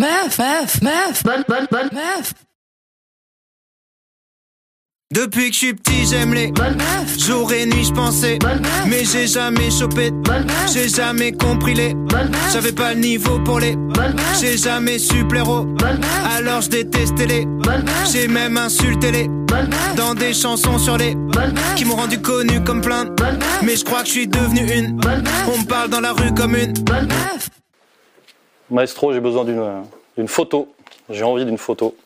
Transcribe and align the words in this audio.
meuf, 0.00 0.38
meuf, 0.38 0.82
meuf, 0.82 1.22
bonne, 1.22 1.44
bonne, 1.46 1.66
bonne 1.70 1.90
meuf. 1.92 2.32
Depuis 5.12 5.48
que 5.48 5.54
je 5.54 5.58
suis 5.58 5.74
petit, 5.74 6.06
j'aime 6.06 6.32
les 6.32 6.52
bonnes 6.52 6.76
meufs. 6.76 7.18
Jour 7.18 7.52
et 7.52 7.66
nuit, 7.66 7.84
je 7.84 7.92
pensais. 7.92 8.38
Mais 8.86 9.04
j'ai 9.04 9.26
jamais 9.26 9.70
chopé. 9.70 10.10
J'ai 10.72 10.88
jamais 10.88 11.32
compris 11.32 11.74
les. 11.74 11.94
J'avais 12.52 12.72
pas 12.72 12.94
le 12.94 13.00
niveau 13.00 13.40
pour 13.40 13.58
les. 13.60 13.76
J'ai 14.40 14.56
jamais 14.56 14.98
su 14.98 15.26
plaire 15.26 15.48
aux. 15.48 15.66
Alors 16.36 16.62
je 16.62 16.70
détestais 16.70 17.26
les. 17.26 17.46
J'ai 18.10 18.28
même 18.28 18.56
insulté 18.56 19.10
les. 19.10 19.28
Dans 19.96 20.14
des 20.14 20.32
chansons 20.32 20.78
sur 20.78 20.96
les. 20.96 21.16
Qui 21.76 21.84
m'ont 21.84 21.96
rendu 21.96 22.22
connu 22.22 22.62
comme 22.64 22.80
plein. 22.80 23.06
Mais 23.62 23.76
je 23.76 23.84
crois 23.84 24.02
que 24.02 24.06
je 24.06 24.12
suis 24.12 24.28
devenu 24.28 24.60
une. 24.72 25.00
On 25.52 25.58
me 25.58 25.66
parle 25.66 25.90
dans 25.90 26.00
la 26.00 26.12
rue 26.12 26.32
comme 26.32 26.54
une. 26.54 26.72
Maestro, 28.70 29.12
j'ai 29.12 29.20
besoin 29.20 29.44
d'une 29.44 30.28
photo. 30.28 30.72
J'ai 31.08 31.24
envie 31.24 31.44
d'une 31.44 31.58
photo. 31.58 31.96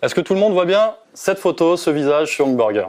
Est-ce 0.00 0.14
que 0.14 0.20
tout 0.20 0.34
le 0.34 0.40
monde 0.40 0.52
voit 0.52 0.64
bien 0.64 0.94
cette 1.12 1.38
photo, 1.38 1.76
ce 1.76 1.90
visage 1.90 2.28
sur 2.28 2.46
Burger 2.46 2.86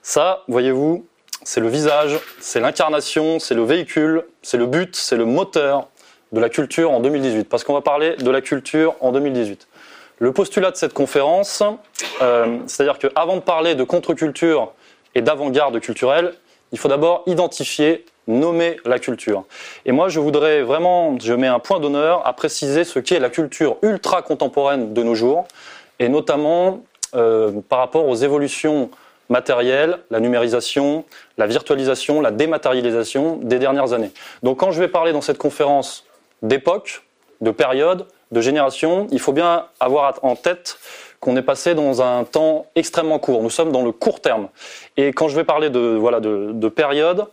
Ça, 0.00 0.44
voyez-vous, 0.48 1.04
c'est 1.42 1.60
le 1.60 1.68
visage, 1.68 2.18
c'est 2.40 2.60
l'incarnation, 2.60 3.38
c'est 3.38 3.54
le 3.54 3.64
véhicule, 3.64 4.24
c'est 4.42 4.56
le 4.56 4.66
but, 4.66 4.94
c'est 4.94 5.16
le 5.16 5.24
moteur 5.24 5.88
de 6.30 6.40
la 6.40 6.48
culture 6.48 6.92
en 6.92 7.00
2018. 7.00 7.48
Parce 7.48 7.64
qu'on 7.64 7.74
va 7.74 7.80
parler 7.80 8.16
de 8.16 8.30
la 8.30 8.40
culture 8.40 8.94
en 9.00 9.12
2018. 9.12 9.66
Le 10.20 10.32
postulat 10.32 10.70
de 10.70 10.76
cette 10.76 10.94
conférence, 10.94 11.64
euh, 12.22 12.58
c'est-à-dire 12.66 12.98
qu'avant 12.98 13.36
de 13.36 13.42
parler 13.42 13.74
de 13.74 13.82
contre-culture 13.82 14.72
et 15.16 15.20
d'avant-garde 15.20 15.80
culturelle, 15.80 16.34
il 16.70 16.78
faut 16.78 16.88
d'abord 16.88 17.24
identifier, 17.26 18.06
nommer 18.26 18.76
la 18.84 18.98
culture. 18.98 19.44
Et 19.84 19.92
moi, 19.92 20.08
je 20.08 20.20
voudrais 20.20 20.62
vraiment, 20.62 21.18
je 21.18 21.32
mets 21.32 21.46
un 21.46 21.58
point 21.58 21.80
d'honneur 21.80 22.26
à 22.26 22.32
préciser 22.32 22.84
ce 22.84 22.98
qu'est 22.98 23.18
la 23.18 23.30
culture 23.30 23.76
ultra 23.82 24.22
contemporaine 24.22 24.94
de 24.94 25.02
nos 25.02 25.14
jours, 25.14 25.46
et 25.98 26.08
notamment 26.08 26.82
euh, 27.14 27.52
par 27.68 27.78
rapport 27.78 28.06
aux 28.06 28.14
évolutions 28.14 28.90
matérielles, 29.28 29.98
la 30.10 30.20
numérisation, 30.20 31.04
la 31.38 31.46
virtualisation, 31.46 32.20
la 32.20 32.30
dématérialisation 32.30 33.36
des 33.42 33.58
dernières 33.58 33.92
années. 33.92 34.10
Donc 34.42 34.60
quand 34.60 34.70
je 34.70 34.80
vais 34.80 34.88
parler 34.88 35.12
dans 35.12 35.20
cette 35.20 35.38
conférence 35.38 36.04
d'époque, 36.42 37.02
de 37.40 37.50
période, 37.50 38.06
de 38.30 38.40
génération, 38.40 39.06
il 39.10 39.20
faut 39.20 39.32
bien 39.32 39.66
avoir 39.80 40.18
en 40.22 40.36
tête 40.36 40.78
qu'on 41.20 41.36
est 41.36 41.42
passé 41.42 41.74
dans 41.74 42.02
un 42.02 42.24
temps 42.24 42.66
extrêmement 42.74 43.18
court. 43.18 43.42
Nous 43.42 43.50
sommes 43.50 43.70
dans 43.70 43.84
le 43.84 43.92
court 43.92 44.20
terme. 44.20 44.48
Et 44.96 45.12
quand 45.12 45.28
je 45.28 45.36
vais 45.36 45.44
parler 45.44 45.70
de, 45.70 45.96
voilà, 45.98 46.18
de, 46.18 46.68
période, 46.68 47.26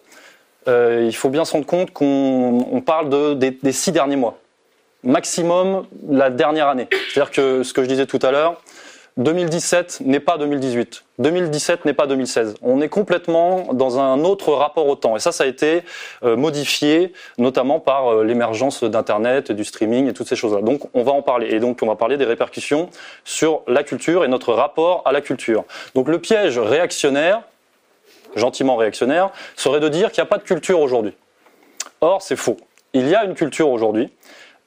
euh, 0.68 1.06
il 1.06 1.16
faut 1.16 1.30
bien 1.30 1.46
se 1.46 1.54
rendre 1.54 1.66
compte 1.66 1.92
qu'on 1.92 2.84
parle 2.86 3.10
de, 3.10 3.34
des 3.34 3.72
six 3.72 3.92
derniers 3.92 4.16
mois 4.16 4.38
maximum 5.04 5.86
la 6.10 6.30
dernière 6.30 6.68
année. 6.68 6.88
C'est-à-dire 7.14 7.32
que 7.32 7.64
ce 7.64 7.74
que 7.74 7.84
je 7.84 7.88
disais 7.88 8.06
tout 8.06 8.20
à 8.22 8.32
l'heure, 8.32 8.62
2017 9.18 10.02
n'est 10.06 10.22
pas 10.22 10.38
2018. 10.38 11.04
2017 11.20 11.84
n'est 11.84 11.94
pas 11.94 12.08
2016. 12.08 12.56
On 12.62 12.80
est 12.80 12.88
complètement 12.88 13.74
dans 13.74 14.00
un 14.00 14.24
autre 14.24 14.54
rapport 14.54 14.88
au 14.88 14.96
temps. 14.96 15.18
Et 15.18 15.20
ça, 15.20 15.34
ça 15.34 15.44
a 15.44 15.48
été 15.48 15.84
euh, 16.24 16.38
modifié, 16.38 17.12
notamment 17.38 17.82
par 17.82 18.08
euh, 18.08 18.24
l'émergence 18.24 18.84
d'Internet, 18.84 19.52
du 19.52 19.66
streaming 19.66 20.08
et 20.08 20.14
toutes 20.14 20.30
ces 20.30 20.38
choses-là. 20.38 20.62
Donc, 20.62 20.84
on 20.94 21.04
va 21.04 21.12
en 21.12 21.22
parler. 21.22 21.50
Et 21.50 21.60
donc, 21.60 21.80
on 21.82 21.88
va 21.88 21.96
parler 21.96 22.16
des 22.16 22.24
répercussions 22.24 22.90
sur 23.26 23.64
la 23.68 23.84
culture 23.84 24.24
et 24.24 24.30
notre 24.30 24.54
rapport 24.54 25.02
à 25.04 25.12
la 25.12 25.20
culture. 25.20 25.66
Donc, 25.96 26.08
le 26.08 26.20
piège 26.20 26.58
réactionnaire, 26.58 27.42
gentiment 28.36 28.76
réactionnaire, 28.76 29.32
serait 29.56 29.80
de 29.80 29.90
dire 29.90 30.12
qu'il 30.12 30.22
n'y 30.22 30.28
a 30.28 30.30
pas 30.30 30.38
de 30.38 30.44
culture 30.44 30.80
aujourd'hui. 30.80 31.14
Or, 32.02 32.22
c'est 32.22 32.36
faux. 32.36 32.58
Il 32.94 33.08
y 33.08 33.16
a 33.16 33.24
une 33.24 33.36
culture 33.36 33.70
aujourd'hui 33.70 34.10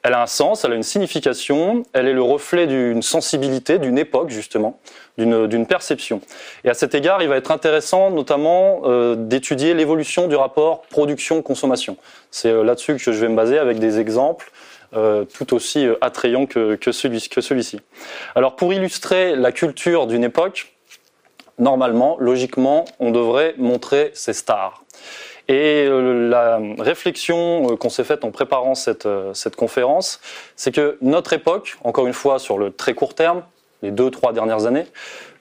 elle 0.03 0.15
a 0.15 0.23
un 0.23 0.27
sens, 0.27 0.65
elle 0.65 0.73
a 0.73 0.75
une 0.75 0.83
signification, 0.83 1.85
elle 1.93 2.09
est 2.09 2.13
le 2.13 2.23
reflet 2.23 2.67
d'une 2.67 3.03
sensibilité, 3.03 3.79
d'une 3.79 3.99
époque 3.99 4.31
justement, 4.31 4.81
d'une 5.17 5.67
perception. 5.67 6.21
Et 6.65 6.71
à 6.71 6.75
cet 6.75 6.95
égard, 6.95 7.23
il 7.23 7.29
va 7.29 7.37
être 7.37 7.53
intéressant 7.53 8.11
notamment 8.11 8.83
euh, 8.85 9.15
d'étudier 9.15 9.75
l'évolution 9.75 10.27
du 10.27 10.35
rapport 10.35 10.83
production-consommation. 10.83 11.97
C'est 12.31 12.51
euh, 12.51 12.65
là-dessus 12.65 12.97
que 12.97 13.13
je 13.13 13.21
vais 13.21 13.29
me 13.29 13.37
baser 13.37 13.59
avec 13.59 13.79
des 13.79 14.01
exemples 14.01 14.51
euh, 14.95 15.25
tout 15.25 15.55
aussi 15.55 15.87
attrayants 16.01 16.47
que, 16.47 16.75
que 16.75 16.91
celui-ci. 16.91 17.81
Alors 18.35 18.57
pour 18.57 18.73
illustrer 18.73 19.37
la 19.37 19.53
culture 19.53 20.09
d'une 20.09 20.25
époque, 20.25 20.75
normalement, 21.59 22.17
logiquement, 22.19 22.85
on 22.99 23.11
devrait 23.11 23.55
montrer 23.59 24.11
ses 24.15 24.33
stars. 24.33 24.83
Et 25.49 25.87
euh, 25.87 26.29
la 26.29 26.61
réflexion 26.79 27.73
euh, 27.73 27.77
qu'on 27.77 27.91
s'est 27.91 28.05
faite 28.05 28.25
en 28.25 28.31
préparant 28.31 28.75
cette, 28.75 29.07
euh, 29.07 29.35
cette 29.35 29.57
conférence, 29.57 30.21
c'est 30.57 30.73
que 30.73 30.97
notre 31.03 31.33
époque, 31.33 31.77
encore 31.83 32.07
une 32.07 32.13
fois 32.13 32.39
sur 32.39 32.59
le 32.59 32.73
très 32.73 32.95
court 32.95 33.15
terme, 33.15 33.43
les 33.83 33.91
deux, 33.91 34.11
trois 34.11 34.33
dernières 34.33 34.67
années, 34.67 34.87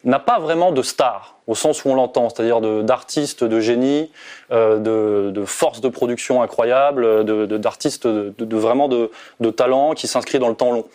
n'a 0.03 0.17
pas 0.17 0.39
vraiment 0.39 0.71
de 0.71 0.81
stars, 0.81 1.35
au 1.45 1.53
sens 1.53 1.85
où 1.85 1.89
on 1.89 1.95
l'entend, 1.95 2.29
c'est-à-dire 2.29 2.59
d'artistes 2.83 3.43
de, 3.43 3.59
génie, 3.59 4.11
de, 4.49 5.29
de, 5.31 5.45
force 5.45 5.79
de 5.79 5.89
production 5.89 6.41
incroyable, 6.41 7.23
d'artistes 7.59 8.07
de, 8.07 8.33
de, 8.35 8.57
vraiment 8.57 8.87
de, 8.87 9.11
talent 9.51 9.93
qui 9.93 10.07
s'inscrit 10.07 10.39
dans 10.39 10.49
le 10.49 10.55
temps 10.55 10.71
long. 10.71 10.85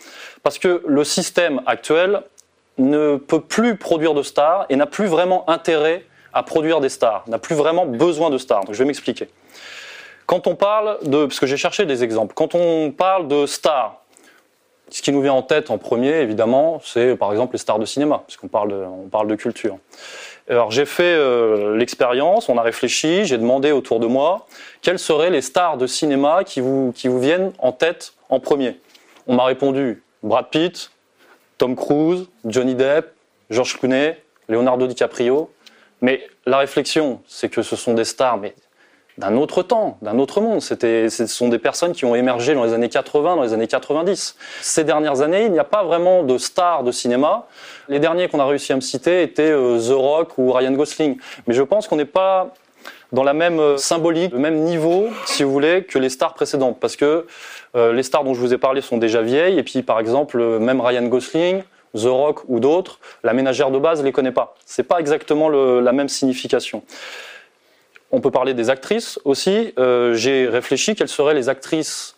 Parce 0.43 0.59
que 0.59 0.83
le 0.85 1.05
système 1.05 1.61
actuel 1.65 2.21
ne 2.77 3.17
peut 3.17 3.41
plus 3.41 3.77
produire 3.77 4.13
de 4.13 4.21
stars 4.21 4.65
et 4.69 4.75
n'a 4.75 4.85
plus 4.85 5.07
vraiment 5.07 5.49
intérêt 5.49 6.05
à 6.33 6.43
produire 6.43 6.79
des 6.79 6.89
stars, 6.89 7.23
n'a 7.27 7.39
plus 7.39 7.55
vraiment 7.55 7.85
besoin 7.85 8.29
de 8.29 8.37
stars. 8.37 8.65
Donc 8.65 8.73
je 8.73 8.79
vais 8.79 8.85
m'expliquer. 8.85 9.29
Quand 10.25 10.45
on 10.45 10.55
parle 10.55 10.99
de, 11.03 11.25
parce 11.25 11.39
que 11.39 11.47
j'ai 11.47 11.57
cherché 11.57 11.85
des 11.85 12.03
exemples, 12.03 12.33
quand 12.35 12.53
on 12.53 12.91
parle 12.91 13.27
de 13.27 13.45
stars, 13.45 14.01
ce 14.89 15.01
qui 15.01 15.11
nous 15.11 15.21
vient 15.21 15.33
en 15.33 15.41
tête 15.41 15.71
en 15.71 15.77
premier, 15.77 16.19
évidemment, 16.19 16.79
c'est 16.83 17.15
par 17.15 17.31
exemple 17.31 17.53
les 17.53 17.59
stars 17.59 17.79
de 17.79 17.85
cinéma, 17.85 18.23
puisqu'on 18.25 18.47
parle 18.47 18.69
de, 18.69 19.09
parle 19.09 19.27
de 19.27 19.35
culture. 19.35 19.77
Alors 20.49 20.71
j'ai 20.71 20.85
fait 20.85 21.03
euh, 21.03 21.75
l'expérience, 21.75 22.47
on 22.47 22.57
a 22.57 22.61
réfléchi, 22.61 23.25
j'ai 23.25 23.37
demandé 23.37 23.71
autour 23.71 23.99
de 23.99 24.07
moi 24.07 24.45
quelles 24.81 24.99
seraient 24.99 25.29
les 25.29 25.41
stars 25.41 25.77
de 25.77 25.87
cinéma 25.87 26.43
qui 26.45 26.61
qui 26.95 27.07
vous 27.07 27.19
viennent 27.19 27.51
en 27.57 27.71
tête 27.71 28.13
en 28.29 28.39
premier. 28.39 28.79
On 29.27 29.35
m'a 29.35 29.43
répondu 29.43 30.03
Brad 30.23 30.47
Pitt, 30.49 30.91
Tom 31.57 31.75
Cruise, 31.75 32.27
Johnny 32.45 32.75
Depp, 32.75 33.13
George 33.49 33.77
Clooney, 33.77 34.17
Leonardo 34.49 34.87
DiCaprio, 34.87 35.49
mais 36.01 36.27
la 36.45 36.59
réflexion, 36.59 37.21
c'est 37.27 37.49
que 37.49 37.61
ce 37.61 37.75
sont 37.75 37.93
des 37.93 38.05
stars, 38.05 38.37
mais 38.37 38.53
d'un 39.17 39.35
autre 39.35 39.63
temps, 39.63 39.97
d'un 40.01 40.19
autre 40.19 40.41
monde. 40.41 40.61
C'était, 40.61 41.09
ce 41.09 41.25
sont 41.25 41.49
des 41.49 41.57
personnes 41.57 41.93
qui 41.93 42.05
ont 42.05 42.13
émergé 42.13 42.53
dans 42.53 42.63
les 42.63 42.73
années 42.73 42.89
80, 42.89 43.35
dans 43.37 43.43
les 43.43 43.53
années 43.53 43.67
90. 43.67 44.35
Ces 44.61 44.83
dernières 44.83 45.21
années, 45.21 45.45
il 45.45 45.51
n'y 45.51 45.59
a 45.59 45.63
pas 45.63 45.83
vraiment 45.83 46.23
de 46.23 46.37
stars 46.37 46.83
de 46.83 46.91
cinéma. 46.91 47.47
Les 47.89 47.99
derniers 47.99 48.27
qu'on 48.27 48.39
a 48.39 48.45
réussi 48.45 48.73
à 48.73 48.75
me 48.75 48.81
citer 48.81 49.23
étaient 49.23 49.49
euh, 49.49 49.79
The 49.79 49.93
Rock 49.93 50.37
ou 50.37 50.51
Ryan 50.51 50.73
Gosling. 50.73 51.17
Mais 51.47 51.55
je 51.55 51.63
pense 51.63 51.87
qu'on 51.87 51.95
n'est 51.95 52.05
pas 52.05 52.53
dans 53.11 53.23
la 53.23 53.33
même 53.33 53.59
euh, 53.59 53.77
symbolique, 53.77 54.31
le 54.31 54.39
même 54.39 54.59
niveau, 54.63 55.07
si 55.25 55.43
vous 55.43 55.51
voulez, 55.51 55.83
que 55.83 55.99
les 55.99 56.09
stars 56.09 56.33
précédentes. 56.33 56.79
Parce 56.79 56.95
que 56.95 57.25
euh, 57.75 57.93
les 57.93 58.03
stars 58.03 58.23
dont 58.23 58.33
je 58.33 58.39
vous 58.39 58.53
ai 58.53 58.57
parlé 58.57 58.81
sont 58.81 58.97
déjà 58.97 59.21
vieilles. 59.21 59.57
Et 59.57 59.63
puis, 59.63 59.81
par 59.83 59.99
exemple, 59.99 60.41
même 60.59 60.81
Ryan 60.81 61.03
Gosling, 61.03 61.63
The 61.95 62.05
Rock 62.07 62.41
ou 62.47 62.59
d'autres, 62.59 62.99
la 63.23 63.33
ménagère 63.33 63.71
de 63.71 63.79
base 63.79 63.99
ne 63.99 64.05
les 64.05 64.11
connaît 64.11 64.31
pas. 64.31 64.55
C'est 64.65 64.83
pas 64.83 64.99
exactement 64.99 65.49
la 65.49 65.91
même 65.91 66.09
signification. 66.09 66.83
On 68.11 68.21
peut 68.21 68.31
parler 68.31 68.53
des 68.53 68.69
actrices 68.69 69.19
aussi. 69.25 69.73
Euh, 69.77 70.13
j'ai 70.13 70.47
réfléchi 70.47 70.95
quelles 70.95 71.09
seraient 71.09 71.33
les 71.33 71.49
actrices 71.49 72.15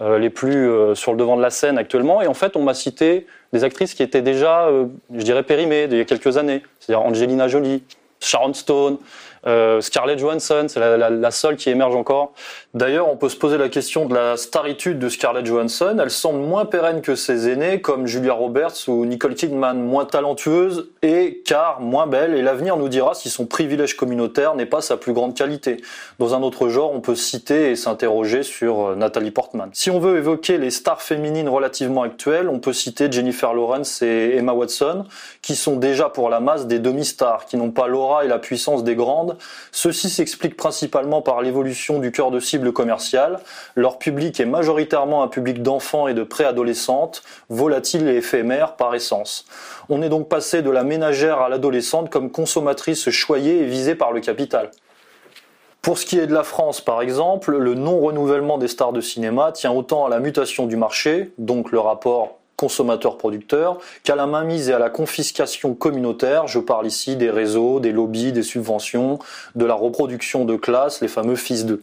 euh, 0.00 0.18
les 0.18 0.30
plus 0.30 0.68
euh, 0.68 0.94
sur 0.94 1.12
le 1.12 1.18
devant 1.18 1.36
de 1.36 1.42
la 1.42 1.50
scène 1.50 1.78
actuellement. 1.78 2.22
Et 2.22 2.26
en 2.26 2.34
fait, 2.34 2.56
on 2.56 2.62
m'a 2.62 2.74
cité 2.74 3.26
des 3.52 3.64
actrices 3.64 3.94
qui 3.94 4.02
étaient 4.02 4.22
déjà, 4.22 4.70
je 5.12 5.22
dirais, 5.22 5.42
périmées 5.42 5.88
il 5.90 5.96
y 5.96 6.00
a 6.00 6.04
quelques 6.04 6.36
années. 6.38 6.62
C'est-à-dire 6.78 7.04
Angelina 7.04 7.48
Jolie, 7.48 7.82
Sharon 8.20 8.54
Stone, 8.54 8.98
euh, 9.46 9.80
Scarlett 9.80 10.18
Johansson, 10.18 10.66
c'est 10.68 10.78
la, 10.78 11.30
seule 11.30 11.56
qui 11.56 11.70
émerge 11.70 11.96
encore. 11.96 12.32
D'ailleurs, 12.74 13.08
on 13.08 13.16
peut 13.16 13.28
se 13.28 13.36
poser 13.36 13.58
la 13.58 13.68
question 13.68 14.06
de 14.06 14.14
la 14.14 14.36
staritude 14.36 14.98
de 14.98 15.08
Scarlett 15.08 15.44
Johansson. 15.44 15.96
Elle 16.00 16.10
semble 16.10 16.38
moins 16.40 16.64
pérenne 16.64 17.00
que 17.00 17.14
ses 17.14 17.48
aînés, 17.48 17.80
comme 17.80 18.06
Julia 18.06 18.32
Roberts 18.32 18.88
ou 18.88 19.04
Nicole 19.04 19.34
Kidman, 19.34 19.82
moins 19.82 20.04
talentueuse 20.04 20.90
et 21.02 21.42
car 21.44 21.80
moins 21.80 22.06
belle. 22.06 22.34
Et 22.34 22.42
l'avenir 22.42 22.76
nous 22.76 22.88
dira 22.88 23.14
si 23.14 23.30
son 23.30 23.46
privilège 23.46 23.96
communautaire 23.96 24.54
n'est 24.54 24.66
pas 24.66 24.80
sa 24.80 24.96
plus 24.96 25.12
grande 25.12 25.34
qualité. 25.34 25.78
Dans 26.18 26.34
un 26.34 26.42
autre 26.42 26.68
genre, 26.68 26.92
on 26.92 27.00
peut 27.00 27.16
citer 27.16 27.70
et 27.70 27.76
s'interroger 27.76 28.42
sur 28.42 28.90
euh, 28.90 28.94
Nathalie 28.94 29.32
Portman. 29.32 29.70
Si 29.72 29.90
on 29.90 29.98
veut 29.98 30.18
évoquer 30.18 30.58
les 30.58 30.70
stars 30.70 31.02
féminines 31.02 31.48
relativement 31.48 32.02
actuelles, 32.02 32.48
on 32.48 32.60
peut 32.60 32.72
citer 32.72 33.10
Jennifer 33.10 33.54
Lawrence 33.54 34.02
et 34.02 34.36
Emma 34.36 34.52
Watson, 34.52 35.04
qui 35.40 35.56
sont 35.56 35.76
déjà 35.76 36.08
pour 36.08 36.30
la 36.30 36.40
masse 36.40 36.66
des 36.66 36.78
demi-stars, 36.78 37.46
qui 37.46 37.56
n'ont 37.56 37.70
pas 37.70 37.88
l'aura 37.88 38.24
et 38.24 38.28
la 38.28 38.38
puissance 38.38 38.84
des 38.84 38.94
grandes 38.94 39.31
Ceci 39.70 40.10
s'explique 40.10 40.56
principalement 40.56 41.22
par 41.22 41.42
l'évolution 41.42 41.98
du 41.98 42.12
cœur 42.12 42.30
de 42.30 42.40
cible 42.40 42.72
commercial. 42.72 43.40
Leur 43.74 43.98
public 43.98 44.40
est 44.40 44.46
majoritairement 44.46 45.22
un 45.22 45.28
public 45.28 45.62
d'enfants 45.62 46.08
et 46.08 46.14
de 46.14 46.22
préadolescentes, 46.22 47.22
volatile 47.48 48.08
et 48.08 48.16
éphémère 48.16 48.76
par 48.76 48.94
essence. 48.94 49.44
On 49.88 50.02
est 50.02 50.08
donc 50.08 50.28
passé 50.28 50.62
de 50.62 50.70
la 50.70 50.84
ménagère 50.84 51.40
à 51.40 51.48
l'adolescente 51.48 52.10
comme 52.10 52.30
consommatrice 52.30 53.10
choyée 53.10 53.60
et 53.60 53.64
visée 53.64 53.94
par 53.94 54.12
le 54.12 54.20
capital. 54.20 54.70
Pour 55.80 55.98
ce 55.98 56.06
qui 56.06 56.18
est 56.18 56.28
de 56.28 56.34
la 56.34 56.44
France, 56.44 56.80
par 56.80 57.02
exemple, 57.02 57.56
le 57.56 57.74
non-renouvellement 57.74 58.56
des 58.56 58.68
stars 58.68 58.92
de 58.92 59.00
cinéma 59.00 59.50
tient 59.50 59.72
autant 59.72 60.06
à 60.06 60.08
la 60.08 60.20
mutation 60.20 60.66
du 60.66 60.76
marché, 60.76 61.32
donc 61.38 61.72
le 61.72 61.80
rapport 61.80 62.38
consommateur-producteur, 62.62 63.78
qu'à 64.04 64.14
la 64.14 64.26
mainmise 64.26 64.68
et 64.68 64.72
à 64.72 64.78
la 64.78 64.88
confiscation 64.88 65.74
communautaire. 65.74 66.46
Je 66.46 66.60
parle 66.60 66.86
ici 66.86 67.16
des 67.16 67.28
réseaux, 67.28 67.80
des 67.80 67.90
lobbies, 67.90 68.30
des 68.30 68.44
subventions, 68.44 69.18
de 69.56 69.64
la 69.64 69.74
reproduction 69.74 70.44
de 70.44 70.54
classe, 70.54 71.00
les 71.00 71.08
fameux 71.08 71.34
fils 71.34 71.66
d'eux. 71.66 71.82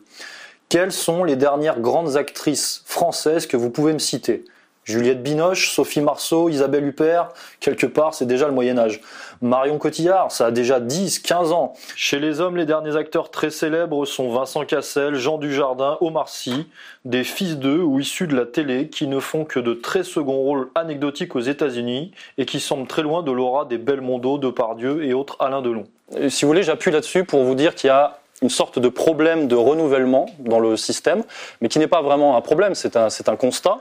Quelles 0.69 0.93
sont 0.93 1.25
les 1.25 1.35
dernières 1.35 1.81
grandes 1.81 2.15
actrices 2.15 2.81
françaises 2.85 3.45
que 3.45 3.57
vous 3.57 3.69
pouvez 3.69 3.91
me 3.91 3.99
citer? 3.99 4.45
Juliette 4.89 5.21
Binoche, 5.21 5.69
Sophie 5.69 6.01
Marceau, 6.01 6.49
Isabelle 6.49 6.83
Huppert, 6.83 7.29
quelque 7.59 7.85
part, 7.85 8.15
c'est 8.15 8.25
déjà 8.25 8.47
le 8.47 8.53
Moyen-Âge. 8.53 9.01
Marion 9.39 9.77
Cotillard, 9.77 10.31
ça 10.31 10.47
a 10.47 10.51
déjà 10.51 10.79
10, 10.79 11.19
15 11.19 11.51
ans. 11.51 11.73
Chez 11.95 12.17
les 12.17 12.41
hommes, 12.41 12.57
les 12.57 12.65
derniers 12.65 12.95
acteurs 12.95 13.29
très 13.29 13.51
célèbres 13.51 14.05
sont 14.05 14.31
Vincent 14.31 14.65
Cassel, 14.65 15.13
Jean 15.13 15.37
Dujardin, 15.37 15.97
Omar 16.01 16.27
Sy, 16.27 16.67
des 17.05 17.23
fils 17.23 17.57
d'eux 17.57 17.81
ou 17.81 17.99
issus 17.99 18.25
de 18.25 18.35
la 18.35 18.47
télé 18.47 18.89
qui 18.89 19.05
ne 19.05 19.19
font 19.19 19.45
que 19.45 19.59
de 19.59 19.75
très 19.75 20.03
seconds 20.03 20.39
rôles 20.39 20.69
anecdotiques 20.73 21.35
aux 21.35 21.39
États-Unis 21.39 22.11
et 22.39 22.45
qui 22.45 22.59
semblent 22.59 22.87
très 22.87 23.03
loin 23.03 23.21
de 23.21 23.31
l'aura 23.31 23.65
des 23.65 23.77
Belmondo, 23.77 24.39
Depardieu 24.39 25.05
et 25.05 25.13
autres 25.13 25.37
Alain 25.39 25.61
Delon. 25.61 25.85
Si 26.29 26.45
vous 26.45 26.49
voulez, 26.49 26.63
j'appuie 26.63 26.89
là-dessus 26.89 27.25
pour 27.25 27.43
vous 27.43 27.53
dire 27.53 27.75
qu'il 27.75 27.89
y 27.89 27.91
a 27.91 28.19
une 28.41 28.49
sorte 28.49 28.79
de 28.79 28.89
problème 28.89 29.47
de 29.47 29.55
renouvellement 29.55 30.27
dans 30.39 30.59
le 30.59 30.77
système, 30.77 31.23
mais 31.61 31.67
qui 31.67 31.79
n'est 31.79 31.87
pas 31.87 32.01
vraiment 32.01 32.37
un 32.37 32.41
problème, 32.41 32.75
c'est 32.75 32.95
un, 32.95 33.07
un, 33.07 33.35
constat, 33.35 33.79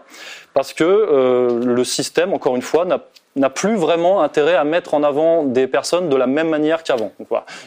parce 0.54 0.72
que 0.72 0.84
euh, 0.84 1.64
le 1.64 1.84
système, 1.84 2.32
encore 2.32 2.56
une 2.56 2.62
fois, 2.62 2.84
n'a 2.84 3.50
plus 3.50 3.76
vraiment 3.76 4.22
intérêt 4.22 4.56
à 4.56 4.64
mettre 4.64 4.94
en 4.94 5.02
avant 5.02 5.44
des 5.44 5.66
personnes 5.68 6.08
de 6.08 6.16
la 6.16 6.26
même 6.26 6.48
manière 6.48 6.82
qu'avant. 6.82 7.12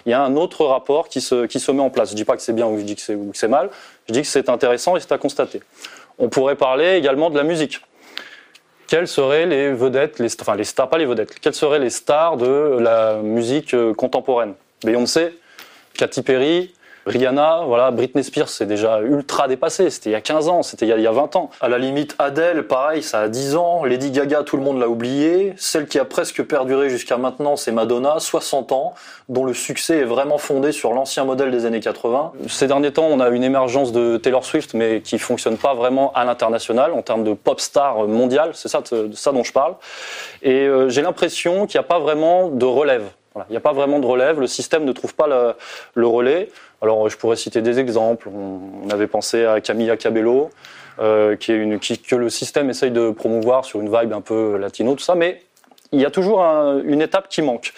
Il 0.06 0.10
y 0.10 0.14
a 0.14 0.22
un 0.22 0.36
autre 0.36 0.66
rapport 0.66 1.08
qui 1.08 1.22
se, 1.22 1.46
qui 1.46 1.60
se 1.60 1.72
met 1.72 1.82
en 1.82 1.90
place. 1.90 2.10
Je 2.10 2.14
ne 2.14 2.18
dis 2.18 2.26
pas 2.26 2.36
que 2.36 2.42
c'est 2.42 2.54
bien 2.54 2.68
ou 2.68 2.78
je 2.78 2.84
dis 2.84 2.96
que 2.96 3.02
c'est 3.34 3.48
mal, 3.48 3.70
je 4.08 4.14
dis 4.14 4.22
que 4.22 4.28
c'est 4.28 4.50
intéressant 4.50 4.98
et 4.98 5.00
c'est 5.00 5.14
à 5.14 5.18
constater. 5.18 5.62
On 6.20 6.28
pourrait 6.28 6.56
parler 6.56 6.96
également 6.96 7.30
de 7.30 7.38
la 7.38 7.44
musique. 7.44 7.82
Quelles 8.88 9.08
seraient 9.08 9.46
les 9.46 9.72
vedettes, 9.72 10.22
enfin 10.42 10.58
les 10.58 10.66
stars, 10.66 10.90
pas 10.90 10.98
les 10.98 11.06
vedettes, 11.06 11.40
quelles 11.40 11.56
seraient 11.56 11.80
les 11.80 11.90
stars 11.90 12.36
de 12.36 12.78
la 12.82 13.16
musique 13.24 13.74
euh, 13.74 13.94
contemporaine? 13.94 14.54
Beyoncé, 14.84 15.40
Katy 15.94 16.22
Perry, 16.24 16.74
Rihanna, 17.08 17.64
voilà, 17.66 17.90
Britney 17.90 18.24
Spears, 18.24 18.50
c'est 18.50 18.68
déjà 18.68 19.02
ultra 19.02 19.48
dépassé. 19.48 19.90
C'était 19.90 20.12
il 20.12 20.14
y 20.14 20.16
a 20.16 20.22
15 20.22 20.50
ans, 20.50 20.62
c'était 20.62 20.86
il, 20.86 21.02
y 21.02 21.08
a 21.08 21.12
20 21.12 21.36
ans. 21.36 21.50
À 21.60 21.68
la 21.68 21.80
limite, 21.80 22.16
Adele, 22.20 22.68
pareil, 22.68 23.02
ça 23.02 23.22
a 23.22 23.28
10 23.28 23.56
ans. 23.56 23.84
Lady 23.84 24.12
Gaga, 24.12 24.44
tout 24.44 24.56
le 24.56 24.62
monde 24.62 24.80
l'a 24.80 24.88
oublié. 24.88 25.54
Celle 25.58 25.88
qui 25.88 25.98
a 25.98 26.06
presque 26.06 26.44
perduré 26.44 26.90
jusqu'à 26.90 27.18
maintenant, 27.18 27.56
c'est 27.56 27.72
Madonna, 27.72 28.20
60 28.20 28.72
ans, 28.72 28.94
dont 29.30 29.46
le 29.46 29.54
succès 29.54 30.00
est 30.00 30.04
vraiment 30.04 30.38
fondé 30.38 30.72
sur 30.72 30.94
l'ancien 30.94 31.26
modèle 31.26 31.50
des 31.50 31.66
années 31.66 31.80
80. 31.80 32.34
Ces 32.48 32.68
derniers 32.68 32.92
temps, 32.92 33.08
on 33.10 33.20
a 33.20 33.30
une 33.30 33.44
émergence 33.44 33.92
de 33.92 34.18
Taylor 34.18 34.46
Swift, 34.46 34.76
mais 34.76 35.02
qui 35.02 35.18
fonctionne 35.18 35.58
pas 35.58 35.74
vraiment 35.74 36.12
à 36.14 36.24
l'international 36.24 36.94
en 36.94 37.02
termes 37.02 37.24
de 37.24 37.34
pop 37.34 37.60
star 37.60 38.08
mondiale. 38.08 38.52
C'est 38.54 38.70
ça, 38.70 38.84
ça 39.14 39.32
dont 39.32 39.44
je 39.44 39.54
parle. 39.54 39.74
Et 40.44 40.68
euh, 40.68 40.90
j'ai 40.90 41.02
l'impression 41.02 41.66
qu'il 41.66 41.80
n'y 41.80 41.86
a 41.86 41.88
pas 41.88 42.00
vraiment 42.00 42.50
de 42.50 42.66
relève. 42.66 43.10
Voilà. 43.34 43.48
Il 43.50 43.54
n'y 43.54 43.58
a 43.58 43.62
pas 43.62 43.72
vraiment 43.72 44.00
de 44.00 44.06
relève. 44.06 44.40
Le 44.40 44.48
système 44.48 44.84
ne 44.84 44.92
trouve 44.92 45.16
pas 45.16 45.56
le 45.96 46.08
relais. 46.08 46.50
Alors, 46.82 47.10
je 47.10 47.18
pourrais 47.18 47.36
citer 47.36 47.62
des 47.62 47.80
exemples. 47.80 48.30
On, 48.30 48.90
avait 48.90 49.08
pensé 49.08 49.46
à 49.46 49.62
Camilla 49.62 49.98
Cabello, 49.98 50.50
euh, 51.00 51.36
que 51.36 52.16
le 52.16 52.30
système 52.30 52.70
essaye 52.70 52.92
de 52.92 53.12
promouvoir 53.12 53.66
sur 53.66 53.82
une 53.82 53.96
vibe 53.96 54.14
un 54.14 54.22
peu 54.22 54.58
latino, 54.58 54.96
tout 54.96 55.04
ça, 55.04 55.16
mais 55.16 55.42
il 55.92 56.00
y 56.00 56.06
a 56.06 56.12
toujours 56.12 56.44
un, 56.44 56.82
une 56.84 57.02
étape 57.02 57.28
qui 57.30 57.42
manque. 57.42 57.74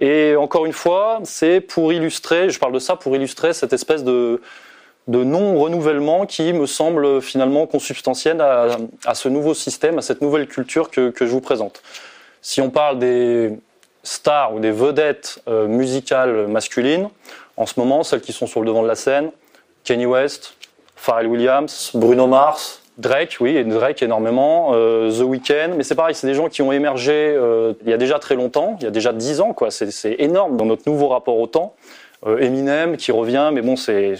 Et 0.00 0.36
encore 0.36 0.66
une 0.66 0.72
fois, 0.72 1.20
c'est 1.24 1.60
pour 1.60 1.92
illustrer, 1.92 2.50
je 2.50 2.58
parle 2.58 2.72
de 2.72 2.78
ça 2.78 2.96
pour 2.96 3.16
illustrer 3.16 3.52
cette 3.52 3.72
espèce 3.72 4.04
de, 4.04 4.40
non-renouvellement 5.06 6.24
qui 6.24 6.52
me 6.52 6.66
semble 6.66 7.20
finalement 7.20 7.66
consubstantiel 7.66 8.40
à, 8.40 9.14
ce 9.14 9.28
nouveau 9.28 9.52
système, 9.52 9.98
à 9.98 10.02
cette 10.02 10.22
nouvelle 10.22 10.46
culture 10.46 10.90
que, 10.90 11.10
que, 11.10 11.26
je 11.26 11.30
vous 11.30 11.42
présente. 11.42 11.82
Si 12.40 12.60
on 12.60 12.70
parle 12.70 12.98
des 12.98 13.52
stars 14.02 14.54
ou 14.54 14.60
des 14.60 14.70
vedettes 14.70 15.42
euh, 15.48 15.66
musicales 15.66 16.46
masculines, 16.46 17.08
en 17.56 17.66
ce 17.66 17.78
moment, 17.78 18.02
celles 18.02 18.20
qui 18.20 18.32
sont 18.32 18.46
sur 18.46 18.60
le 18.60 18.66
devant 18.66 18.82
de 18.82 18.88
la 18.88 18.94
scène, 18.94 19.30
Kanye 19.84 20.06
West, 20.06 20.54
Pharrell 20.96 21.26
Williams, 21.26 21.90
Bruno 21.94 22.26
Mars, 22.26 22.82
Drake, 22.96 23.36
oui, 23.40 23.56
et 23.56 23.64
Drake 23.64 24.02
énormément, 24.02 24.70
euh, 24.72 25.10
The 25.10 25.22
Weeknd, 25.22 25.74
mais 25.76 25.82
c'est 25.82 25.96
pareil, 25.96 26.14
c'est 26.14 26.26
des 26.26 26.34
gens 26.34 26.48
qui 26.48 26.62
ont 26.62 26.70
émergé 26.70 27.12
euh, 27.12 27.74
il 27.82 27.90
y 27.90 27.92
a 27.92 27.96
déjà 27.96 28.18
très 28.18 28.36
longtemps, 28.36 28.76
il 28.80 28.84
y 28.84 28.86
a 28.86 28.90
déjà 28.90 29.12
dix 29.12 29.40
ans, 29.40 29.52
quoi. 29.52 29.70
C'est 29.70 30.16
énorme 30.18 30.56
dans 30.56 30.64
notre 30.64 30.88
nouveau 30.88 31.08
rapport 31.08 31.38
au 31.38 31.46
temps. 31.46 31.74
Euh, 32.26 32.38
Eminem 32.38 32.96
qui 32.96 33.12
revient, 33.12 33.50
mais 33.52 33.60
bon, 33.60 33.76
c'est 33.76 34.16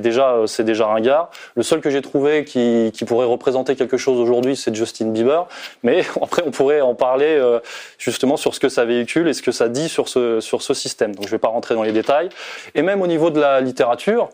déjà 0.00 0.42
c'est 0.46 0.64
déjà 0.64 0.86
ringard. 0.86 1.30
Le 1.54 1.62
seul 1.62 1.80
que 1.80 1.88
j'ai 1.88 2.02
trouvé 2.02 2.44
qui, 2.44 2.92
pourrait 3.06 3.26
représenter 3.26 3.76
quelque 3.76 3.96
chose 3.96 4.18
aujourd'hui, 4.18 4.56
c'est 4.56 4.74
Justin 4.74 5.06
Bieber. 5.06 5.46
Mais 5.82 6.04
après, 6.22 6.42
on 6.44 6.50
pourrait 6.50 6.80
en 6.80 6.94
parler 6.94 7.36
euh, 7.38 7.60
justement 7.98 8.36
sur 8.36 8.54
ce 8.54 8.60
que 8.60 8.68
ça 8.68 8.84
véhicule 8.84 9.28
et 9.28 9.34
ce 9.34 9.42
que 9.42 9.52
ça 9.52 9.68
dit 9.68 9.88
sur 9.88 10.08
ce 10.08 10.40
sur 10.40 10.62
ce 10.62 10.74
système. 10.74 11.14
Donc, 11.14 11.26
je 11.26 11.30
vais 11.30 11.38
pas 11.38 11.48
rentrer 11.48 11.74
dans 11.74 11.84
les 11.84 11.92
détails. 11.92 12.28
Et 12.74 12.82
même 12.82 13.02
au 13.02 13.06
niveau 13.06 13.30
de 13.30 13.40
la 13.40 13.60
littérature, 13.60 14.30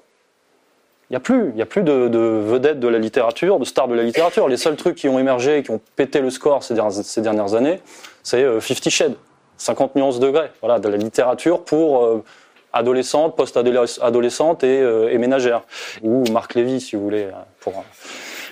il 1.11 1.15
n'y 1.15 1.17
a 1.17 1.21
plus, 1.21 1.53
y 1.57 1.63
a 1.63 1.67
plus 1.67 1.83
de, 1.83 2.09
de, 2.09 2.19
vedettes 2.19 2.81
de 2.81 2.89
la 2.89 2.99
littérature, 2.99 3.59
de 3.59 3.65
stars 3.65 3.89
de 3.89 3.95
la 3.95 4.03
littérature. 4.03 4.47
Les 4.49 4.59
seuls 4.59 4.77
trucs 4.77 4.97
qui 4.97 5.09
ont 5.09 5.19
émergé, 5.19 5.63
qui 5.63 5.71
ont 5.71 5.81
pété 5.97 6.21
le 6.21 6.29
score 6.29 6.63
ces 6.63 6.75
dernières, 6.75 6.93
ces 6.93 7.23
dernières 7.23 7.55
années, 7.55 7.81
c'est 8.23 8.45
euh, 8.45 8.61
Fifty 8.61 8.91
Shades, 8.91 9.17
50 9.57 9.97
nuances 9.97 10.21
degrés, 10.21 10.51
voilà, 10.61 10.79
de 10.79 10.89
la 10.89 10.99
littérature 10.99 11.65
pour 11.65 12.23
adolescente, 12.73 13.37
post-adolescente 13.37 14.65
et, 14.65 14.81
euh, 14.81 15.11
et, 15.11 15.19
ménagère. 15.19 15.63
Ou 16.03 16.25
Marc 16.31 16.55
Lévy, 16.55 16.81
si 16.81 16.97
vous 16.97 17.03
voulez, 17.03 17.25
euh, 17.25 17.33
pour 17.61 17.73
euh, 17.73 17.83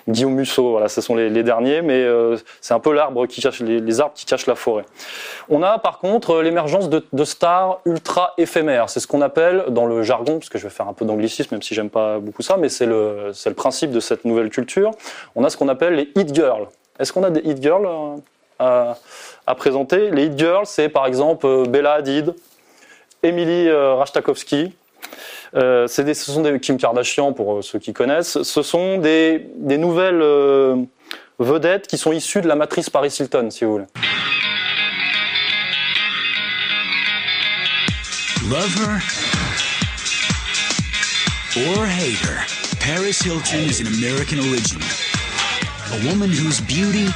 Guillaume 0.09 0.35
Musso. 0.35 0.71
Voilà, 0.71 0.89
ce 0.89 1.01
sont 1.01 1.15
les, 1.15 1.43
derniers, 1.43 1.83
mais 1.83 2.03
euh, 2.03 2.37
c'est 2.61 2.75
un 2.75 2.81
peu 2.81 2.93
l'arbre 2.93 3.27
qui 3.27 3.41
cache 3.41 3.61
les, 3.61 4.01
arbres 4.01 4.15
qui 4.15 4.25
cachent 4.25 4.47
la 4.47 4.55
forêt. 4.55 4.85
On 5.49 5.63
a 5.63 5.79
par 5.79 5.99
contre 5.99 6.43
l'émergence 6.43 6.89
de, 6.89 7.25
stars 7.25 7.81
ultra 7.85 8.35
éphémères. 8.39 8.89
C'est 8.89 9.01
ce 9.01 9.07
qu'on 9.07 9.23
appelle 9.23 9.65
dans 9.69 9.87
le 9.87 10.03
jargon, 10.03 10.39
parce 10.39 10.49
que 10.49 10.59
je 10.59 10.65
vais 10.65 10.75
faire 10.75 10.89
un 10.89 10.93
peu 10.93 11.05
d'anglicisme, 11.05 11.55
même 11.55 11.63
si 11.63 11.75
j'aime 11.75 11.91
pas 11.91 12.19
beaucoup 12.19 12.43
ça, 12.43 12.57
mais 12.57 12.69
c'est 12.69 12.87
le, 12.87 13.33
le 13.45 13.55
principe 13.55 13.91
de 13.91 14.01
cette 14.01 14.25
nouvelle 14.25 14.51
culture. 14.51 14.93
On 15.35 15.45
a 15.45 15.51
ce 15.51 15.57
qu'on 15.57 15.69
appelle 15.69 15.95
les 15.95 16.11
hit 16.15 16.35
girls. 16.35 16.69
Est-ce 16.99 17.13
qu'on 17.13 17.25
a 17.25 17.31
des 17.31 17.41
hit 17.41 17.63
girls 17.63 17.87
à 18.59 19.55
présenter? 19.57 20.11
Les 20.11 20.27
hit 20.27 20.39
girls, 20.39 20.67
c'est 20.67 20.89
par 20.89 21.07
exemple 21.07 21.69
Bella 21.69 21.95
Hadid, 21.95 22.35
Emily 23.27 23.69
euh, 23.69 23.95
Rastakovsky. 23.95 24.73
Euh, 25.55 25.87
des, 25.87 26.15
ce 26.15 26.33
sont 26.33 26.43
des 26.43 26.59
Kim 26.61 26.77
Kardashian 26.77 27.33
pour 27.33 27.55
euh, 27.55 27.63
ceux 27.63 27.79
qui 27.79 27.93
connaissent. 27.93 28.43
Ce 28.43 28.63
sont 28.63 28.99
des, 28.99 29.47
des 29.57 29.79
nouvelles 29.79 30.21
euh, 30.23 30.77
vedettes 31.39 31.87
qui 31.87 31.99
sont 31.99 32.13
issues 32.13 32.41
de 32.41 32.49
la 32.49 32.57
matrice 32.57 32.91
Paris 32.91 33.15
Hilton, 33.19 33.51
si 33.51 33.65
vous 33.65 33.73
voulez. 33.73 33.87
Love 38.49 38.75
her 38.77 39.01
or 41.57 41.85
hate 41.87 42.21
her, 42.23 42.47
Paris 42.79 43.19
Hilton 43.25 43.59
is 43.69 43.81
an 43.81 43.89
American 43.89 44.39
origin. 44.39 44.79
A 45.93 46.07
woman 46.07 46.31
whose 46.31 46.61
beauty, 46.61 47.09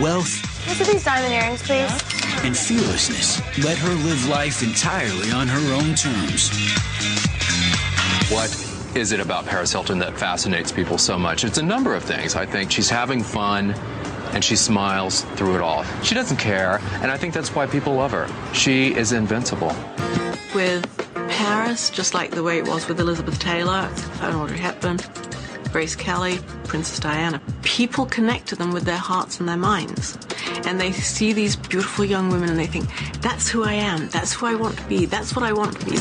wealth, 0.00 0.42
What's 0.66 0.90
these 0.90 1.04
diamond 1.04 1.32
earrings, 1.32 1.62
please? 1.62 2.25
And 2.44 2.56
fearlessness 2.56 3.40
let 3.64 3.78
her 3.78 3.94
live 4.04 4.28
life 4.28 4.62
entirely 4.62 5.30
on 5.30 5.48
her 5.48 5.74
own 5.74 5.94
terms. 5.94 6.50
What 8.30 8.50
is 8.96 9.12
it 9.12 9.20
about 9.20 9.46
Paris 9.46 9.72
Hilton 9.72 9.98
that 9.98 10.18
fascinates 10.18 10.72
people 10.72 10.98
so 10.98 11.18
much? 11.18 11.44
It's 11.44 11.58
a 11.58 11.62
number 11.62 11.94
of 11.94 12.02
things. 12.02 12.34
I 12.34 12.46
think 12.46 12.70
she's 12.70 12.88
having 12.88 13.22
fun 13.22 13.72
and 14.32 14.44
she 14.44 14.56
smiles 14.56 15.22
through 15.36 15.56
it 15.56 15.60
all. 15.60 15.84
She 16.02 16.14
doesn't 16.14 16.36
care, 16.36 16.80
and 17.00 17.10
I 17.10 17.16
think 17.16 17.32
that's 17.32 17.54
why 17.54 17.66
people 17.66 17.94
love 17.94 18.10
her. 18.12 18.28
She 18.52 18.94
is 18.94 19.12
invincible. 19.12 19.74
With 20.54 20.84
Paris, 21.28 21.90
just 21.90 22.14
like 22.14 22.32
the 22.32 22.42
way 22.42 22.58
it 22.58 22.66
was 22.66 22.88
with 22.88 23.00
Elizabeth 23.00 23.38
Taylor, 23.38 23.90
and 24.20 24.36
Audrey 24.36 24.58
Hepburn, 24.58 24.98
Grace 25.76 25.94
Kelly, 25.94 26.38
Princess 26.64 26.98
Diana, 26.98 27.38
people 27.62 28.06
connect 28.06 28.48
to 28.48 28.56
them 28.56 28.72
with 28.72 28.84
their 28.84 28.96
hearts 28.96 29.40
and 29.40 29.46
their 29.46 29.58
minds. 29.58 30.16
And 30.66 30.80
they 30.80 30.90
see 30.90 31.34
these 31.34 31.54
beautiful 31.54 32.02
young 32.02 32.30
women 32.30 32.48
and 32.48 32.58
they 32.58 32.66
think, 32.66 32.86
that's 33.20 33.50
who 33.50 33.62
I 33.62 33.74
am, 33.74 34.08
that's 34.08 34.32
who 34.32 34.46
I 34.46 34.54
want 34.54 34.74
to 34.78 34.84
be, 34.84 35.04
that's 35.04 35.36
what 35.36 35.44
I 35.44 35.52
want 35.52 35.78
to 35.78 35.84
be. 35.84 35.98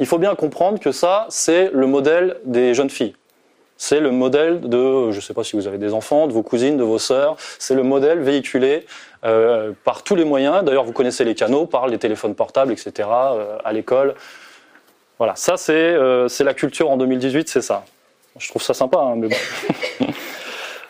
Il 0.00 0.06
faut 0.06 0.18
bien 0.18 0.34
comprendre 0.34 0.80
que 0.80 0.90
ça, 0.90 1.26
c'est 1.28 1.70
le 1.72 1.86
modèle 1.86 2.38
des 2.44 2.74
jeunes 2.74 2.90
filles. 2.90 3.14
C'est 3.76 4.00
le 4.00 4.10
modèle 4.10 4.58
de, 4.62 5.12
je 5.12 5.16
ne 5.16 5.20
sais 5.20 5.32
pas 5.32 5.44
si 5.44 5.54
vous 5.54 5.68
avez 5.68 5.78
des 5.78 5.94
enfants, 5.94 6.26
de 6.26 6.32
vos 6.32 6.42
cousines, 6.42 6.76
de 6.76 6.82
vos 6.82 6.98
sœurs. 6.98 7.36
C'est 7.60 7.76
le 7.76 7.84
modèle 7.84 8.18
véhiculé 8.18 8.84
euh, 9.24 9.70
par 9.84 10.02
tous 10.02 10.16
les 10.16 10.24
moyens. 10.24 10.64
D'ailleurs, 10.64 10.82
vous 10.82 10.90
connaissez 10.90 11.24
les 11.24 11.36
canaux, 11.36 11.66
par 11.66 11.86
les 11.86 11.98
téléphones 11.98 12.34
portables, 12.34 12.72
etc. 12.72 13.08
Euh, 13.08 13.58
à 13.64 13.72
l'école. 13.72 14.16
Voilà, 15.18 15.34
ça 15.34 15.56
c'est 15.56 15.72
euh, 15.74 16.28
la 16.40 16.54
culture 16.54 16.90
en 16.90 16.96
2018, 16.96 17.48
c'est 17.48 17.62
ça. 17.62 17.84
Je 18.38 18.48
trouve 18.48 18.62
ça 18.62 18.74
sympa, 18.74 18.98
hein, 18.98 19.14
mais 19.16 19.28
bon. 19.28 20.06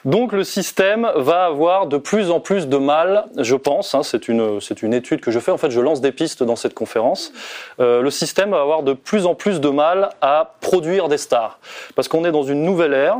Donc 0.04 0.32
le 0.32 0.44
système 0.44 1.11
va 1.16 1.44
avoir 1.44 1.87
de 1.87 1.97
plus 1.97 2.30
en 2.30 2.38
plus 2.38 2.68
de 2.68 2.76
mal, 2.76 3.26
je 3.37 3.56
pense, 3.56 3.94
hein, 3.94 4.02
c'est 4.02 4.28
une, 4.28 4.61
une 4.82 4.94
étude 4.94 5.20
que 5.20 5.30
je 5.30 5.40
fais, 5.40 5.50
en 5.50 5.58
fait 5.58 5.70
je 5.70 5.80
lance 5.80 6.00
des 6.00 6.12
pistes 6.12 6.42
dans 6.42 6.56
cette 6.56 6.73
conférence, 6.73 7.32
euh, 7.80 8.00
le 8.00 8.11
système 8.11 8.52
va 8.52 8.61
avoir 8.61 8.85
de 8.85 8.92
plus 8.92 9.26
en 9.26 9.35
plus 9.35 9.61
de 9.61 9.68
mal 9.68 10.11
à 10.20 10.54
produire 10.61 11.08
des 11.08 11.18
stars. 11.18 11.58
Parce 11.97 12.06
qu'on 12.06 12.25
est 12.25 12.30
dans 12.30 12.44
une 12.44 12.62
nouvelle 12.62 12.94
ère, 12.94 13.18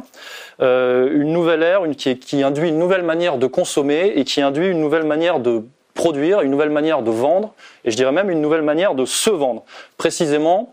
euh, 0.63 1.11
une 1.13 1.33
nouvelle 1.33 1.63
ère 1.65 1.85
une, 1.85 1.97
qui, 1.97 2.17
qui 2.19 2.43
induit 2.45 2.69
une 2.69 2.79
nouvelle 2.79 3.03
manière 3.03 3.39
de 3.39 3.47
consommer 3.47 4.13
et 4.15 4.25
qui 4.25 4.41
induit 4.41 4.69
une 4.69 4.81
nouvelle 4.81 5.05
manière 5.05 5.41
de 5.41 5.65
produire, 5.95 6.43
une 6.43 6.53
nouvelle 6.53 6.71
manière 6.71 7.03
de 7.03 7.11
vendre, 7.11 7.55
et 7.85 7.91
je 7.91 7.97
dirais 7.97 8.13
même 8.13 8.31
une 8.31 8.41
nouvelle 8.41 8.63
manière 8.63 8.95
de 8.95 9.05
se 9.05 9.31
vendre. 9.31 9.65
Précisément, 9.97 10.73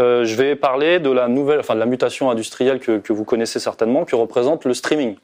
euh, 0.00 0.24
je 0.24 0.34
vais 0.34 0.56
parler 0.56 0.98
de 0.98 1.10
la 1.10 1.28
nouvelle, 1.28 1.60
enfin 1.60 1.74
de 1.74 1.78
la 1.78 1.86
mutation 1.86 2.30
industrielle 2.30 2.80
que, 2.80 3.12
vous 3.12 3.24
connaissez 3.24 3.60
certainement, 3.60 4.04
que 4.04 4.16
représente 4.16 4.64
le 4.64 4.74
streaming. 4.74 5.16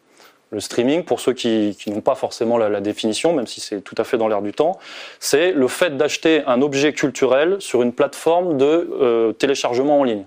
Le 0.50 0.60
streaming, 0.60 1.02
pour 1.02 1.18
ceux 1.18 1.32
qui, 1.32 1.76
n'ont 1.88 2.02
pas 2.02 2.14
forcément 2.14 2.58
la, 2.58 2.80
définition, 2.80 3.32
même 3.32 3.46
si 3.46 3.60
c'est 3.60 3.80
tout 3.80 3.96
à 3.98 4.04
fait 4.04 4.18
dans 4.18 4.28
l'air 4.28 4.42
du 4.42 4.52
temps, 4.52 4.78
c'est 5.18 5.52
le 5.52 5.66
fait 5.66 5.96
d'acheter 5.96 6.42
un 6.46 6.62
objet 6.62 6.92
culturel 6.92 7.56
sur 7.58 7.82
une 7.82 7.92
plateforme 7.92 8.56
de 8.56 8.88
euh, 9.00 9.32
téléchargement 9.32 10.00
en 10.00 10.04
ligne. 10.04 10.24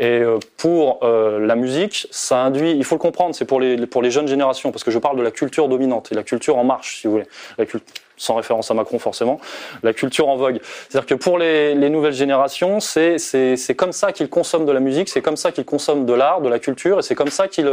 Et 0.00 0.22
euh, 0.22 0.38
pour 0.56 1.04
la 1.04 1.54
musique, 1.54 2.08
ça 2.10 2.38
induit, 2.38 2.72
il 2.72 2.84
faut 2.84 2.96
le 2.96 3.00
comprendre, 3.00 3.34
c'est 3.34 3.44
pour 3.44 3.60
les, 3.60 3.86
pour 3.86 4.02
les 4.02 4.10
jeunes 4.10 4.26
générations, 4.26 4.72
parce 4.72 4.82
que 4.82 4.90
je 4.90 4.98
parle 4.98 5.16
de 5.16 5.22
la 5.22 5.30
culture 5.30 5.68
dominante 5.68 6.10
et 6.10 6.14
la 6.16 6.24
culture 6.24 6.56
en 6.56 6.64
marche, 6.64 7.00
si 7.00 7.06
vous 7.06 7.12
voulez. 7.12 7.28
La 7.58 7.66
sans 8.16 8.34
référence 8.34 8.70
à 8.70 8.74
Macron 8.74 8.98
forcément, 8.98 9.40
la 9.82 9.92
culture 9.92 10.28
en 10.28 10.36
vogue. 10.36 10.60
C'est-à-dire 10.88 11.06
que 11.06 11.14
pour 11.14 11.38
les, 11.38 11.74
les 11.74 11.90
nouvelles 11.90 12.12
générations, 12.12 12.80
c'est 12.80 13.18
c'est- 13.18 13.56
c'est 13.56 13.74
comme 13.74 13.92
ça 13.92 14.12
qu'ils 14.12 14.28
consomment 14.28 14.66
de 14.66 14.72
la 14.72 14.80
musique, 14.80 15.08
c'est 15.08 15.22
comme 15.22 15.36
ça 15.36 15.52
qu'ils 15.52 15.64
consomment 15.64 16.06
de 16.06 16.12
l'art, 16.12 16.40
de 16.40 16.48
la 16.48 16.58
culture, 16.58 16.98
et 16.98 17.02
c'est 17.02 17.14
comme 17.14 17.30
ça 17.30 17.48
qu'ils... 17.48 17.70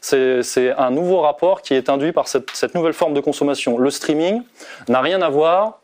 C'est 0.00 0.42
c'est 0.42 0.72
un 0.72 0.90
nouveau 0.90 1.20
rapport 1.20 1.62
qui 1.62 1.74
est 1.74 1.88
induit 1.88 2.12
par 2.12 2.28
cette, 2.28 2.74
nouvelle 2.74 2.92
forme 2.92 3.14
de 3.14 3.20
consommation. 3.20 3.78
Le 3.78 3.90
streaming 3.90 4.42
n'a 4.88 5.00
rien 5.00 5.22
à 5.22 5.28
voir 5.28 5.80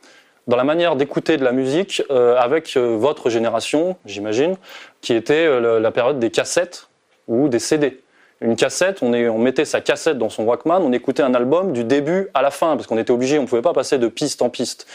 dans 0.47 0.57
la 0.57 0.65
manière 0.65 0.97
d'écouter 0.97 1.37
de 1.37 1.45
la 1.45 1.53
musique 1.53 2.03
euh, 2.11 2.37
avec 2.37 2.77
euh, 2.77 2.97
votre 2.97 3.31
génération, 3.31 3.97
j'imagine, 4.05 4.57
qui 5.01 5.15
était 5.15 5.47
euh, 5.47 5.81
la 5.81 5.91
période 5.91 6.19
des 6.19 6.31
cassettes 6.31 6.89
ou 7.29 7.49
des 7.49 7.59
CD. 7.59 8.04
Une 8.45 8.57
cassette, 8.57 9.03
on, 9.03 9.39
mettait 9.39 9.65
sa 9.65 9.81
cassette 9.81 10.19
dans 10.19 10.29
son 10.29 10.45
Walkman, 10.45 10.83
on 10.83 10.93
écoutait 10.93 11.23
un 11.23 11.33
album 11.33 11.73
du 11.73 11.83
début 11.83 12.29
à 12.35 12.43
la 12.43 12.51
fin, 12.51 12.77
parce 12.77 12.87
qu'on 12.87 12.99
était 12.99 13.11
obligé, 13.11 13.39
on 13.39 13.43
ne 13.43 13.47
pouvait 13.47 13.63
pas 13.63 13.73
passer 13.73 13.97
de 13.97 14.07
piste 14.07 14.43
en 14.43 14.51
piste, 14.51 14.87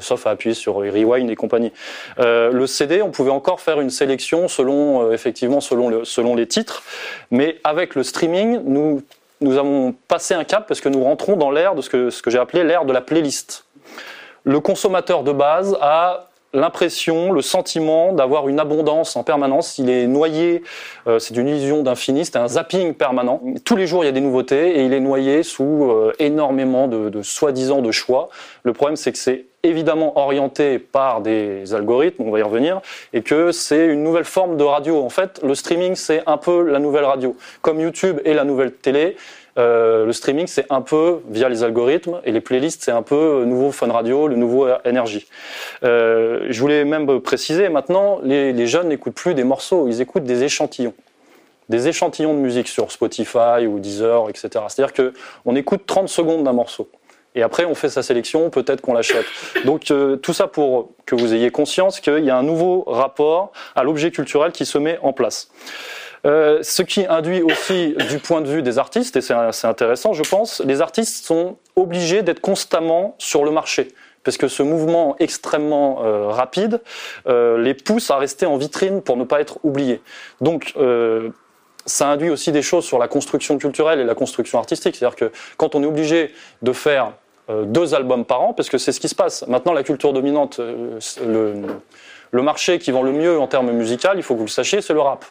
sauf 0.00 0.26
à 0.26 0.30
appuyer 0.30 0.54
sur 0.54 0.76
Rewind 0.76 1.28
et 1.28 1.36
compagnie. 1.36 1.70
Euh, 2.18 2.50
le 2.50 2.66
CD, 2.66 3.02
on 3.02 3.10
pouvait 3.10 3.30
encore 3.30 3.60
faire 3.60 3.82
une 3.82 3.90
sélection 3.90 4.48
selon, 4.48 5.02
euh, 5.02 5.12
effectivement, 5.12 5.60
selon, 5.60 5.90
le, 5.90 6.06
selon 6.06 6.34
les 6.34 6.46
titres, 6.46 6.82
mais 7.30 7.58
avec 7.62 7.94
le 7.94 8.02
streaming, 8.02 8.62
nous, 8.64 9.02
avons 9.58 9.94
passé 10.08 10.32
un 10.32 10.44
cap 10.44 10.66
parce 10.66 10.80
que 10.80 10.88
nous 10.88 11.04
rentrons 11.04 11.36
dans 11.36 11.50
l'ère 11.50 11.74
de 11.74 11.82
ce 11.82 11.90
que 12.22 12.30
j'ai 12.30 12.38
appelé 12.38 12.64
l'ère 12.64 12.86
de 12.86 12.94
la 12.94 13.02
playlist. 13.02 13.66
Le 14.44 14.60
consommateur 14.60 15.24
de 15.24 15.32
base 15.32 15.76
a 15.82 16.27
l'impression, 16.52 17.32
le 17.32 17.42
sentiment 17.42 18.12
d'avoir 18.12 18.48
une 18.48 18.58
abondance 18.58 19.16
en 19.16 19.22
permanence. 19.22 19.78
Il 19.78 19.90
est 19.90 20.06
noyé, 20.06 20.62
euh, 21.06 21.18
c'est 21.18 21.36
une 21.36 21.48
illusion 21.48 21.82
d'infini, 21.82 22.24
c'est 22.24 22.36
un 22.36 22.48
zapping 22.48 22.94
permanent. 22.94 23.40
Tous 23.64 23.76
les 23.76 23.86
jours, 23.86 24.02
il 24.04 24.06
y 24.06 24.10
a 24.10 24.12
des 24.12 24.20
nouveautés 24.20 24.78
et 24.78 24.84
il 24.84 24.92
est 24.92 25.00
noyé 25.00 25.42
sous 25.42 25.90
euh, 25.90 26.12
énormément 26.18 26.88
de, 26.88 27.22
soi-disant 27.22 27.82
de 27.82 27.90
choix. 27.90 28.30
Le 28.62 28.72
problème, 28.72 28.96
c'est 28.96 29.12
que 29.12 29.18
c'est 29.18 29.44
évidemment 29.62 30.16
orienté 30.18 30.78
par 30.78 31.20
des 31.20 31.74
algorithmes, 31.74 32.22
on 32.22 32.30
va 32.30 32.38
y 32.38 32.42
revenir, 32.42 32.80
et 33.12 33.22
que 33.22 33.50
c'est 33.50 33.86
une 33.86 34.04
nouvelle 34.04 34.24
forme 34.24 34.56
de 34.56 34.62
radio. 34.62 35.02
En 35.02 35.10
fait, 35.10 35.40
le 35.42 35.54
streaming, 35.54 35.96
c'est 35.96 36.22
un 36.26 36.36
peu 36.36 36.62
la 36.62 36.78
nouvelle 36.78 37.04
radio. 37.04 37.36
Comme 37.60 37.80
YouTube 37.80 38.20
est 38.24 38.34
la 38.34 38.44
nouvelle 38.44 38.72
télé, 38.72 39.16
euh, 39.58 40.06
le 40.06 40.12
streaming, 40.12 40.46
c'est 40.46 40.66
un 40.70 40.80
peu 40.80 41.20
via 41.28 41.48
les 41.48 41.62
algorithmes, 41.62 42.20
et 42.24 42.32
les 42.32 42.40
playlists, 42.40 42.82
c'est 42.84 42.92
un 42.92 43.02
peu 43.02 43.14
euh, 43.14 43.44
nouveau 43.44 43.72
Fun 43.72 43.90
Radio, 43.90 44.28
le 44.28 44.36
nouveau 44.36 44.68
Énergie. 44.84 45.26
Euh, 45.82 46.46
je 46.48 46.60
voulais 46.60 46.84
même 46.84 47.20
préciser, 47.20 47.68
maintenant, 47.68 48.20
les, 48.22 48.66
jeunes 48.66 48.88
n'écoutent 48.88 49.14
plus 49.14 49.34
des 49.34 49.44
morceaux, 49.44 49.88
ils 49.88 50.00
écoutent 50.00 50.24
des 50.24 50.44
échantillons. 50.44 50.94
Des 51.68 51.88
échantillons 51.88 52.34
de 52.34 52.38
musique 52.38 52.68
sur 52.68 52.90
Spotify 52.92 53.66
ou 53.66 53.78
Deezer, 53.78 54.28
etc. 54.30 54.48
C'est-à-dire 54.68 54.92
que 54.92 55.12
on 55.44 55.54
écoute 55.54 55.82
30 55.86 56.08
secondes 56.08 56.44
d'un 56.44 56.52
morceau. 56.52 56.88
Et 57.34 57.42
après, 57.42 57.66
on 57.66 57.74
fait 57.74 57.90
sa 57.90 58.02
sélection, 58.02 58.48
peut-être 58.48 58.80
qu'on 58.80 58.94
l'achète. 58.94 59.26
Donc, 59.64 59.92
tout 60.22 60.32
ça 60.32 60.46
pour 60.46 60.92
que 61.04 61.14
vous 61.14 61.34
ayez 61.34 61.50
conscience 61.50 62.00
qu'il 62.00 62.24
y 62.24 62.30
a 62.30 62.36
un 62.36 62.42
nouveau 62.42 62.84
rapport 62.86 63.52
à 63.76 63.84
l'objet 63.84 64.10
culturel 64.10 64.50
qui 64.50 64.64
se 64.64 64.78
met 64.78 64.98
en 65.02 65.12
place. 65.12 65.50
Euh, 66.26 66.58
ce 66.62 66.82
qui 66.82 67.06
induit 67.06 67.42
aussi 67.42 67.94
du 68.10 68.18
point 68.18 68.40
de 68.40 68.48
vue 68.48 68.62
des 68.62 68.78
artistes, 68.78 69.16
et 69.16 69.20
c'est 69.20 69.66
intéressant, 69.66 70.12
je 70.12 70.22
pense, 70.22 70.60
les 70.64 70.80
artistes 70.80 71.24
sont 71.24 71.56
obligés 71.76 72.22
d'être 72.22 72.40
constamment 72.40 73.14
sur 73.18 73.44
le 73.44 73.50
marché. 73.50 73.88
Parce 74.24 74.36
que 74.36 74.48
ce 74.48 74.62
mouvement 74.62 75.16
extrêmement 75.20 76.04
euh, 76.04 76.28
rapide 76.28 76.82
euh, 77.28 77.56
les 77.58 77.72
pousse 77.72 78.10
à 78.10 78.16
rester 78.18 78.46
en 78.46 78.56
vitrine 78.56 79.00
pour 79.00 79.16
ne 79.16 79.24
pas 79.24 79.40
être 79.40 79.58
oubliés. 79.62 80.02
Donc, 80.40 80.74
ça 81.86 82.08
induit 82.08 82.28
aussi 82.28 82.52
des 82.52 82.60
choses 82.60 82.84
sur 82.84 82.98
la 82.98 83.08
construction 83.08 83.56
culturelle 83.56 83.98
et 84.00 84.04
la 84.04 84.14
construction 84.14 84.58
artistique. 84.58 84.96
C'est-à-dire 84.96 85.16
que 85.16 85.32
quand 85.56 85.74
on 85.74 85.82
est 85.82 85.86
obligé 85.86 86.34
de 86.60 86.72
faire 86.72 87.12
deux 87.48 87.94
albums 87.94 88.26
par 88.26 88.42
an, 88.42 88.52
parce 88.52 88.68
que 88.68 88.76
c'est 88.76 88.92
ce 88.92 89.00
qui 89.00 89.08
se 89.08 89.14
passe. 89.14 89.46
Maintenant, 89.46 89.72
la 89.72 89.82
culture 89.82 90.12
dominante, 90.12 90.58
le, 90.58 91.54
le 92.30 92.42
marché 92.42 92.78
qui 92.78 92.90
vend 92.90 93.02
le 93.02 93.12
mieux 93.12 93.38
en 93.40 93.46
termes 93.46 93.70
musicaux, 93.70 94.08
il 94.14 94.22
faut 94.22 94.34
que 94.34 94.40
vous 94.40 94.44
le 94.44 94.50
sachiez, 94.50 94.82
c'est 94.82 94.92
le 94.92 95.00
rap. 95.00 95.24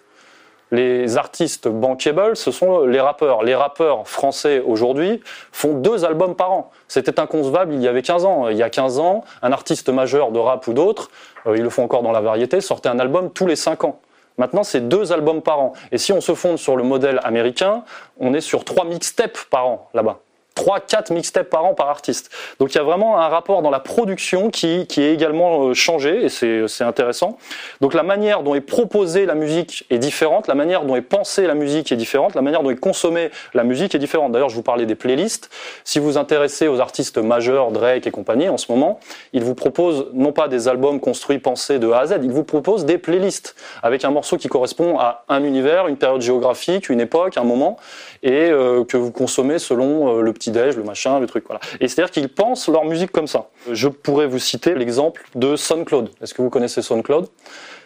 Les 0.72 1.18
artistes 1.18 1.70
bankable, 1.70 2.36
ce 2.36 2.52
sont 2.52 2.82
les 2.82 3.00
rappeurs. 3.00 3.44
Les 3.44 3.56
rappeurs 3.56 4.08
français 4.08 4.62
aujourd'hui 4.66 5.22
font 5.52 5.74
deux 5.74 6.04
albums 6.04 6.36
par 6.36 6.52
an. 6.52 6.72
C'était 6.90 7.20
inconcevable 7.20 7.74
il 7.74 7.82
y 7.82 7.88
avait 7.88 8.02
15 8.02 8.26
ans. 8.26 8.50
Il 8.50 8.58
y 8.58 8.64
a 8.64 8.70
15 8.70 9.00
ans, 9.00 9.24
un 9.42 9.52
artiste 9.54 9.88
majeur 9.90 10.32
de 10.32 10.40
rap 10.40 10.68
ou 10.68 10.74
d'autre, 10.74 11.10
euh, 11.46 11.56
ils 11.56 11.64
le 11.64 11.70
font 11.70 11.84
encore 11.84 12.04
dans 12.04 12.12
la 12.12 12.22
variété, 12.22 12.60
sortait 12.60 12.90
un 12.90 13.00
album 13.00 13.32
tous 13.32 13.48
les 13.48 13.56
5 13.56 13.86
ans. 13.86 14.00
Maintenant, 14.38 14.64
c'est 14.64 14.88
deux 14.88 15.14
albums 15.14 15.42
par 15.42 15.60
an. 15.60 15.74
Et 15.92 15.98
si 15.98 16.12
on 16.12 16.22
se 16.22 16.36
fonde 16.36 16.58
sur 16.58 16.76
le 16.76 16.84
modèle 16.84 17.20
américain, 17.24 17.84
on 18.20 18.34
est 18.34 18.42
sur 18.42 18.66
trois 18.66 18.86
mixtapes 18.86 19.40
par 19.50 19.68
an 19.68 19.90
là-bas. 19.94 20.20
3 20.58 20.80
4 20.80 21.12
mixtapes 21.12 21.52
par 21.52 21.66
an 21.66 21.76
par 21.76 21.88
artiste. 21.88 22.32
Donc 22.60 22.74
il 22.74 22.78
y 22.78 22.82
a 22.82 22.84
vraiment 22.84 23.20
un 23.20 23.28
rapport 23.28 23.62
dans 23.62 23.70
la 23.70 23.80
production 23.80 24.50
qui, 24.50 24.88
qui 24.88 25.04
est 25.04 25.14
également 25.14 25.68
euh, 25.68 25.74
changé 25.76 26.26
et 26.26 26.30
c'est 26.30 26.84
intéressant. 26.84 27.38
Donc 27.80 27.94
la 27.94 28.02
manière 28.02 28.42
dont 28.42 28.56
est 28.56 28.62
proposée 28.62 29.28
la 29.28 29.36
musique 29.36 29.86
est 29.92 30.00
différente, 30.00 30.48
la 30.48 30.56
manière 30.56 30.84
dont 30.84 30.96
est 30.96 31.04
pensée 31.04 31.46
la 31.46 31.54
musique 31.54 31.92
est 31.92 31.96
différente, 31.96 32.34
la 32.34 32.42
manière 32.42 32.64
dont 32.64 32.72
est 32.72 32.76
consommée 32.76 33.30
la 33.54 33.64
musique 33.64 33.94
est 33.94 34.00
différente. 34.00 34.32
D'ailleurs, 34.32 34.50
je 34.50 34.56
vous 34.56 34.64
parlais 34.64 34.88
des 34.88 34.96
playlists. 34.96 35.52
Si 35.84 36.00
vous 36.00 36.08
vous 36.08 36.18
intéressez 36.18 36.68
aux 36.68 36.80
artistes 36.80 37.20
majeurs, 37.20 37.72
Drake 37.72 38.08
et 38.08 38.12
compagnie 38.12 38.50
en 38.50 38.58
ce 38.58 38.72
moment, 38.72 39.00
ils 39.34 39.44
vous 39.44 39.54
proposent 39.54 40.08
non 40.14 40.32
pas 40.32 40.48
des 40.48 40.68
albums 40.68 41.00
construits, 41.00 41.38
pensés 41.38 41.78
de 41.78 41.92
A 41.92 42.00
à 42.00 42.06
Z, 42.08 42.16
ils 42.24 42.32
vous 42.32 42.44
proposent 42.44 42.86
des 42.86 42.98
playlists 42.98 43.56
avec 43.84 44.06
un 44.06 44.10
morceau 44.10 44.38
qui 44.38 44.48
correspond 44.48 44.98
à 44.98 45.24
un 45.30 45.44
univers, 45.44 45.88
une 45.88 45.98
période 45.98 46.22
géographique, 46.22 46.90
une 46.90 47.00
époque, 47.00 47.38
un 47.38 47.44
moment 47.44 47.78
et 48.24 48.50
euh, 48.50 48.84
que 48.84 48.98
vous 48.98 49.12
consommez 49.12 49.60
selon 49.60 50.18
euh, 50.18 50.22
le 50.22 50.34
petit-déj, 50.34 50.76
le 50.76 50.84
machin, 50.84 51.20
le 51.20 51.28
truc. 51.28 51.46
Et 51.80 51.88
c'est-à-dire 51.88 52.12
qu'ils 52.12 52.30
pensent 52.30 52.68
leur 52.68 52.86
musique 52.86 53.12
comme 53.12 53.28
ça. 53.28 53.50
Je 53.72 53.88
pourrais 53.88 54.28
vous 54.28 54.40
citer 54.40 54.76
l'exemple 54.76 55.24
de 55.36 55.56
SoundCloud. 55.56 56.10
Est-ce 56.22 56.34
que 56.34 56.42
vous 56.42 56.50
connaissez 56.50 56.82
SoundCloud? 56.82 57.28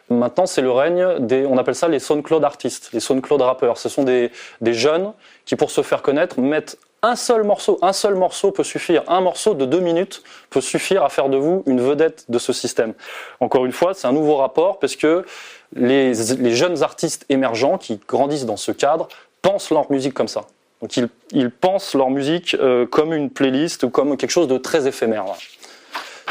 Maintenant, 0.10 0.46
c'est 0.46 0.62
le 0.62 0.72
règne 0.72 1.20
des, 1.20 1.46
on 1.46 1.58
appelle 1.58 1.76
ça 1.76 1.88
les 1.88 2.00
SoundCloud 2.00 2.44
artistes, 2.44 2.90
les 2.92 3.00
SoundCloud 3.00 3.42
rappeurs. 3.42 3.78
Ce 3.78 3.88
sont 3.88 4.04
des, 4.04 4.32
des 4.60 4.74
jeunes 4.74 5.14
qui, 5.46 5.56
pour 5.56 5.72
se 5.72 5.82
faire 5.82 6.02
connaître, 6.02 6.40
mettent 6.40 6.78
un 7.02 7.16
seul 7.16 7.44
morceau. 7.44 7.80
Un 7.82 7.94
seul 7.94 8.16
morceau 8.16 8.52
peut 8.52 8.64
suffire. 8.64 9.04
Un 9.08 9.22
morceau 9.22 9.54
de 9.54 9.66
deux 9.66 9.80
minutes 9.80 10.22
peut 10.50 10.62
suffire 10.62 11.04
à 11.04 11.10
faire 11.10 11.30
de 11.30 11.38
vous 11.38 11.64
une 11.66 11.82
vedette 11.82 12.26
de 12.30 12.38
ce 12.40 12.54
système. 12.54 12.94
Encore 13.40 13.66
une 13.66 13.72
fois, 13.72 13.94
c'est 13.94 14.08
un 14.08 14.12
nouveau 14.12 14.36
rapport 14.36 14.80
parce 14.80 14.96
que 14.96 15.26
les, 15.74 16.14
les 16.14 16.56
jeunes 16.56 16.84
artistes 16.84 17.26
émergents 17.30 17.78
qui 17.78 18.00
grandissent 18.08 18.46
dans 18.46 18.58
ce 18.58 18.72
cadre 18.72 19.08
pensent 19.42 19.72
leur 19.72 19.92
musique 19.92 20.14
comme 20.14 20.28
ça. 20.28 20.46
Donc 20.82 20.98
ils, 21.32 21.52
pensent 21.52 21.94
leur 21.94 22.10
musique 22.10 22.56
euh, 22.56 22.86
comme 22.88 23.14
une 23.14 23.30
playlist 23.30 23.84
ou 23.84 23.90
comme 23.90 24.18
quelque 24.18 24.32
chose 24.32 24.48
de 24.48 24.58
très 24.58 24.88
éphémère. 24.88 25.26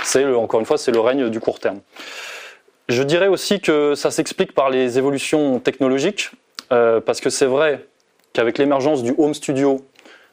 C'est 0.02 0.24
encore 0.24 0.60
une 0.60 0.66
fois, 0.66 0.78
c'est 0.78 0.90
le 0.90 1.00
règne 1.00 1.28
du 1.28 1.40
court 1.40 1.60
terme. 1.60 1.80
Je 2.88 3.02
dirais 3.02 3.28
aussi 3.28 3.60
que 3.60 3.94
ça 3.94 4.10
s'explique 4.10 4.52
par 4.52 4.70
les 4.70 4.98
évolutions 4.98 5.60
technologiques, 5.60 6.30
euh, 6.72 7.00
parce 7.00 7.20
que 7.20 7.30
c'est 7.30 7.46
vrai 7.46 7.86
qu'avec 8.32 8.58
l'émergence 8.58 9.02
du 9.02 9.14
home 9.16 9.34
studio, 9.34 9.84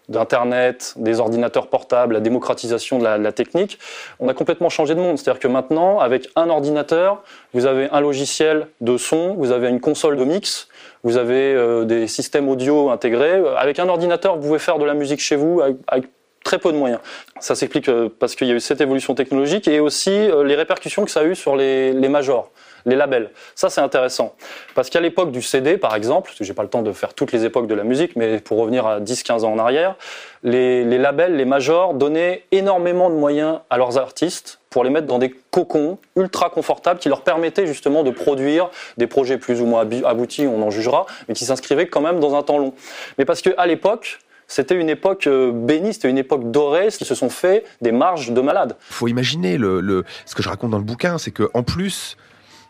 d'Internet, 0.10 0.94
des 0.96 1.20
ordinateurs 1.20 1.68
portables, 1.68 2.14
la 2.14 2.20
démocratisation 2.20 3.00
de 3.00 3.04
la, 3.04 3.32
technique, 3.32 3.78
on 4.20 4.30
a 4.30 4.34
complètement 4.34 4.70
changé 4.70 4.96
de 4.96 5.00
monde. 5.00 5.18
C'est-à-dire 5.18 5.40
que 5.40 5.48
maintenant, 5.48 6.00
avec 6.00 6.30
un 6.36 6.50
ordinateur, 6.50 7.24
vous 7.54 7.66
avez 7.66 7.90
un 7.92 8.00
logiciel 8.00 8.68
de 8.82 8.98
son, 8.98 9.34
vous 9.34 9.52
avez 9.52 9.70
une 9.70 9.82
console 9.82 10.16
de 10.16 10.24
mix, 10.24 10.70
vous 11.04 11.18
avez 11.18 11.54
euh, 11.54 11.84
des 11.84 12.08
systèmes 12.08 12.48
audio 12.50 12.90
intégrés. 12.90 13.42
Avec 13.58 13.80
un 13.80 13.90
ordinateur, 13.90 14.38
vous 14.38 14.48
pouvez 14.48 14.60
faire 14.60 14.80
de 14.80 14.86
la 14.86 14.94
musique 14.94 15.20
chez 15.20 15.36
vous 15.36 15.62
avec, 15.62 15.78
avec 15.88 16.06
très 16.44 16.58
peu 16.58 16.72
de 16.72 16.78
moyens. 16.78 17.02
Ça 17.40 17.56
s'explique 17.56 17.90
euh, 17.90 18.10
parce 18.20 18.36
qu'il 18.36 18.48
y 18.48 18.52
a 18.52 18.56
eu 18.56 18.60
cette 18.60 18.80
évolution 18.80 19.14
technologique 19.14 19.68
et 19.68 19.82
aussi 19.82 20.12
euh, 20.12 20.44
les 20.44 20.56
répercussions 20.56 21.04
que 21.04 21.12
ça 21.12 21.20
a 21.20 21.24
eu 21.26 21.36
sur 21.36 21.56
les, 21.58 21.92
les 21.92 22.08
majors. 22.08 22.52
Les 22.88 22.96
labels. 22.96 23.30
Ça, 23.54 23.70
c'est 23.70 23.82
intéressant. 23.82 24.34
Parce 24.74 24.90
qu'à 24.90 25.00
l'époque 25.00 25.32
du 25.32 25.42
CD, 25.42 25.78
par 25.78 25.94
exemple, 25.96 26.32
j'ai 26.40 26.54
pas 26.54 26.64
le 26.64 26.70
temps 26.70 26.82
de 26.82 26.92
faire 26.94 27.14
toutes 27.14 27.32
les 27.32 27.46
époques 27.46 27.68
de 27.68 27.76
la 27.76 27.84
musique, 27.84 28.16
mais 28.16 28.40
pour 28.40 28.58
revenir 28.58 28.88
à 28.88 29.00
10-15 29.00 29.44
ans 29.44 29.52
en 29.54 29.60
arrière, 29.60 29.96
les, 30.44 30.84
labels, 30.98 31.36
les 31.36 31.46
majors 31.46 31.94
donnaient 31.94 32.44
énormément 32.52 33.10
de 33.10 33.16
moyens 33.16 33.60
à 33.70 33.78
leurs 33.78 33.98
artistes 33.98 34.60
pour 34.70 34.84
les 34.84 34.90
mettre 34.90 35.08
dans 35.08 35.20
des 35.20 35.36
cocons 35.52 35.98
ultra 36.16 36.50
confortables 36.50 37.00
qui 37.00 37.10
leur 37.10 37.22
permettaient 37.22 37.68
justement 37.68 38.04
de 38.04 38.12
produire 38.12 38.70
des 38.98 39.08
projets 39.08 39.38
plus 39.38 39.62
ou 39.62 39.66
moins 39.66 39.86
aboutis, 40.06 40.48
on 40.48 40.62
en 40.62 40.70
jugera, 40.70 41.06
mais 41.28 41.34
qui 41.34 41.46
s'inscrivaient 41.46 41.88
quand 41.88 42.02
même 42.02 42.20
dans 42.20 42.36
un 42.36 42.44
temps 42.44 42.58
long. 42.58 42.74
Mais 43.18 43.26
parce 43.26 43.42
qu'à 43.42 43.66
l'époque, 43.66 44.20
c'était 44.48 44.76
une 44.76 44.90
époque 44.90 45.28
euh, 45.28 45.52
bénie, 45.52 45.94
c'était 45.94 46.10
une 46.10 46.18
époque 46.18 46.52
dorée, 46.52 46.88
qui 46.90 47.04
se 47.04 47.16
sont 47.16 47.30
fait 47.30 47.66
des 47.82 47.92
marges 47.92 48.32
de 48.32 48.40
malades. 48.40 48.78
faut 48.80 49.08
imaginer 49.10 49.58
le- 49.58 50.06
ce 50.26 50.36
que 50.36 50.44
je 50.44 50.48
raconte 50.48 50.72
dans 50.72 50.78
le 50.78 50.84
bouquin, 50.86 51.18
c'est 51.18 51.32
que 51.32 51.50
en 51.54 51.64
plus. 51.64 52.16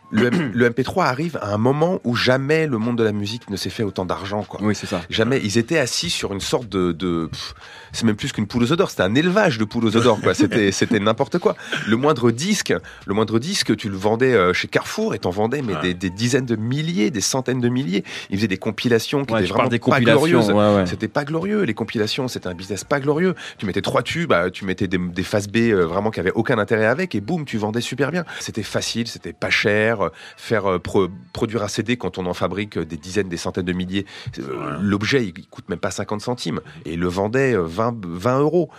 Le, 0.09 0.27
M- 0.27 0.51
le 0.53 0.69
MP3 0.69 1.03
arrive 1.05 1.37
à 1.41 1.53
un 1.53 1.57
moment 1.57 1.99
où 2.05 2.15
jamais 2.15 2.65
le 2.65 2.77
monde 2.77 2.97
de 2.97 3.03
la 3.03 3.11
musique 3.11 3.49
ne 3.49 3.57
s'est 3.57 3.69
fait 3.69 3.83
autant 3.83 4.05
d'argent. 4.05 4.43
Quoi. 4.43 4.61
Oui, 4.63 4.73
c'est 4.73 4.87
ça. 4.87 5.01
Jamais. 5.09 5.41
Ils 5.43 5.57
étaient 5.57 5.79
assis 5.79 6.09
sur 6.09 6.31
une 6.31 6.39
sorte 6.39 6.69
de. 6.69 6.93
de 6.93 7.27
pff, 7.29 7.53
c'est 7.91 8.05
même 8.05 8.15
plus 8.15 8.31
qu'une 8.31 8.47
poule 8.47 8.63
aux 8.63 8.75
d'or. 8.75 8.89
C'était 8.89 9.03
un 9.03 9.15
élevage 9.15 9.57
de 9.57 9.65
poules 9.65 9.85
aux 9.85 9.89
d'or. 9.89 10.19
Quoi. 10.21 10.33
C'était, 10.33 10.71
c'était 10.71 10.99
n'importe 10.99 11.39
quoi. 11.39 11.55
Le 11.87 11.97
moindre 11.97 12.31
disque, 12.31 12.73
le 13.05 13.13
moindre 13.13 13.37
disque, 13.39 13.75
tu 13.75 13.89
le 13.89 13.97
vendais 13.97 14.33
euh, 14.33 14.53
chez 14.53 14.67
Carrefour 14.69 15.13
et 15.13 15.19
t'en 15.19 15.29
vendais 15.29 15.61
mais 15.61 15.75
des, 15.81 15.93
des 15.93 16.09
dizaines 16.09 16.45
de 16.45 16.55
milliers, 16.55 17.11
des 17.11 17.19
centaines 17.21 17.59
de 17.59 17.67
milliers. 17.69 18.03
Ils 18.29 18.37
faisaient 18.37 18.47
des 18.47 18.57
compilations 18.57 19.25
qui 19.25 19.33
Ouais, 19.33 19.43
étaient 19.43 19.51
vraiment 19.53 19.67
des 19.69 19.79
pas 19.79 19.99
glorieuses. 19.99 20.51
ouais. 20.51 20.85
C'était 20.85 21.07
pas 21.09 21.25
glorieux, 21.25 21.63
les 21.63 21.73
compilations, 21.73 22.27
c'était 22.29 22.47
un 22.47 22.53
business 22.53 22.83
pas 22.85 22.99
glorieux. 23.01 23.35
Tu 23.57 23.65
mettais 23.65 23.81
trois 23.81 24.03
tubes, 24.03 24.29
bah, 24.29 24.49
tu 24.51 24.63
mettais 24.63 24.87
des, 24.87 24.97
des 24.97 25.23
B 25.51 25.57
euh, 25.57 25.85
vraiment 25.85 26.11
qui 26.11 26.19
avaient 26.21 26.31
aucun 26.33 26.57
intérêt 26.59 26.85
avec, 26.85 27.13
et 27.15 27.19
boum, 27.21 27.43
tu 27.45 27.57
vendais 27.57 27.81
super 27.81 28.11
bien. 28.11 28.23
C'était 28.39 28.63
facile, 28.63 29.07
c'était 29.07 29.33
pas 29.33 29.49
cher. 29.49 29.96
Euh, 30.03 30.09
Faire 30.37 30.65
euh, 30.71 30.79
pro- 30.79 31.07
produire 31.33 31.63
un 31.63 31.67
CD 31.67 31.97
quand 31.97 32.17
on 32.17 32.25
en 32.25 32.33
fabrique 32.33 32.77
euh, 32.77 32.85
des 32.85 32.97
dizaines, 32.97 33.29
des 33.29 33.37
centaines 33.37 33.65
de 33.65 33.73
milliers, 33.73 34.05
euh, 34.39 34.77
l'objet 34.81 35.23
il, 35.23 35.47
coûte 35.47 35.69
même 35.69 35.79
pas 35.79 35.91
50 35.91 36.21
centimes, 36.21 36.61
et 36.85 36.93
il 36.93 36.99
le 36.99 37.07
vendait 37.07 37.53
euh, 37.53 37.61
20, 37.63 38.05
20 38.05 38.39
euros. 38.39 38.69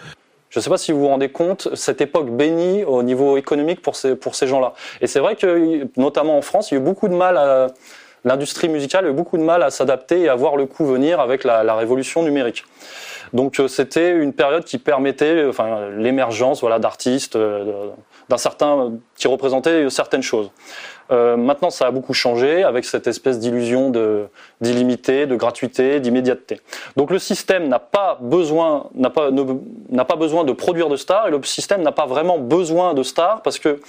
Je 0.51 0.59
ne 0.59 0.63
sais 0.63 0.71
pas 0.71 0.79
si 0.79 0.93
vous 0.93 1.01
vous 1.01 1.09
rendez 1.09 1.29
compte, 1.29 1.69
cette 1.75 2.01
époque 2.01 2.31
bénie 2.31 2.83
au 2.85 3.03
niveau 3.03 3.37
économique 3.37 3.83
pour 3.83 3.97
ces, 3.97 4.17
pour 4.17 4.35
ces 4.35 4.47
gens-là. 4.47 4.73
Et 5.01 5.07
c'est 5.07 5.21
vrai 5.21 5.37
que, 5.37 5.87
notamment 6.01 6.39
en 6.39 6.43
France, 6.43 6.71
il 6.71 6.75
y 6.75 6.77
a 6.79 6.81
eu 6.81 6.85
beaucoup 6.85 7.09
de 7.09 7.15
mal 7.15 7.37
à. 7.37 7.69
L'industrie 8.25 8.69
musicale 8.69 9.07
a 9.07 9.11
eu 9.11 9.13
beaucoup 9.13 9.39
de 9.39 9.45
mal 9.45 9.63
à 9.63 9.71
s'adapter 9.71 10.23
et 10.23 10.29
à 10.29 10.35
voir 10.35 10.57
le 10.57 10.67
coup 10.67 10.85
venir 10.85 11.21
avec 11.21 11.45
la, 11.45 11.63
la 11.63 11.77
révolution 11.77 12.25
numérique. 12.25 12.65
Donc 13.33 13.61
euh, 13.61 13.69
c'était 13.69 14.11
une 14.17 14.33
période 14.33 14.65
qui 14.65 14.79
permettait 14.79 15.37
euh, 15.37 15.51
enfin, 15.51 15.89
l'émergence 15.97 16.61
voilà, 16.61 16.81
d'artistes, 16.81 17.37
euh, 17.37 17.91
d'un 18.29 18.37
certain, 18.37 18.93
qui 19.17 19.29
représentaient 19.29 19.89
certaines 19.89 20.25
choses. 20.25 20.51
Euh, 21.11 21.37
maintenant, 21.37 21.71
ça 21.71 21.87
a 21.87 21.91
beaucoup 21.91 22.15
changé 22.15 22.63
avec 22.65 22.85
cette 22.85 23.07
espèce 23.07 23.39
d'illusion 23.39 23.91
de 23.91 24.27
d'illimité, 24.61 25.27
de 25.27 25.37
gratuité, 25.37 26.01
d'immédiateté. 26.01 26.61
Donc 26.97 27.11
le 27.11 27.19
système 27.19 27.69
n'a 27.69 27.79
pas 27.79 28.19
besoin, 28.21 28.89
n'a 28.95 29.11
pas, 29.11 29.31
n'a 29.31 30.05
pas 30.05 30.17
besoin 30.17 30.45
de 30.45 30.53
produire 30.53 30.89
de 30.89 30.97
stars 30.97 31.29
et 31.29 31.31
le 31.31 31.43
système 31.45 31.83
n'a 31.83 31.93
pas 31.93 32.07
vraiment 32.07 32.39
besoin 32.39 32.95
de 32.95 33.03
stars 33.03 33.43
parce 33.43 33.59
que 33.59 33.81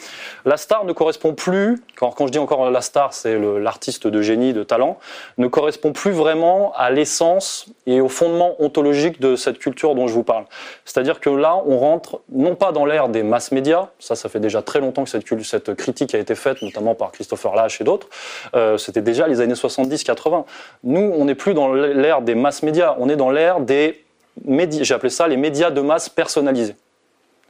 la 0.45 0.57
star 0.57 0.85
ne 0.85 0.93
correspond 0.93 1.33
plus. 1.33 1.81
Quand, 1.95 2.13
je 2.27 2.31
dis 2.31 2.39
encore 2.39 2.69
la 2.69 2.81
star, 2.81 3.13
c'est 3.13 3.37
l'artiste 3.37 4.07
de 4.07 4.21
génie, 4.21 4.53
de 4.53 4.63
talent, 4.63 4.97
ne 5.37 5.47
correspond 5.47 5.91
plus 5.91 6.11
vraiment 6.11 6.71
à 6.75 6.91
l'essence 6.91 7.67
et 7.85 8.01
au 8.01 8.09
fondement 8.09 8.61
ontologique 8.61 9.19
de 9.19 9.35
cette 9.35 9.59
culture 9.59 9.95
dont 9.95 10.07
je 10.07 10.13
vous 10.13 10.23
parle. 10.23 10.45
C'est-à-dire 10.85 11.19
que 11.19 11.29
là, 11.29 11.55
on 11.65 11.77
rentre 11.77 12.21
non 12.31 12.55
pas 12.55 12.71
dans 12.71 12.85
l'ère 12.85 13.09
des 13.09 13.23
masses 13.23 13.51
médias, 13.51 13.87
ça, 13.99 14.15
ça 14.15 14.29
fait 14.29 14.39
déjà 14.39 14.61
très 14.61 14.79
longtemps 14.79 15.03
que 15.03 15.09
cette 15.09 15.75
critique 15.75 16.15
a 16.15 16.17
été 16.17 16.35
faite, 16.35 16.61
notamment 16.61 16.95
par 16.95 17.11
Christopher 17.11 17.55
Lash 17.55 17.81
et 17.81 17.83
d'autres. 17.83 18.07
Euh, 18.55 18.77
C'était 18.77 19.01
déjà 19.01 19.27
les 19.27 19.41
années 19.41 19.53
70-80. 19.53 20.45
Nous, 20.83 21.13
on 21.15 21.25
n'est 21.25 21.35
plus 21.35 21.53
dans 21.53 21.73
l'ère 21.73 22.21
des 22.21 22.35
masses 22.35 22.63
médias, 22.63 22.95
on 22.99 23.09
est 23.09 23.15
dans 23.15 23.31
l'ère 23.31 23.59
des 23.59 24.03
médias, 24.45 24.83
j'ai 24.83 24.93
appelé 24.93 25.09
ça 25.09 25.27
les 25.27 25.37
médias 25.37 25.71
de 25.71 25.81
masse 25.81 26.09
personnalisés. 26.09 26.75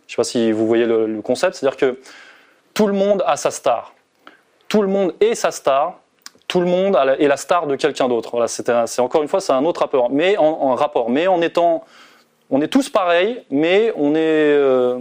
Je 0.08 0.14
ne 0.14 0.16
sais 0.16 0.16
pas 0.16 0.24
si 0.24 0.52
vous 0.52 0.66
voyez 0.66 0.86
le, 0.86 1.22
concept, 1.22 1.56
c'est-à-dire 1.56 1.78
que 1.78 2.00
tout 2.74 2.88
le 2.88 2.94
monde 2.94 3.24
a 3.28 3.38
sa 3.38 3.52
star. 3.52 3.94
Tout 4.68 4.82
le 4.82 4.88
monde 4.88 5.14
est 5.20 5.36
sa 5.36 5.52
star. 5.52 6.00
Tout 6.48 6.62
le 6.62 6.66
monde 6.66 6.98
est 7.20 7.28
la 7.28 7.38
star 7.38 7.68
de 7.68 7.76
quelqu'un 7.76 8.08
d'autre. 8.08 8.48
C'est 8.48 9.00
encore 9.00 9.22
une 9.22 9.28
fois, 9.28 9.40
c'est 9.40 9.54
un 9.54 9.66
autre 9.66 9.82
rapport. 9.82 10.10
Mais 10.10 10.36
en, 10.38 10.46
en 10.46 10.74
rapport, 10.74 11.12
mais 11.12 11.28
en 11.28 11.42
étant, 11.42 11.84
on 12.50 12.62
est 12.62 12.68
tous 12.68 12.90
pareils, 12.90 13.44
mais 13.52 13.94
on 13.96 14.16
est, 14.16 14.18
euh, 14.18 14.98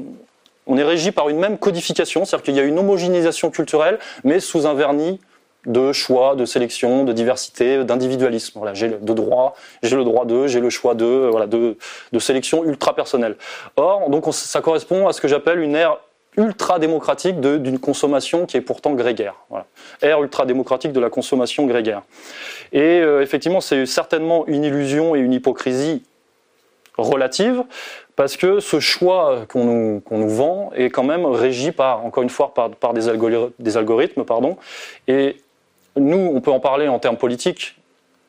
on 0.66 0.76
est 0.76 0.84
régi 0.84 1.10
par 1.10 1.30
une 1.30 1.38
même 1.38 1.56
codification, 1.56 2.24
c'est-à-dire 2.24 2.44
qu'il 2.44 2.54
y 2.56 2.60
a 2.60 2.64
une 2.64 2.78
homogénéisation 2.78 3.50
culturelle, 3.50 3.98
mais 4.24 4.40
sous 4.40 4.66
un 4.66 4.74
vernis 4.74 5.20
de 5.68 5.92
choix, 5.92 6.34
de 6.34 6.44
sélection, 6.44 7.04
de 7.04 7.12
diversité, 7.12 7.84
d'individualisme. 7.84 8.58
Voilà, 8.58 8.74
j'ai 8.74 8.88
le 8.88 8.98
droit, 8.98 9.54
j'ai 9.82 9.96
le 9.96 10.04
droit 10.04 10.24
de, 10.24 10.46
j'ai 10.48 10.60
le 10.60 10.70
choix 10.70 10.94
de, 10.94 11.04
euh, 11.04 11.28
voilà, 11.30 11.46
de, 11.46 11.76
de 12.12 12.18
sélection 12.18 12.64
ultra 12.64 12.94
personnelle. 12.94 13.36
Or, 13.76 14.10
donc, 14.10 14.26
on- 14.26 14.32
ça 14.32 14.60
correspond 14.60 15.06
à 15.06 15.12
ce 15.12 15.20
que 15.20 15.28
j'appelle 15.28 15.60
une 15.60 15.76
ère 15.76 15.98
ultra 16.36 16.78
démocratique 16.78 17.40
d'une 17.40 17.78
consommation 17.80 18.46
qui 18.46 18.56
est 18.56 18.60
pourtant 18.60 18.92
grégaire. 18.94 19.34
Voilà. 19.50 19.66
Ère 20.02 20.22
ultra 20.22 20.46
démocratique 20.46 20.92
de 20.92 21.00
la 21.00 21.10
consommation 21.10 21.66
grégaire. 21.66 22.02
Et 22.72 23.00
euh, 23.00 23.22
effectivement, 23.22 23.60
c'est 23.60 23.86
certainement 23.86 24.46
une 24.46 24.64
illusion 24.64 25.16
et 25.16 25.18
une 25.18 25.32
hypocrisie 25.32 26.02
relative, 26.96 27.62
parce 28.16 28.36
que 28.36 28.60
ce 28.60 28.80
choix 28.80 29.46
qu'on 29.48 29.64
nous, 29.64 30.00
qu'on 30.00 30.18
nous 30.18 30.28
vend 30.28 30.70
est 30.74 30.90
quand 30.90 31.04
même 31.04 31.26
régi 31.26 31.70
par, 31.72 32.04
encore 32.04 32.22
une 32.22 32.30
fois, 32.30 32.52
par, 32.54 32.92
des, 32.92 33.08
algori- 33.08 33.50
des 33.58 33.76
algorithmes. 33.76 34.24
Pardon. 34.24 34.56
Et 35.06 35.36
nous, 35.98 36.32
on 36.34 36.40
peut 36.40 36.50
en 36.50 36.60
parler 36.60 36.88
en 36.88 36.98
termes 36.98 37.16
politiques. 37.16 37.76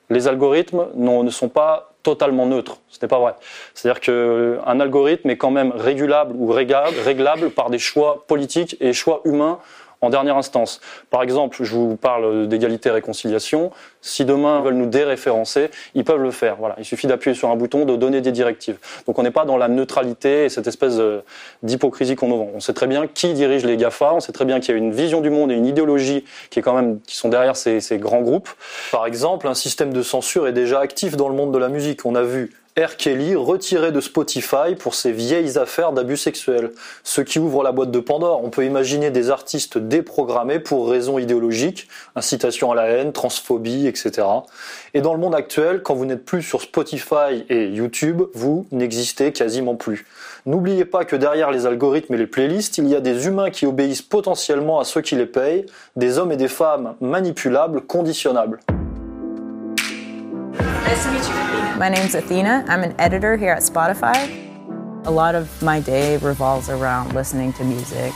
Les 0.10 0.28
algorithmes 0.28 0.88
ne 0.96 1.30
sont 1.30 1.50
pas 1.50 1.94
totalement 2.04 2.46
neutres. 2.46 2.78
Ce 2.90 2.98
n'est 3.02 3.08
pas 3.08 3.20
vrai. 3.20 3.34
C'est-à-dire 3.74 4.02
qu'un 4.02 4.80
algorithme 4.80 5.30
est 5.30 5.38
quand 5.38 5.52
même 5.52 5.72
régulable 5.72 6.34
ou 6.36 6.48
réglable, 6.48 6.96
réglable 7.04 7.50
par 7.50 7.70
des 7.70 7.80
choix 7.80 8.24
politiques 8.28 8.78
et 8.80 8.94
choix 8.94 9.22
humains 9.26 9.60
en 10.02 10.10
dernière 10.10 10.38
instance. 10.38 10.80
Par 11.10 11.24
exemple, 11.24 11.64
je 11.64 11.74
vous 11.74 11.96
parle 11.96 12.48
d'égalité 12.48 12.90
et 12.90 12.92
réconciliation. 12.92 13.72
Si 14.02 14.26
demain 14.26 14.60
ils 14.60 14.66
veulent 14.66 14.76
nous 14.76 14.86
déréférencer, 14.86 15.70
ils 15.94 16.04
peuvent 16.04 16.22
le 16.22 16.32
faire. 16.32 16.56
Voilà. 16.58 16.76
Il 16.78 16.86
suffit 16.86 17.08
d'appuyer 17.08 17.36
sur 17.36 17.50
un 17.50 17.56
bouton, 17.56 17.86
de 17.86 17.96
donner 17.96 18.22
des 18.22 18.32
directives. 18.32 18.78
Donc 19.08 19.20
on 19.20 19.24
n'est 19.24 19.32
pas 19.32 19.46
dans 19.46 19.58
la 19.58 19.68
neutralité 19.68 20.46
et 20.46 20.50
cette 20.50 20.68
espèce 20.68 21.00
d'hypocrisie 21.64 22.16
qu'on 22.16 22.30
nous 22.30 22.38
vend. 22.38 22.50
On 22.56 22.60
sait 22.60 22.74
très 22.74 22.88
bien 22.88 23.08
qui 23.08 23.34
dirige 23.34 23.66
les 23.66 23.78
GAFA, 23.78 24.14
on 24.14 24.20
sait 24.20 24.32
très 24.32 24.46
bien 24.46 24.60
qu'il 24.60 24.74
y 24.74 24.76
a 24.76 24.78
une 24.78 24.92
vision 24.92 25.22
du 25.22 25.30
monde 25.30 25.52
et 25.52 25.56
une 25.56 25.66
idéologie 25.66 26.24
qui 26.50 26.60
est 26.60 26.62
quand 26.62 26.74
même 26.74 27.00
qui 27.02 27.16
sont 27.16 27.30
derrière 27.30 27.56
ces, 27.56 27.82
ces 27.82 27.98
grands 27.98 28.22
groupes. 28.22 28.50
Par 28.92 29.06
exemple, 29.06 29.48
un 29.48 29.54
système 29.54 29.92
de 29.92 30.02
censure 30.02 30.48
est 30.48 30.54
déjà 30.54 30.80
actif 30.80 31.18
dans 31.18 31.30
le 31.30 31.36
monde 31.36 31.54
de 31.54 31.58
la 31.58 31.70
musique. 31.70 32.06
On 32.06 32.16
a 32.16 32.24
vu 32.24 32.54
R. 32.80 32.96
Kelly 32.96 33.36
retiré 33.36 33.92
de 33.92 34.00
Spotify 34.00 34.76
pour 34.78 34.96
ses 34.96 35.12
vieilles 35.12 35.58
affaires 35.58 35.92
d'abus 35.92 36.16
sexuels, 36.16 36.72
ce 37.04 37.20
qui 37.20 37.38
ouvre 37.38 37.62
la 37.62 37.74
boîte 37.74 37.92
de 37.92 38.00
Pandore. 38.00 38.42
On 38.44 38.50
peut 38.50 38.66
imaginer 38.66 39.12
des 39.12 39.32
artistes 39.32 39.78
déprogrammés 39.78 40.60
pour 40.60 40.90
raisons 40.90 41.20
idéologiques, 41.20 41.90
incitation 42.16 42.72
à 42.72 42.76
la 42.76 42.86
haine, 42.88 43.12
transphobie, 43.12 43.88
etc. 43.88 44.26
Et 44.94 45.02
dans 45.02 45.14
le 45.14 45.20
monde 45.20 45.36
actuel, 45.36 45.82
quand 45.84 45.94
vous 45.94 46.06
n'êtes 46.06 46.24
plus 46.24 46.42
sur 46.42 46.62
Spotify 46.62 47.44
et 47.50 47.68
YouTube, 47.68 48.24
vous 48.34 48.66
n'existez 48.72 49.34
quasiment 49.34 49.76
plus. 49.76 50.06
N'oubliez 50.46 50.86
pas 50.86 51.04
que 51.04 51.18
derrière 51.18 51.52
les 51.52 51.66
algorithmes 51.66 52.14
et 52.14 52.18
les 52.18 52.28
playlists, 52.28 52.78
il 52.78 52.88
y 52.88 52.96
a 52.96 53.02
des 53.02 53.28
humains 53.28 53.50
qui 53.50 53.66
obéissent 53.66 54.02
potentiellement 54.02 54.80
à 54.80 54.86
ceux 54.86 55.02
qui 55.02 55.18
les 55.18 55.26
payent, 55.26 55.66
des 55.98 56.18
hommes 56.18 56.32
et 56.32 56.38
des 56.38 56.48
femmes 56.48 56.96
manipulables, 57.02 57.82
conditionnables. 57.82 58.60
My 61.80 61.88
name's 61.88 62.14
Athena. 62.14 62.66
I'm 62.68 62.84
an 62.84 62.94
editor 63.00 63.38
here 63.38 63.54
at 63.54 63.62
Spotify. 63.62 64.28
A 65.06 65.10
lot 65.10 65.34
of 65.34 65.62
my 65.64 65.80
day 65.80 66.18
revolves 66.18 66.68
around 66.68 67.16
listening 67.16 67.54
to 67.54 67.64
music. 67.64 68.12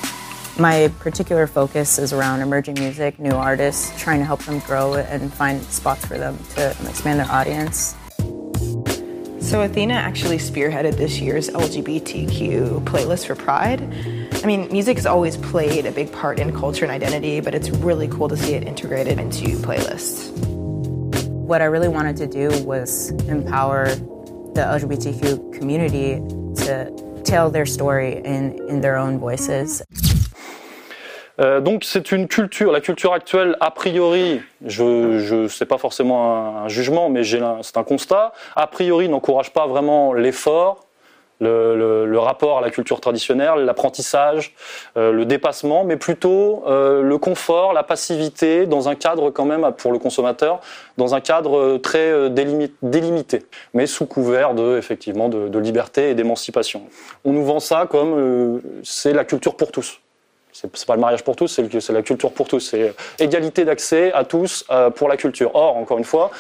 My 0.60 0.92
particular 1.00 1.48
focus 1.48 1.98
is 1.98 2.12
around 2.12 2.42
emerging 2.42 2.76
music, 2.78 3.18
new 3.20 3.32
artists, 3.32 3.98
trying 3.98 4.20
to 4.20 4.26
help 4.26 4.44
them 4.44 4.60
grow 4.60 4.96
and 4.96 5.34
find 5.34 5.64
spots 5.64 6.06
for 6.06 6.18
them 6.18 6.38
to 6.56 6.72
expand 6.90 7.22
their 7.22 7.32
audience. 7.32 7.96
So 9.40 9.62
Athena 9.62 9.94
actually 9.94 10.40
spearheaded 10.40 10.98
this 10.98 11.22
year's 11.22 11.50
LGBTQ 11.50 12.84
playlist 12.84 13.28
for 13.28 13.36
Pride. 13.36 13.82
I 14.44 14.46
mean, 14.46 14.68
music 14.74 14.98
has 14.98 15.06
always 15.06 15.38
played 15.38 15.86
a 15.86 15.92
big 15.94 16.12
part 16.12 16.38
in 16.38 16.54
culture 16.54 16.84
and 16.84 16.92
identity, 16.92 17.40
but 17.40 17.56
it's 17.56 17.70
really 17.70 18.10
cool 18.10 18.28
to 18.28 18.36
see 18.36 18.56
it 18.56 18.68
integrated 18.68 19.22
into 19.22 19.58
playlists. 19.60 20.63
What 21.54 21.62
I 21.62 21.66
really 21.66 21.88
wanted 21.88 22.18
to 22.18 22.26
do 22.26 22.50
was 22.66 23.12
empower 23.30 23.86
the 24.56 24.62
LGBTQ 24.62 25.54
community 25.54 26.20
to 26.66 27.22
tell 27.24 27.52
their 27.52 27.68
story 27.68 28.24
in, 28.26 28.58
in 28.68 28.82
their 28.82 28.98
own 28.98 29.20
voices. 29.20 29.84
Euh, 31.40 31.62
donc 31.62 31.84
c'est 31.84 32.12
une 32.12 32.28
culture, 32.28 32.72
la 32.72 32.82
culture 32.82 33.14
actuelle, 33.14 33.56
a 33.60 33.70
priori, 33.70 34.42
je 34.66 35.44
ne 35.44 35.48
sais 35.48 35.68
pas 35.68 35.78
forcément 35.78 36.36
un, 36.36 36.64
un 36.64 36.68
jugement, 36.70 37.12
mais 37.12 37.22
c'est 37.24 37.78
un 37.78 37.84
constat, 37.84 38.34
a 38.56 38.66
priori 38.66 39.08
n'encourage 39.08 39.54
pas 39.54 39.68
vraiment 39.68 40.14
l'effort, 40.14 40.83
le, 41.44 42.18
rapport 42.20 42.58
à 42.58 42.62
la 42.62 42.70
culture 42.70 43.02
traditionnelle, 43.02 43.66
l'apprentissage, 43.66 44.54
euh, 44.98 45.12
le 45.12 45.26
dépassement, 45.26 45.84
mais 45.84 45.98
plutôt 45.98 46.64
euh, 46.68 47.02
le 47.02 47.18
confort, 47.18 47.74
la 47.74 47.84
passivité 47.84 48.66
dans 48.66 48.90
un 48.90 48.96
cadre 48.96 49.30
quand 49.30 49.46
même 49.46 49.72
pour 49.78 49.92
le 49.92 50.00
consommateur, 50.00 50.60
dans 50.98 51.16
un 51.16 51.22
cadre 51.22 51.58
euh, 51.58 51.78
très 51.78 52.30
délimi- 52.30 52.72
délimité, 52.82 53.44
mais 53.74 53.88
sous 53.88 54.06
couvert 54.06 54.54
de 54.54 54.78
effectivement 54.78 55.30
de, 55.30 55.60
liberté 55.60 56.10
et 56.10 56.14
d'émancipation. 56.14 56.84
On 57.24 57.32
nous 57.32 57.46
vend 57.46 57.60
ça 57.60 57.88
comme 57.90 58.62
c'est 58.84 59.14
la 59.14 59.24
culture 59.24 59.56
pour 59.56 59.72
tous. 59.72 60.00
C'est 60.52 60.86
pas 60.86 60.96
le 60.96 61.02
mariage 61.02 61.24
pour 61.24 61.36
tous, 61.36 61.48
c'est 61.48 61.94
la 61.94 62.02
culture 62.02 62.32
pour 62.32 62.48
tous. 62.48 62.60
C'est 62.60 62.94
égalité 63.18 63.66
d'accès 63.66 64.12
à 64.14 64.24
tous 64.24 64.66
pour 64.96 65.08
la 65.08 65.18
culture. 65.18 65.52
Or, 65.56 65.78
encore 65.78 65.98
une 65.98 66.04
fois, 66.04 66.32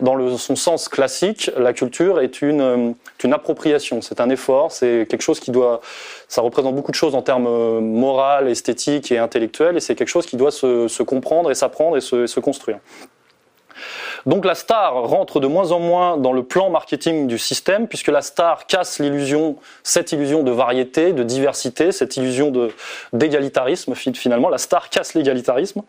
dans 0.00 0.14
le- 0.14 0.36
son 0.36 0.56
sens 0.56 0.88
classique, 0.88 1.50
la 1.56 1.72
culture 1.72 2.20
est 2.20 2.40
une, 2.42 2.60
euh, 2.60 2.90
une 3.24 3.32
appropriation, 3.32 4.00
c'est 4.00 4.20
un 4.20 4.30
effort, 4.30 4.70
c'est 4.72 5.06
quelque 5.08 5.22
chose 5.22 5.40
qui 5.40 5.50
doit, 5.50 5.80
ça 6.28 6.40
représente 6.40 6.74
beaucoup 6.74 6.90
de 6.92 6.96
choses 6.96 7.14
en 7.14 7.22
termes 7.22 7.46
euh, 7.48 7.80
moral, 7.80 8.48
esthétique 8.48 9.10
et 9.12 9.18
intellectuel, 9.18 9.76
et 9.76 9.80
c'est 9.80 9.94
quelque 9.94 10.08
chose 10.08 10.26
qui 10.26 10.36
doit 10.36 10.50
se, 10.52 10.88
se 10.88 11.02
comprendre 11.02 11.50
et 11.50 11.54
s'apprendre 11.54 11.96
et 11.96 12.00
se, 12.00 12.26
se 12.26 12.40
construire. 12.40 12.78
Donc 14.26 14.44
la 14.44 14.54
star 14.54 14.94
rentre 14.94 15.40
de 15.40 15.46
moins 15.46 15.72
en 15.72 15.80
moins 15.80 16.16
dans 16.16 16.32
le 16.32 16.42
plan 16.42 16.70
marketing 16.70 17.26
du 17.26 17.38
système, 17.38 17.88
puisque 17.88 18.08
la 18.08 18.22
star 18.22 18.66
casse 18.66 18.98
l'illusion, 18.98 19.56
cette 19.82 20.12
illusion 20.12 20.42
de 20.42 20.50
variété, 20.50 21.12
de 21.12 21.22
diversité, 21.22 21.92
cette 21.92 22.16
illusion 22.16 22.52
d'égalitarisme 23.12 23.94
fi- 23.94 24.14
finalement. 24.14 24.48
La 24.48 24.58
star 24.58 24.90
casse 24.90 25.14
l'égalitarisme 25.14 25.82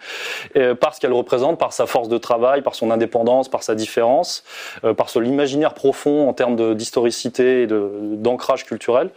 euh, 0.55 0.75
parce 0.75 0.99
qu'elle 0.99 1.13
représente 1.13 1.59
par 1.59 1.73
sa 1.73 1.85
force 1.85 2.09
de 2.09 2.17
travail, 2.17 2.61
par 2.61 2.75
son 2.75 2.91
indépendance, 2.91 3.49
par 3.49 3.63
sa 3.63 3.75
différence, 3.75 4.43
euh, 4.83 4.93
par 4.93 5.09
son 5.09 5.23
imaginaire 5.23 5.73
profond 5.73 6.27
en 6.27 6.33
termes 6.33 6.75
d'historicité 6.75 7.63
et 7.63 7.67
d'ancrage 7.67 8.65
culturel. 8.65 9.09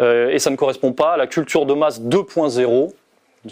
Euh, 0.00 0.30
et 0.30 0.38
ça 0.38 0.50
ne 0.50 0.56
correspond 0.56 0.92
pas 0.92 1.12
à 1.12 1.16
la 1.16 1.26
culture 1.26 1.66
de 1.66 1.74
masse 1.74 2.00
2.0 2.00 2.92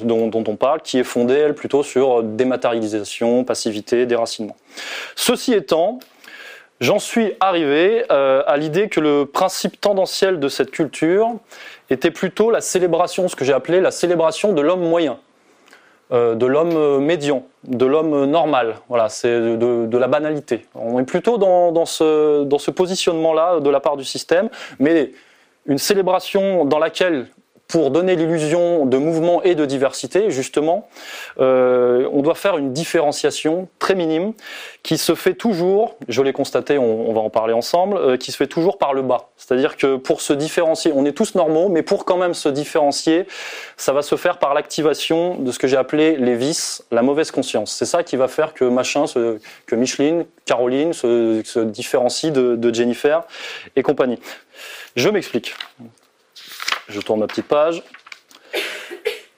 dont, 0.03 0.29
dont 0.29 0.45
on 0.47 0.57
parle, 0.57 0.83
qui 0.83 0.99
est 0.99 1.05
fondée, 1.05 1.35
elle, 1.35 1.55
plutôt 1.55 1.83
sur 1.83 2.23
dématérialisation, 2.23 3.45
passivité, 3.45 4.07
déracinement. 4.07 4.57
Ceci 5.15 5.53
étant, 5.53 5.99
j'en 6.81 6.99
suis 6.99 7.33
arrivé 7.41 8.05
euh, 8.11 8.43
à 8.47 8.57
l'idée 8.57 8.89
que 8.89 9.01
le 9.01 9.27
principe 9.27 9.81
tendanciel 9.81 10.41
de 10.41 10.49
cette 10.49 10.71
culture 10.71 11.35
était 11.91 12.11
plutôt 12.11 12.51
la 12.51 12.61
célébration, 12.61 13.29
ce 13.29 13.37
que 13.37 13.45
j'ai 13.45 13.53
appelé 13.53 13.81
la 13.81 13.91
célébration 13.91 14.53
de 14.53 14.61
l'homme 14.61 14.89
moyen. 14.89 15.19
euh, 16.13 16.35
de 16.35 16.45
l'homme 16.45 16.77
euh, 16.77 16.99
médian, 16.99 17.45
de 17.65 17.87
l'homme 17.87 18.27
normal. 18.27 18.77
Voilà, 18.89 19.09
c'est 19.09 19.57
de, 19.57 19.99
la 19.99 20.07
banalité. 20.07 20.67
On 20.75 21.01
est 21.01 21.05
plutôt 21.05 21.39
dans 21.39 21.87
ce 21.87 22.71
positionnement-là 22.71 23.61
de 23.61 23.71
la 23.71 23.81
part 23.81 23.97
du 23.97 24.05
système, 24.05 24.51
mais 24.79 25.13
une 25.67 25.79
célébration 25.79 26.65
dans 26.65 26.79
laquelle, 26.79 27.27
pour 27.69 27.91
donner 27.91 28.15
l'illusion 28.15 28.87
de 28.87 28.97
mouvement 28.99 29.43
et 29.43 29.55
de 29.55 29.65
diversité, 29.65 30.31
justement, 30.31 30.89
euh, 31.41 32.09
on 32.13 32.21
doit 32.21 32.35
faire 32.35 32.59
une 32.59 32.73
différenciation 32.73 33.69
très 33.79 33.95
minime 33.95 34.35
qui 34.83 34.99
se 34.99 35.15
fait 35.15 35.35
toujours, 35.35 35.97
je 36.09 36.23
l'ai 36.23 36.33
constaté, 36.33 36.79
on, 36.79 37.13
va 37.13 37.21
en 37.21 37.31
parler 37.31 37.55
ensemble, 37.55 37.97
euh, 37.97 38.17
qui 38.17 38.33
se 38.33 38.37
fait 38.37 38.47
toujours 38.47 38.77
par 38.77 38.93
le 38.93 39.03
bas. 39.03 39.31
C'est-à-dire 39.37 39.77
que 39.77 39.97
pour 39.97 40.21
se 40.21 40.33
différencier, 40.33 40.93
on 40.95 41.05
est 41.07 41.13
tous 41.13 41.35
normaux, 41.35 41.69
mais 41.69 41.83
pour 41.83 42.05
quand 42.05 42.19
même 42.19 42.35
se 42.35 42.49
différencier, 42.49 43.27
ça 43.77 43.93
va 43.93 44.03
se 44.03 44.17
faire 44.17 44.39
par 44.39 44.53
l'activation 44.53 45.37
de 45.37 45.51
ce 45.51 45.59
que 45.59 45.67
j'ai 45.67 45.79
appelé 45.79 46.17
les 46.17 46.37
vices, 46.37 46.85
la 46.91 47.03
mauvaise 47.03 47.31
conscience. 47.31 47.73
C'est 47.73 47.87
ça 47.87 48.03
qui 48.03 48.17
va 48.17 48.29
faire 48.29 48.53
que 48.53 48.65
machin, 48.65 49.05
que 49.67 49.75
Micheline, 49.75 50.27
Caroline 50.45 50.93
se, 50.93 51.41
se 51.45 51.61
différencie 51.61 52.31
de, 52.31 52.57
de 52.57 52.75
Jennifer 52.75 53.23
et 53.75 53.83
compagnie. 53.83 54.19
Je 54.97 55.09
m'explique. 55.09 55.55
Je 56.89 57.01
tourne 57.01 57.21
ma 57.21 57.27
petite 57.27 57.49
page. 57.49 57.83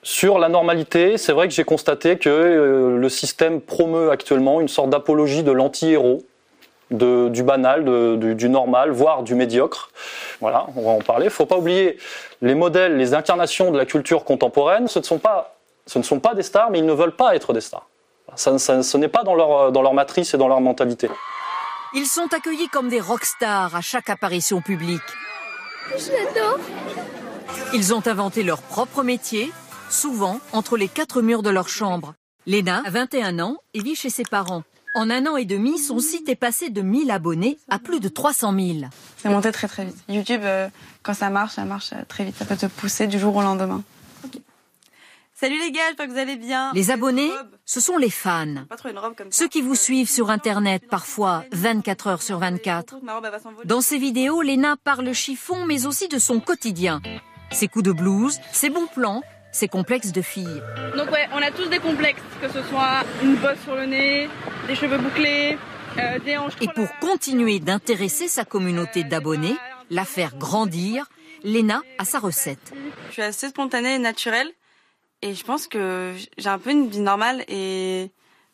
Sur 0.02 0.38
la 0.38 0.48
normalité, 0.48 1.18
c'est 1.18 1.32
vrai 1.32 1.48
que 1.48 1.54
j'ai 1.54 1.64
constaté 1.64 2.16
que 2.18 2.28
euh, 2.28 2.96
le 2.98 3.09
système 3.09 3.61
promeut 3.61 4.11
actuellement 4.11 4.61
une 4.61 4.68
sorte 4.68 4.90
d'apologie 4.90 5.42
de 5.42 5.50
l'anti-héros, 5.50 6.22
de- 6.92 7.28
du 7.28 7.42
banal, 7.42 7.85
de- 7.85 8.16
du, 8.16 8.35
du 8.37 8.48
normal, 8.48 8.90
voire 8.90 9.24
du 9.24 9.35
médiocre. 9.35 9.90
Voilà, 10.40 10.66
on 10.76 10.82
va 10.82 10.90
en 10.90 11.00
parler. 11.00 11.24
Il 11.26 11.30
faut 11.30 11.46
pas 11.46 11.56
oublier 11.56 11.98
les 12.40 12.54
modèles, 12.54 12.96
les 12.96 13.14
incarnations 13.14 13.72
de 13.72 13.78
la 13.78 13.85
culture 13.87 14.24
contemporaine. 14.24 14.87
Ce 14.87 15.00
ne 15.00 15.04
sont 15.04 15.18
pas, 15.18 15.56
ce 15.87 15.98
ne 15.98 16.04
sont 16.04 16.20
pas 16.20 16.35
des 16.35 16.42
stars, 16.44 16.70
mais 16.70 16.78
ils 16.78 16.87
ne 16.87 16.92
veulent 16.92 17.16
pas 17.16 17.35
être 17.35 17.52
des 17.52 17.61
stars. 17.61 17.87
Ça, 18.37 18.56
ça- 18.59 18.82
ce 18.85 18.96
n'est 18.96 19.09
pas 19.09 19.24
dans 19.24 19.35
leur, 19.35 19.72
dans 19.72 19.82
leur 19.82 19.94
matrice 19.94 20.35
et 20.35 20.38
dans 20.38 20.48
leur 20.48 20.61
mentalité. 20.61 21.09
Ils 21.94 22.06
sont 22.06 22.28
accueillis 22.32 22.68
comme 22.68 22.88
des 22.88 23.00
rockstars 23.00 23.74
à 23.74 23.80
chaque 23.80 24.09
apparition 24.11 24.61
publique. 24.61 25.00
J'adore. 25.96 26.59
Ils 27.74 27.94
ont 27.94 28.06
inventé 28.06 28.42
leur 28.42 28.62
propre 28.62 29.02
métier, 29.02 29.52
souvent 29.90 30.40
entre 30.52 30.76
les 30.76 30.88
quatre 30.88 31.22
murs 31.22 31.42
de 31.42 31.50
leur 31.50 31.68
chambre. 31.68 32.14
Léna 32.46 32.82
a 32.85 32.90
21 32.90 33.40
ans 33.40 33.56
et 33.74 33.80
vit 33.80 33.94
chez 33.96 34.11
ses 34.11 34.22
parents. 34.22 34.62
En 34.94 35.11
un 35.11 35.26
an 35.26 35.37
et 35.37 35.44
demi, 35.44 35.78
son 35.78 35.98
site 35.98 36.28
est 36.28 36.37
passé 36.37 36.70
de 36.70 36.80
1000 36.80 37.11
abonnés 37.11 37.59
à 37.68 37.78
plus 37.78 38.00
de 38.00 38.09
300 38.09 38.54
000. 38.59 38.78
C'est 39.18 39.28
monté 39.28 39.52
très 39.52 39.68
très 39.68 39.85
vite. 39.85 39.96
YouTube, 40.09 40.40
euh, 40.44 40.68
quand 41.02 41.12
ça 41.12 41.28
marche, 41.28 41.54
ça 41.54 41.64
marche 41.64 41.92
euh, 41.92 42.02
très 42.09 42.24
vite. 42.24 42.37
Ça 42.37 42.46
peut 42.46 42.56
te 42.56 42.66
pousser 42.66 43.06
du 43.06 43.18
jour 43.18 43.37
au 43.37 43.42
lendemain. 43.42 43.82
Salut 45.38 45.59
les 45.61 45.70
gars, 45.70 45.82
j'espère 45.88 46.06
que 46.06 46.12
vous 46.12 46.18
allez 46.18 46.37
bien. 46.37 46.72
Les 46.72 46.90
abonnés, 46.90 47.30
ce 47.66 47.78
sont 47.78 47.98
les 47.98 48.09
fans. 48.09 48.54
Ceux 49.30 49.48
qui 49.48 49.61
vous 49.61 49.74
suivent 49.74 50.09
sur 50.09 50.30
Internet, 50.30 50.88
parfois 50.88 51.44
24 51.52 52.06
heures 52.06 52.22
sur 52.22 52.38
24. 52.38 53.00
Ma 53.02 53.16
robe, 53.16 53.24
elle 53.26 53.32
va 53.32 53.38
s'envoler. 53.38 53.66
Dans 53.66 53.82
ses 53.82 53.98
vidéos, 53.98 54.40
Léna 54.40 54.76
parle 54.82 55.12
chiffon, 55.12 55.66
mais 55.66 55.85
aussi 55.85 56.09
de 56.09 56.18
son 56.18 56.40
quotidien. 56.40 57.02
Ses 57.50 57.68
coups 57.68 57.85
de 57.85 57.92
blues, 57.92 58.38
ses 58.52 58.70
bons 58.70 58.87
plans, 58.87 59.22
ses 59.52 59.68
complexes 59.68 60.12
de 60.12 60.22
fille. 60.22 60.62
Donc 60.96 61.11
ouais, 61.11 61.26
on 61.32 61.38
a 61.38 61.50
tous 61.50 61.68
des 61.68 61.78
complexes, 61.78 62.22
que 62.40 62.48
ce 62.48 62.62
soit 62.64 63.02
une 63.22 63.37
bosse 63.37 63.59
sur 63.64 63.74
le 63.74 63.87
nez, 63.87 64.28
des 64.66 64.74
cheveux 64.74 64.98
bouclés, 64.98 65.56
euh, 65.98 66.18
des 66.18 66.37
hanches. 66.37 66.54
Et 66.61 66.68
pour 66.68 66.88
continuer 67.00 67.59
d'intéresser 67.59 68.28
sa 68.28 68.44
communauté 68.44 69.04
d'abonnés, 69.04 69.56
la 69.90 70.04
faire 70.04 70.37
grandir, 70.37 71.06
Léna 71.42 71.82
a 71.98 72.04
sa 72.04 72.18
recette. 72.18 72.72
Je 73.09 73.12
suis 73.14 73.22
assez 73.22 73.48
spontanée 73.48 73.94
et 73.94 73.98
naturelle. 73.98 74.50
Et 75.22 75.35
je 75.35 75.44
pense 75.44 75.66
que 75.66 76.12
j'ai 76.37 76.48
un 76.48 76.59
peu 76.59 76.70
une 76.70 76.88
vie 76.88 77.00
normale 77.00 77.42
et 77.48 78.11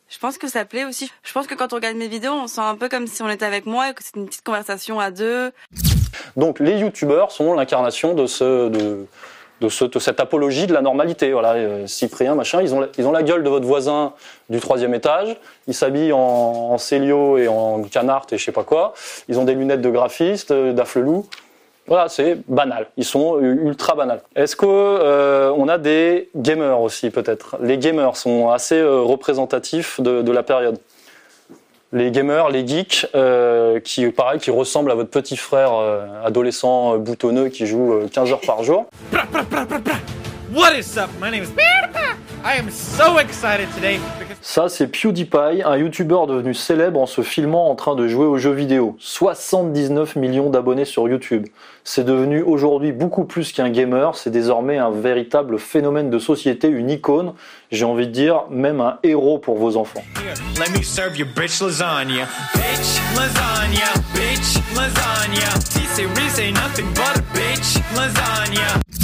je 0.09 0.19
pense 0.19 0.39
que 0.39 0.47
ça 0.47 0.65
plaît 0.65 0.85
aussi. 0.85 1.11
Je 1.25 1.33
pense 1.33 1.47
que 1.47 1.55
quand 1.55 1.73
on 1.73 1.77
regarde 1.77 1.97
mes 1.97 2.07
vidéos, 2.07 2.33
on 2.33 2.47
sent 2.47 2.61
un 2.61 2.77
peu 2.77 2.89
comme 2.89 3.07
si 3.07 3.23
on 3.23 3.29
était 3.29 3.45
avec 3.45 3.67
moi 3.67 3.91
et 3.91 3.95
que 3.95 4.05
c'est 4.05 4.17
une 4.17 4.27
petite 4.27 4.45
conversation 4.45 5.01
à 5.01 5.11
deux. 5.11 5.51
Donc 6.37 6.61
les 6.61 6.79
youtubeurs 6.79 7.31
sont 7.31 7.55
l'incarnation 7.55 8.15
de, 8.15 8.27
ce, 8.27 8.69
de, 8.69 9.07
de, 9.61 9.69
ce- 9.69 9.85
de 9.85 9.99
cette 9.99 10.21
apologie 10.21 10.67
de 10.67 10.73
la 10.75 10.81
normalité. 10.81 11.33
Voilà, 11.33 11.55
euh, 11.55 11.87
Cyprien, 11.87 12.35
machin, 12.35 12.61
ils 12.63 12.75
ont, 12.75 12.81
la, 12.81 12.89
ils 12.99 13.07
ont 13.07 13.13
la 13.13 13.23
gueule 13.23 13.43
de 13.43 13.49
votre 13.49 13.67
voisin 13.67 14.13
du 14.51 14.61
troisième 14.61 14.95
étage, 14.95 15.37
ils 15.67 15.75
s'habillent 15.75 16.13
en, 16.13 16.19
en 16.19 16.79
Célio 16.79 17.39
et 17.39 17.49
en 17.49 17.83
canard 17.85 18.27
et 18.33 18.39
je 18.39 18.45
sais 18.45 18.53
pas 18.53 18.65
quoi, 18.65 18.95
ils 19.29 19.39
ont 19.39 19.45
des 19.45 19.55
lunettes 19.55 19.83
de 19.83 19.91
graphiste, 19.91 20.51
euh, 20.51 20.73
d'afflelou. 20.73 21.27
Voilà, 21.89 22.09
c'est 22.09 22.39
banal. 22.47 22.87
Ils 22.97 23.05
sont 23.05 23.37
euh, 23.39 23.41
ultra 23.65 23.97
banals. 23.97 24.23
Est-ce 24.37 24.55
que 24.55 24.67
euh, 24.69 25.53
on 25.57 25.67
a 25.67 25.79
des 25.79 26.31
gamers 26.37 26.81
aussi 26.81 27.11
peut-être? 27.11 27.57
Les 27.61 27.77
gamers 27.77 28.17
sont 28.17 28.51
assez 28.51 28.81
représentatifs 28.81 30.01
de 30.01 30.31
la 30.33 30.45
période? 30.45 30.79
Les 31.93 32.11
gamers, 32.11 32.49
les 32.49 32.67
geeks, 32.67 33.07
euh, 33.15 33.79
qui 33.81 34.07
pareil, 34.11 34.41
qui 34.41 34.51
ressemblent 34.51 34.91
à 34.91 34.95
votre 34.95 35.11
petit 35.11 35.37
frère 35.37 35.75
euh, 35.75 36.07
adolescent 36.25 36.95
euh, 36.95 36.99
boutonneux 36.99 37.49
qui 37.49 37.67
joue 37.67 37.93
euh, 37.93 38.09
15 38.09 38.33
heures 38.33 38.41
par 38.41 38.63
jour. 38.63 38.87
What 40.55 40.75
is 40.79 40.99
up? 40.99 41.11
My 41.21 41.31
name 41.31 41.43
is 41.43 41.53
I 42.45 42.59
am 42.59 42.71
so 42.71 43.19
excited 43.19 43.69
today 43.75 44.01
because 44.19 44.37
Ça, 44.41 44.69
c'est 44.69 44.89
PewDiePie, 44.89 45.63
un 45.65 45.77
YouTuber 45.77 46.27
devenu 46.27 46.55
célèbre 46.55 47.01
en 47.01 47.07
se 47.07 47.23
filmant 47.23 47.71
en 47.71 47.77
train 47.77 47.95
de 47.95 48.09
jouer 48.09 48.27
aux 48.27 48.39
jeux 48.39 48.53
vidéo. 48.53 48.97
79 48.99 50.17
millions 50.17 50.51
d'abonnés 50.51 50.85
sur 50.85 51.09
YouTube. 51.09 51.47
C'est 51.85 52.03
devenu 52.03 52.43
aujourd'hui 52.43 52.91
beaucoup 52.91 53.25
plus 53.25 53.53
qu'un 53.53 53.71
gamer, 53.71 54.17
c'est 54.17 54.31
désormais 54.31 54.79
un 54.79 54.91
véritable 54.91 55.61
phénomène 55.61 56.11
de 56.11 56.19
société, 56.19 56.67
une 56.67 56.91
icône, 56.91 57.35
j'ai 57.71 57.85
envie 57.85 58.09
de 58.09 58.13
dire 58.13 58.43
même 58.51 58.81
un 58.81 58.99
héros 59.05 59.39
pour 59.39 59.59
vos 59.59 59.77
enfants. 59.77 60.03
here, 60.17 60.35
let 60.59 60.77
me 60.77 60.83
serve 60.83 61.17
you 61.17 61.25
bitch 61.25 61.61
lasagna. 61.61 62.27
Bitch 62.55 63.01
lasagna, 63.17 63.93
bitch 64.15 64.59
lasagna. 64.75 65.59
T-Series 65.73 66.41
ain't 66.41 66.55
nothing 66.55 66.93
but 66.95 67.17
a 67.17 67.23
bitch 67.33 67.81
lasagna. 67.95 69.02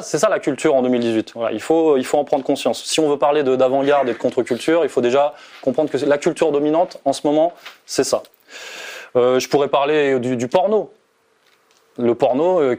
C'est 0.00 0.18
ça 0.18 0.28
la 0.28 0.40
culture 0.40 0.74
en 0.74 0.82
2018. 0.82 1.32
Voilà, 1.34 1.52
il, 1.52 1.60
faut, 1.60 1.96
en 2.14 2.24
prendre 2.24 2.42
conscience. 2.42 2.82
Si 2.84 2.98
on 2.98 3.08
veut 3.08 3.18
parler 3.18 3.44
de- 3.44 3.54
d'avant-garde 3.54 4.08
et 4.08 4.14
de 4.14 4.18
contre-culture, 4.18 4.84
il 4.84 4.88
faut 4.88 5.00
déjà 5.00 5.34
comprendre 5.62 5.90
que 5.90 6.04
la 6.04 6.18
culture 6.18 6.50
dominante 6.50 6.98
en 7.04 7.12
ce 7.12 7.24
moment, 7.24 7.52
c'est 7.84 8.02
ça. 8.02 8.24
Euh, 9.14 9.38
je 9.38 9.48
pourrais 9.48 9.68
parler 9.68 10.18
du, 10.18 10.48
porno. 10.48 10.92
Le 11.98 12.14
porno, 12.16 12.60
euh, 12.60 12.76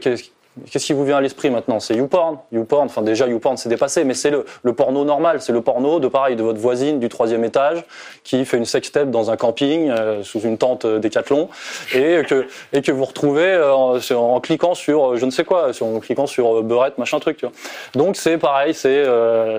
qu'est-ce 0.70 0.86
qui 0.86 0.92
vous 0.92 1.04
vient 1.04 1.16
à 1.16 1.20
l'esprit 1.20 1.50
maintenant? 1.50 1.80
C'est 1.80 1.94
YouPorn. 1.94 2.38
YouPorn, 2.52 2.86
enfin 2.86 3.02
déjà 3.02 3.26
YouPorn 3.26 3.56
c'est 3.56 3.68
dépassé, 3.68 4.04
mais 4.04 4.14
c'est 4.14 4.30
le, 4.30 4.72
porno 4.72 5.04
normal, 5.04 5.40
c'est 5.40 5.52
le 5.52 5.60
porno 5.60 6.00
de 6.00 6.08
pareil 6.08 6.36
de 6.36 6.42
votre 6.42 6.58
voisine 6.58 7.00
du 7.00 7.08
troisième 7.08 7.44
étage 7.44 7.84
qui 8.24 8.44
fait 8.44 8.56
une 8.56 8.64
sextape 8.64 9.10
dans 9.10 9.30
un 9.30 9.36
camping 9.36 9.90
euh, 9.90 10.22
sous 10.22 10.40
une 10.40 10.58
tente 10.58 10.84
euh, 10.84 10.98
Décathlon 10.98 11.48
et 11.94 12.22
que 12.26 12.46
et 12.72 12.82
que 12.82 12.92
vous 12.92 13.04
retrouvez 13.04 13.52
euh, 13.52 13.72
en, 13.72 14.40
cliquant 14.40 14.74
sur 14.74 15.16
je 15.16 15.24
ne 15.24 15.30
sais 15.30 15.44
quoi, 15.44 15.70
en 15.80 16.00
cliquant 16.00 16.26
sur 16.26 16.62
beurette 16.62 16.98
machin 16.98 17.18
truc. 17.18 17.38
Tu 17.38 17.46
vois. 17.46 17.54
Donc 17.94 18.16
c'est 18.16 18.38
pareil, 18.38 18.74
c'est 18.74 19.04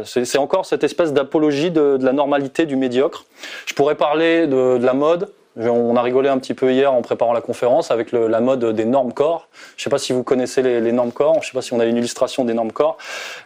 c'est 0.05 0.37
encore 0.37 0.65
cette 0.65 0.83
espèce 0.83 1.13
d'apologie 1.13 1.71
de, 1.71 1.97
la 2.01 2.13
normalité 2.13 2.65
du 2.65 2.75
médiocre. 2.75 3.25
Je 3.65 3.73
pourrais 3.73 3.95
parler 3.95 4.47
de 4.47 4.77
la 4.81 4.93
mode. 4.93 5.29
On 5.59 5.95
a 5.97 6.01
rigolé 6.01 6.29
un 6.29 6.37
petit 6.37 6.53
peu 6.53 6.71
hier 6.71 6.93
en 6.93 7.01
préparant 7.01 7.33
la 7.33 7.41
conférence 7.41 7.91
avec 7.91 8.11
la 8.13 8.39
mode 8.39 8.63
des 8.73 8.85
normes 8.85 9.11
corps. 9.11 9.49
Je 9.75 9.81
ne 9.81 9.83
sais 9.83 9.89
pas 9.89 9.97
si 9.97 10.13
vous 10.13 10.23
connaissez 10.23 10.61
les, 10.61 10.91
normes 10.91 11.11
corps. 11.11 11.35
Je 11.35 11.39
ne 11.39 11.45
sais 11.45 11.51
pas 11.51 11.61
si 11.61 11.73
on 11.73 11.79
a 11.79 11.85
une 11.85 11.97
illustration 11.97 12.45
des 12.45 12.53
normes 12.53 12.71
corps. 12.71 12.97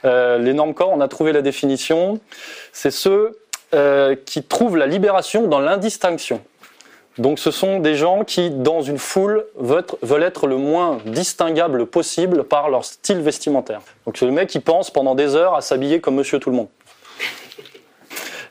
Euh, 0.06 0.38
les 0.38 0.54
normes 0.54 0.76
corps, 0.76 0.92
on 0.92 1.02
a 1.02 1.08
trouvé 1.08 1.32
la 1.32 1.42
définition. 1.42 2.20
C'est 2.72 2.92
ceux 2.92 3.40
euh, 3.74 4.16
qui 4.26 4.44
trouvent 4.44 4.78
la 4.78 4.86
libération 4.86 5.48
dans 5.48 5.60
l'indistinction. 5.60 6.40
Donc 7.20 7.38
ce 7.38 7.52
sont 7.52 7.80
des 7.80 7.96
gens 7.96 8.24
qui, 8.24 8.50
dans 8.50 8.82
une 8.82 8.98
foule, 8.98 9.46
veulent 9.56 10.24
être, 10.24 10.48
le 10.48 10.58
moins 10.58 10.98
distinguables 11.06 11.86
possible 11.86 12.44
par 12.44 12.70
leur 12.70 12.86
style 12.86 13.22
vestimentaire. 13.22 13.82
Donc 14.06 14.18
c'est 14.18 14.26
le 14.26 14.32
mec 14.32 14.50
qui 14.50 14.60
pense 14.60 14.90
pendant 14.90 15.14
des 15.14 15.36
heures 15.36 15.54
à 15.54 15.62
s'habiller 15.62 16.00
comme 16.00 16.16
Monsieur 16.16 16.40
Tout 16.40 16.50
le 16.50 16.56
Monde. 16.56 16.70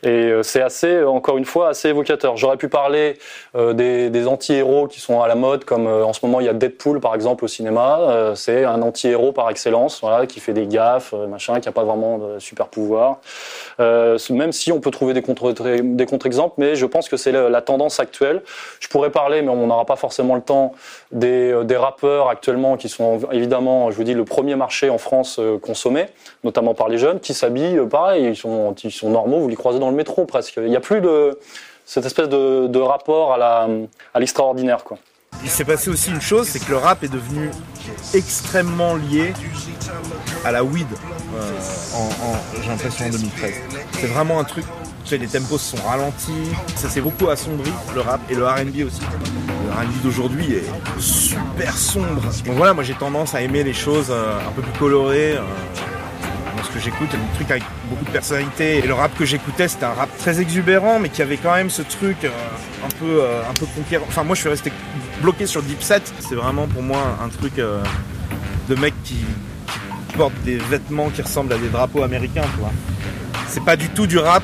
Et 0.03 0.09
euh, 0.09 0.43
c'est 0.43 0.61
assez, 0.61 0.87
euh, 0.87 1.07
encore 1.07 1.37
une 1.37 1.45
fois, 1.45 1.69
assez 1.69 1.89
évocateur. 1.89 2.35
J'aurais 2.35 2.57
pu 2.57 2.67
parler 2.67 3.17
euh, 3.55 3.73
des, 3.73 4.09
des 4.09 4.27
anti-héros 4.27 4.87
qui 4.87 4.99
sont 4.99 5.21
à 5.21 5.27
la 5.27 5.35
mode, 5.35 5.63
comme 5.63 5.87
en 5.87 6.11
ce 6.11 6.25
moment 6.25 6.41
il 6.41 6.45
y 6.45 6.49
a 6.49 6.53
Deadpool 6.53 6.99
par 6.99 7.15
exemple 7.15 7.45
au 7.45 7.47
cinéma. 7.47 8.33
C'est 8.35 8.65
un 8.65 8.81
anti-héros 8.81 9.31
par 9.31 9.49
excellence, 9.49 10.01
voilà, 10.01 10.25
qui 10.25 10.39
fait 10.39 10.53
des 10.53 10.67
gaffes, 10.67 11.13
machin, 11.13 11.59
qui 11.59 11.69
a 11.69 11.71
pas 11.71 11.83
vraiment 11.83 12.17
de 12.17 12.39
super 12.39 12.67
pouvoir. 12.67 13.19
Même 13.79 14.51
si 14.51 14.71
on 14.71 14.79
peut 14.79 14.91
trouver 14.91 15.13
des 15.13 15.21
contre 15.21 15.51
des 15.51 16.05
contre-exemples, 16.05 16.55
mais 16.57 16.75
je 16.75 16.85
pense 16.85 17.09
que 17.09 17.17
c'est 17.17 17.31
la 17.31 17.61
tendance 17.61 17.99
actuelle. 17.99 18.41
Je 18.79 18.87
pourrais 18.87 19.09
parler, 19.09 19.41
mais 19.41 19.49
on 19.49 19.67
n'aura 19.67 19.85
pas 19.85 19.95
forcément 19.95 20.35
le 20.35 20.41
temps, 20.41 20.73
des, 21.13 21.51
euh, 21.51 21.63
des 21.63 21.77
rappeurs 21.77 22.29
actuellement 22.29 22.75
qui 22.75 22.89
sont 22.89 23.21
évidemment, 23.31 23.91
je 23.91 23.95
vous 23.95 24.03
dis, 24.03 24.13
le 24.13 24.25
premier 24.25 24.55
marché 24.55 24.89
en 24.89 24.97
France 24.97 25.37
euh, 25.39 25.57
consommé, 25.57 26.07
notamment 26.43 26.73
par 26.73 26.89
les 26.89 26.97
jeunes, 26.97 27.19
qui 27.19 27.33
s'habillent 27.33 27.77
euh, 27.77 27.85
pareil, 27.85 28.25
ils 28.25 28.35
sont, 28.35 29.09
normaux, 29.09 29.39
vous 29.39 29.47
les 29.47 29.55
croisez 29.55 29.79
dans 29.79 29.89
le 29.89 29.95
métro 29.95 30.25
presque. 30.25 30.55
Il 30.57 30.69
n'y 30.69 30.75
a 30.75 30.81
plus 30.81 31.01
de 31.01 31.39
cette 31.85 32.05
espèce 32.05 32.29
de, 32.29 32.79
rapport 32.79 33.33
à 33.33 33.67
à 34.13 34.19
l'extraordinaire, 34.19 34.83
quoi. 34.83 34.97
Il 35.43 35.49
s'est 35.49 35.65
passé 35.65 35.89
aussi 35.89 36.11
une 36.11 36.21
chose, 36.21 36.47
c'est 36.47 36.59
que 36.59 36.69
le 36.69 36.77
rap 36.77 37.03
est 37.03 37.11
devenu 37.11 37.49
extrêmement 38.13 38.95
lié 38.95 39.33
à 40.45 40.51
la 40.51 40.63
weed, 40.63 40.87
en, 41.95 42.61
j'ai 42.61 42.69
l'impression 42.69 43.05
en 43.05 43.09
2013. 43.09 43.53
C'est 43.93 44.07
vraiment 44.07 44.39
un 44.39 44.43
truc, 44.43 44.65
les 45.11 45.27
tempos 45.27 45.57
se 45.57 45.77
sont 45.77 45.83
ralentis, 45.83 46.31
ça 46.75 46.89
s'est 46.89 47.01
beaucoup 47.01 47.29
assombri, 47.29 47.71
le 47.93 48.01
rap 48.01 48.21
et 48.29 48.35
le 48.35 48.45
R&B 48.47 48.85
aussi. 48.87 49.01
Le 49.65 49.71
R&B 49.71 50.03
d'aujourd'hui 50.03 50.53
est 50.53 50.99
super 50.99 51.75
sombre. 51.77 52.21
Donc 52.45 52.55
voilà, 52.55 52.73
moi 52.73 52.83
j'ai 52.83 52.93
tendance 52.93 53.35
à 53.35 53.41
aimer 53.41 53.63
les 53.63 53.73
choses 53.73 54.07
euh, 54.09 54.39
un 54.47 54.51
peu 54.51 54.61
plus 54.61 54.79
colorées. 54.79 55.37
euh, 55.37 55.41
dans 56.57 56.63
ce 56.63 56.69
que 56.69 56.79
j'écoute, 56.79 57.09
un 57.13 57.35
truc 57.35 57.49
avec 57.51 57.63
beaucoup 57.89 58.05
de 58.05 58.11
personnalité. 58.11 58.77
Et 58.77 58.81
le 58.81 58.93
rap 58.93 59.15
que 59.17 59.25
j'écoutais, 59.25 59.67
c'était 59.67 59.85
un 59.85 59.93
rap 59.93 60.09
très 60.17 60.39
exubérant, 60.39 60.99
mais 60.99 61.09
qui 61.09 61.21
avait 61.21 61.37
quand 61.37 61.53
même 61.53 61.69
ce 61.69 61.81
truc 61.81 62.23
euh, 62.23 62.29
un 62.85 62.89
peu, 62.99 63.23
un 63.49 63.53
peu. 63.53 63.65
Enfin, 64.07 64.23
moi, 64.23 64.35
je 64.35 64.41
suis 64.41 64.49
resté 64.49 64.71
bloqué 65.21 65.47
sur 65.47 65.63
Deep 65.63 65.81
Set. 65.81 66.13
C'est 66.19 66.35
vraiment 66.35 66.67
pour 66.67 66.83
moi 66.83 66.99
un 67.23 67.29
truc 67.29 67.55
de 67.55 68.75
mec 68.75 68.93
qui, 69.03 69.15
qui 69.15 70.15
porte 70.15 70.33
des 70.45 70.57
vêtements 70.57 71.09
qui 71.09 71.23
ressemblent 71.23 71.53
à 71.53 71.57
des 71.57 71.69
drapeaux 71.69 72.03
américains, 72.03 72.43
tu 72.53 72.59
vois. 72.59 72.71
C'est 73.47 73.63
pas 73.65 73.75
du 73.75 73.89
tout 73.89 74.05
du 74.05 74.19
rap 74.19 74.43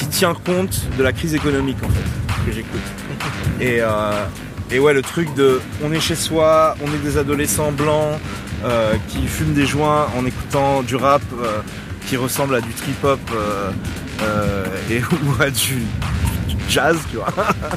qui 0.00 0.06
tient 0.06 0.32
compte 0.32 0.80
de 0.96 1.02
la 1.02 1.12
crise 1.12 1.34
économique, 1.34 1.76
en 1.84 1.88
fait, 1.90 2.46
que 2.46 2.52
j'écoute. 2.52 2.80
Et, 3.60 3.80
euh, 3.80 4.24
et 4.70 4.78
ouais, 4.78 4.94
le 4.94 5.02
truc 5.02 5.34
de 5.34 5.60
on 5.84 5.92
est 5.92 6.00
chez 6.00 6.14
soi, 6.14 6.74
on 6.82 6.86
est 6.86 7.02
des 7.04 7.18
adolescents 7.18 7.70
blancs 7.70 8.18
euh, 8.64 8.94
qui 9.08 9.26
fument 9.26 9.52
des 9.52 9.66
joints 9.66 10.06
en 10.16 10.24
écoutant 10.24 10.82
du 10.82 10.96
rap 10.96 11.20
euh, 11.34 11.60
qui 12.06 12.16
ressemble 12.16 12.54
à 12.54 12.62
du 12.62 12.72
trip-hop 12.72 13.20
euh, 13.34 13.70
euh, 14.22 14.64
et 14.90 15.02
ou 15.26 15.42
à 15.42 15.50
du, 15.50 15.74
du 16.48 16.56
jazz, 16.66 16.96
tu 17.10 17.16
vois. 17.16 17.28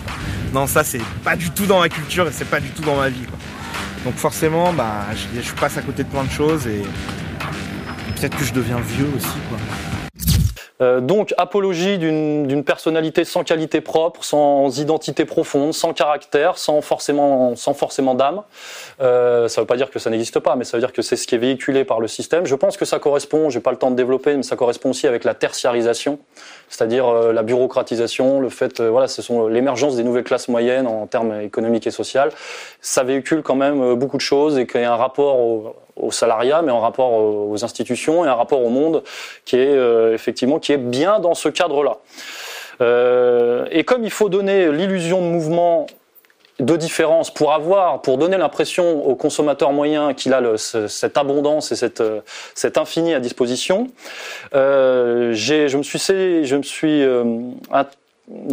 non, 0.53 0.65
ça 0.65 0.85
c'est 0.85 1.03
pas 1.25 1.35
du 1.35 1.49
tout 1.49 1.65
dans 1.65 1.81
ma 1.81 1.89
culture 1.89 2.25
et 2.25 2.31
c'est 2.31 2.49
pas 2.49 2.61
du 2.61 2.69
tout 2.69 2.83
dans 2.83 2.95
ma 2.95 3.09
vie. 3.09 3.25
quoi. 3.27 3.37
Donc 4.05 4.15
forcément, 4.15 4.71
bah, 4.71 5.07
je, 5.35 5.41
je 5.41 5.53
passe 5.55 5.77
à 5.77 5.81
côté 5.81 6.03
de 6.03 6.09
plein 6.09 6.23
de 6.23 6.31
choses 6.31 6.67
et 6.67 6.83
peut-être 8.15 8.37
que 8.37 8.45
je 8.45 8.53
deviens 8.53 8.79
vieux 8.79 9.09
aussi, 9.13 9.37
quoi. 9.49 9.57
Euh, 10.83 10.99
donc, 10.99 11.33
apologie 11.37 11.97
d'une 11.97 12.63
personnalité 12.63 13.23
sans 13.23 13.43
qualité 13.43 13.81
propre, 13.81 14.23
sans 14.23 14.79
identité 14.79 15.25
profonde, 15.25 15.73
sans 15.73 15.93
caractère, 15.93 16.57
sans 16.57 16.81
forcément, 16.81 17.55
sans 17.55 17.73
forcément 17.73 18.15
d'âme. 18.15 18.43
Euh, 19.01 19.47
ça 19.47 19.61
ne 19.61 19.63
veut 19.63 19.67
pas 19.67 19.77
dire 19.77 19.89
que 19.89 19.99
ça 19.99 20.09
n'existe 20.09 20.39
pas, 20.39 20.55
mais 20.55 20.65
ça 20.65 20.77
veut 20.77 20.81
dire 20.81 20.91
que 20.91 21.01
c'est 21.01 21.15
ce 21.15 21.25
qui 21.25 21.35
est 21.35 21.39
véhiculé 21.39 21.85
par 21.85 21.99
le 21.99 22.07
système. 22.07 22.45
Je 22.45 22.55
pense 22.55 22.77
que 22.77 22.85
ça 22.85 22.99
correspond, 22.99 23.49
j'ai 23.49 23.61
pas 23.61 23.71
le 23.71 23.77
temps 23.77 23.91
de 23.91 23.95
développer, 23.95 24.35
mais 24.35 24.43
ça 24.43 24.55
correspond 24.55 24.89
aussi 24.89 25.07
avec 25.07 25.23
la 25.23 25.33
tertiarisation, 25.33 26.19
c'est-à-dire 26.69 27.07
euh, 27.07 27.33
la 27.33 27.43
bureaucratisation, 27.43 28.39
le 28.41 28.49
fait, 28.49 28.79
euh, 28.79 28.89
voilà, 28.89 29.07
ce 29.07 29.21
sont 29.21 29.47
l'émergence 29.47 29.95
des 29.95 30.03
nouvelles 30.03 30.23
classes 30.23 30.49
moyennes 30.49 30.87
en 30.87 31.07
termes 31.07 31.39
économiques 31.41 31.87
et 31.87 31.91
sociaux. 31.91 32.03
Ça 32.81 33.03
véhicule 33.03 33.41
quand 33.41 33.55
même 33.55 33.95
beaucoup 33.95 34.17
de 34.17 34.21
choses 34.21 34.59
et 34.59 34.67
qu'il 34.67 34.81
y 34.81 34.83
a 34.83 34.93
un 34.93 34.97
rapport 34.97 35.39
au, 35.39 35.75
au 35.95 36.11
salariat, 36.11 36.61
mais 36.61 36.71
en 36.71 36.79
rapport 36.79 37.11
aux 37.13 37.63
institutions 37.63 38.25
et 38.25 38.27
un 38.27 38.33
rapport 38.35 38.61
au 38.63 38.69
monde 38.69 39.03
qui 39.45 39.57
est 39.57 39.67
euh, 39.75 40.13
effectivement 40.13 40.59
qui 40.59 40.71
est 40.73 40.77
bien 40.77 41.19
dans 41.19 41.33
ce 41.35 41.49
cadre-là. 41.49 41.97
Euh, 42.81 43.65
et 43.71 43.83
comme 43.83 44.03
il 44.03 44.11
faut 44.11 44.29
donner 44.29 44.71
l'illusion 44.71 45.21
de 45.21 45.27
mouvement 45.27 45.85
de 46.59 46.75
différence 46.75 47.31
pour 47.33 47.51
avoir, 47.51 48.01
pour 48.01 48.17
donner 48.19 48.37
l'impression 48.37 49.05
au 49.07 49.15
consommateur 49.15 49.71
moyen 49.71 50.13
qu'il 50.13 50.33
a 50.33 50.41
le- 50.41 50.57
ce- 50.57 50.87
cette 50.87 51.17
abondance 51.17 51.71
et 51.71 51.75
cette, 51.75 52.01
euh, 52.01 52.21
cet 52.53 52.77
infini 52.77 53.13
à 53.15 53.19
disposition, 53.19 53.87
euh, 54.53 55.33
je 55.33 55.75
me 55.77 55.83
suis, 55.83 55.99
je 56.45 56.55
me 56.55 56.61
suis, 56.63 57.01
euh, 57.03 57.23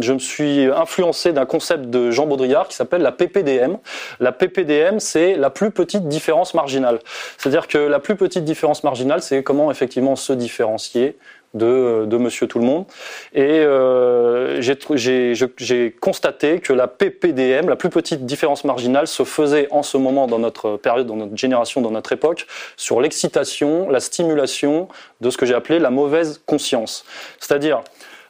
je 0.01 0.11
me 0.13 0.19
suis 0.19 0.65
influencé 0.65 1.31
d'un 1.31 1.45
concept 1.45 1.85
de 1.85 2.11
Jean 2.11 2.27
Baudrillard 2.27 2.67
qui 2.67 2.75
s'appelle 2.75 3.01
la 3.01 3.11
PPDM. 3.11 3.77
La 4.19 4.31
PPDM, 4.31 4.99
c'est 4.99 5.35
la 5.35 5.49
plus 5.49 5.71
petite 5.71 6.07
différence 6.07 6.53
marginale. 6.53 6.99
C'est-à-dire 7.37 7.67
que 7.67 7.77
la 7.77 7.99
plus 7.99 8.15
petite 8.15 8.43
différence 8.43 8.83
marginale, 8.83 9.21
c'est 9.21 9.43
comment 9.43 9.71
effectivement 9.71 10.15
se 10.15 10.33
différencier 10.33 11.17
de, 11.53 12.17
Monsieur 12.17 12.47
Tout 12.47 12.59
le 12.59 12.65
Monde. 12.65 12.85
Et 13.33 13.41
euh, 13.43 14.61
j'ai 14.61 15.91
constaté 15.99 16.59
que 16.59 16.73
la 16.73 16.87
PPDM, 16.87 17.67
la 17.67 17.75
plus 17.75 17.89
petite 17.89 18.25
différence 18.25 18.63
marginale, 18.63 19.07
se 19.07 19.23
faisait 19.23 19.67
en 19.71 19.83
ce 19.83 19.97
moment 19.97 20.27
dans 20.27 20.39
notre 20.39 20.77
période, 20.77 21.07
dans 21.07 21.15
notre 21.15 21.37
génération, 21.37 21.81
dans 21.81 21.91
notre 21.91 22.11
époque, 22.11 22.47
sur 22.77 23.01
l'excitation, 23.01 23.89
la 23.89 23.99
stimulation 23.99 24.87
de 25.19 25.29
ce 25.29 25.37
que 25.37 25.45
j'ai 25.45 25.55
appelé 25.55 25.79
la 25.79 25.89
mauvaise 25.89 26.41
conscience. 26.45 27.05
C'est-à-dire 27.39 27.83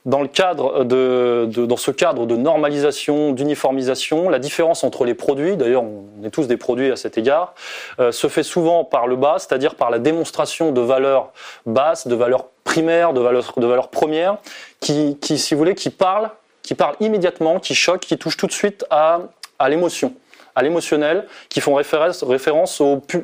dans 0.06 0.22
le 0.22 0.28
cadre 0.28 0.84
de, 0.84 1.48
de- 1.52 1.66
dans 1.66 1.78
ce 1.78 1.92
cadre 1.92 2.26
de 2.26 2.36
normalisation, 2.36 3.32
d'uniformisation, 3.34 4.30
la 4.30 4.40
différence 4.40 4.84
entre 4.84 5.06
les 5.06 5.14
produits, 5.14 5.58
d'ailleurs 5.58 5.84
on 5.84 6.24
est 6.26 6.32
tous 6.32 6.48
des 6.48 6.58
produits 6.58 6.92
à 6.92 6.96
cet 6.96 7.18
égard, 7.18 7.54
euh, 8.00 8.12
se 8.12 8.28
fait 8.28 8.44
souvent 8.44 8.84
par 8.84 9.06
le 9.08 9.16
bas, 9.16 9.36
c'est-à-dire 9.38 9.76
par 9.76 9.90
la 9.92 10.00
démonstration 10.00 10.72
de 10.72 10.82
valeurs 10.82 11.32
basses, 11.66 12.08
de 12.08 12.16
valeurs 12.16 12.46
primaires, 12.64 13.14
de 13.14 13.20
valeurs, 13.22 13.54
de 13.58 13.66
valeurs 13.68 13.90
premières, 13.90 14.38
qui, 14.80 15.18
qui, 15.22 15.38
si 15.38 15.54
vous 15.54 15.60
voulez, 15.60 15.76
qui 15.76 15.90
parlent, 15.92 16.30
qui 16.64 16.74
parlent 16.74 16.96
immédiatement, 17.00 17.60
qui 17.60 17.76
choquent, 17.76 18.02
qui 18.02 18.18
touchent 18.18 18.38
tout 18.38 18.48
de 18.48 18.52
suite 18.52 18.86
à, 18.90 19.20
à 19.60 19.70
l'émotion 19.70 20.14
à 20.56 20.64
l'émotionnel, 20.64 21.26
qui 21.50 21.62
font 21.62 21.74
référence, 21.76 22.24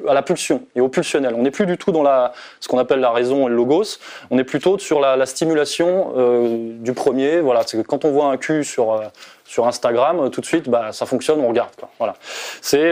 à 0.07 0.13
la 0.13 0.21
pulsion 0.21 0.63
et 0.75 0.81
au 0.81 0.89
pulsionnel. 0.89 1.33
On 1.35 1.43
n'est 1.43 1.51
plus 1.51 1.65
du 1.65 1.77
tout 1.77 1.91
dans 1.91 2.03
ce 2.59 2.67
qu'on 2.67 2.77
appelle 2.77 2.99
la 2.99 3.11
raison 3.11 3.47
et 3.47 3.49
le 3.49 3.55
logos, 3.55 3.99
on 4.31 4.37
est 4.37 4.43
plutôt 4.43 4.77
sur 4.77 4.99
la, 4.99 5.15
la 5.15 5.25
stimulation 5.25 6.13
euh, 6.17 6.73
du 6.79 6.93
premier. 6.93 7.39
Voilà, 7.39 7.63
c'est 7.65 7.77
que 7.77 7.83
quand 7.83 8.05
on 8.05 8.11
voit 8.11 8.25
un 8.25 8.37
cul 8.37 8.63
sur, 8.63 8.93
euh, 8.93 9.01
Instagram, 9.59 10.19
euh, 10.19 10.29
tout 10.29 10.41
de 10.41 10.45
suite, 10.45 10.69
bah, 10.69 10.91
ça 10.91 11.05
fonctionne, 11.05 11.39
on 11.39 11.49
regarde. 11.49 11.69
Voilà. 11.99 12.15
C'est, 12.61 12.89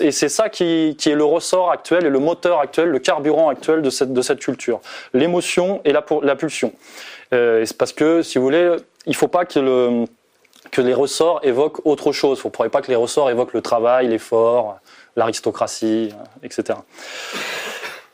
et 0.00 0.12
c'est 0.12 0.28
ça 0.28 0.48
qui, 0.48 0.96
est 1.04 1.14
le 1.14 1.24
ressort 1.24 1.70
actuel 1.70 2.06
et 2.06 2.10
le 2.10 2.18
moteur 2.18 2.60
actuel, 2.60 2.88
le 2.88 2.98
carburant 2.98 3.48
actuel 3.48 3.82
de 3.82 3.90
cette, 3.90 4.38
culture. 4.38 4.80
L'émotion 5.12 5.80
et 5.84 5.92
la, 5.92 6.02
pulsion. 6.36 6.72
C'est 7.30 7.76
parce 7.76 7.92
que, 7.92 8.22
si 8.22 8.38
vous 8.38 8.44
voulez, 8.44 8.76
il 9.06 9.16
faut 9.16 9.28
pas 9.28 9.44
que 9.44 9.58
le 9.58 10.04
que 10.70 10.80
les 10.80 10.94
ressorts 10.94 11.40
évoquent 11.42 11.84
autre 11.86 12.12
chose. 12.12 12.38
Il 12.38 12.46
ne 12.46 12.52
faudrait 12.52 12.68
pas 12.68 12.82
que 12.82 12.88
les 12.88 12.96
ressorts 12.96 13.30
évoquent 13.30 13.54
le 13.54 13.62
travail, 13.62 14.08
l'effort, 14.08 14.78
l'aristocratie, 15.16 16.10
euh, 16.12 16.46
etc. 16.46 16.78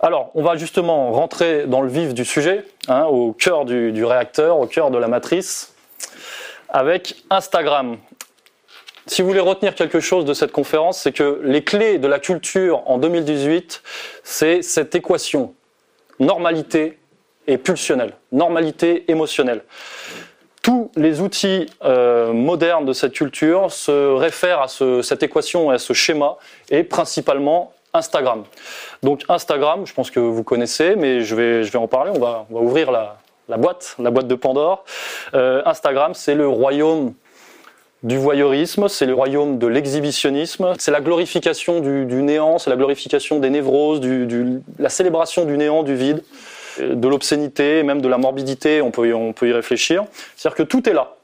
Alors, 0.00 0.30
on 0.35 0.42
va 0.42 0.57
justement 0.57 1.12
rentrer 1.12 1.66
dans 1.66 1.80
le 1.80 1.88
vif 1.88 2.12
du 2.12 2.24
sujet, 2.24 2.66
hein, 2.88 3.04
au 3.04 3.33
cœur 3.33 3.64
du 3.64 4.04
réacteur, 4.04 4.59
au 4.59 4.66
cœur 4.66 4.90
de 4.90 4.98
la 4.98 5.09
matrice, 5.09 5.74
avec 6.68 7.22
Instagram. 7.30 7.96
si 9.07 9.22
vous 9.22 9.28
voulez 9.28 9.40
retenir 9.40 9.74
quelque 9.74 10.00
chose 10.00 10.24
de 10.24 10.35
cette 10.35 10.52
conférence, 10.52 10.98
c'est 10.98 11.12
que 11.12 11.40
les 11.44 11.62
clés 11.64 11.98
de 11.98 12.09
la 12.09 12.18
culture 12.18 12.83
en 12.87 12.98
2018, 12.98 13.83
c'est 14.24 14.61
cette 14.61 14.94
équation 14.94 15.54
normalité 16.18 16.98
et 17.46 17.59
pulsionnelle, 17.59 18.12
normalité 18.33 19.11
émotionnelle. 19.11 19.62
Tous 20.64 20.90
les 20.96 21.20
outils 21.20 21.66
euh, 21.85 22.33
modernes 22.33 22.87
de 22.87 22.94
cette 22.94 23.12
culture 23.12 23.70
se 23.70 24.14
réfèrent 24.14 24.62
à 24.62 24.68
ce- 24.68 25.03
cette 25.03 25.22
équation 25.22 25.70
et 25.70 25.74
à 25.74 25.79
ce 25.79 25.92
schéma, 25.92 26.38
et 26.70 26.85
principalement 26.85 27.74
Instagram. 27.92 28.44
Donc 29.03 29.24
Instagram, 29.29 29.87
je 29.87 29.92
pense 29.92 30.11
que 30.11 30.20
vous 30.20 30.42
connaissez, 30.42 30.96
mais 30.96 31.20
je 31.20 31.35
vais, 31.35 31.77
en 31.77 31.87
parler. 31.87 32.12
On 32.14 32.18
va, 32.18 32.46
ouvrir 32.50 32.90
la, 32.90 33.18
boîte, 33.59 33.94
la 33.98 34.11
boîte 34.11 34.27
de 34.27 34.35
Pandore. 34.35 34.87
Euh, 35.35 35.61
Instagram, 35.66 36.14
c'est 36.14 36.35
le 36.35 36.48
royaume 36.48 37.12
du 38.03 38.16
voyeurisme, 38.16 38.88
c'est 38.88 39.05
le 39.05 39.12
royaume 39.12 39.59
de 39.59 39.66
l'exhibitionnisme, 39.66 40.72
c'est 40.79 40.90
la 40.90 41.03
glorification 41.03 41.81
du, 41.81 42.22
néant, 42.22 42.57
c'est 42.59 42.70
la 42.70 42.77
glorification 42.77 43.38
des 43.38 43.50
névroses, 43.50 44.00
du, 44.00 44.62
la 44.79 44.88
célébration 44.88 45.44
du 45.44 45.59
néant, 45.59 45.83
du 45.83 45.94
vide, 45.94 46.22
de 46.80 47.08
l'obscénité, 47.08 47.82
même 47.82 48.00
de 48.00 48.08
la 48.08 48.18
morbidité, 48.18 48.80
on 48.82 48.90
peut, 48.90 49.08
y- 49.08 49.12
on 49.12 49.32
peut 49.32 49.48
y 49.48 49.52
réfléchir. 49.52 50.04
C'est-à-dire 50.37 50.56
que 50.56 50.62
tout 50.62 50.88
est 50.88 50.92
là. 50.92 51.14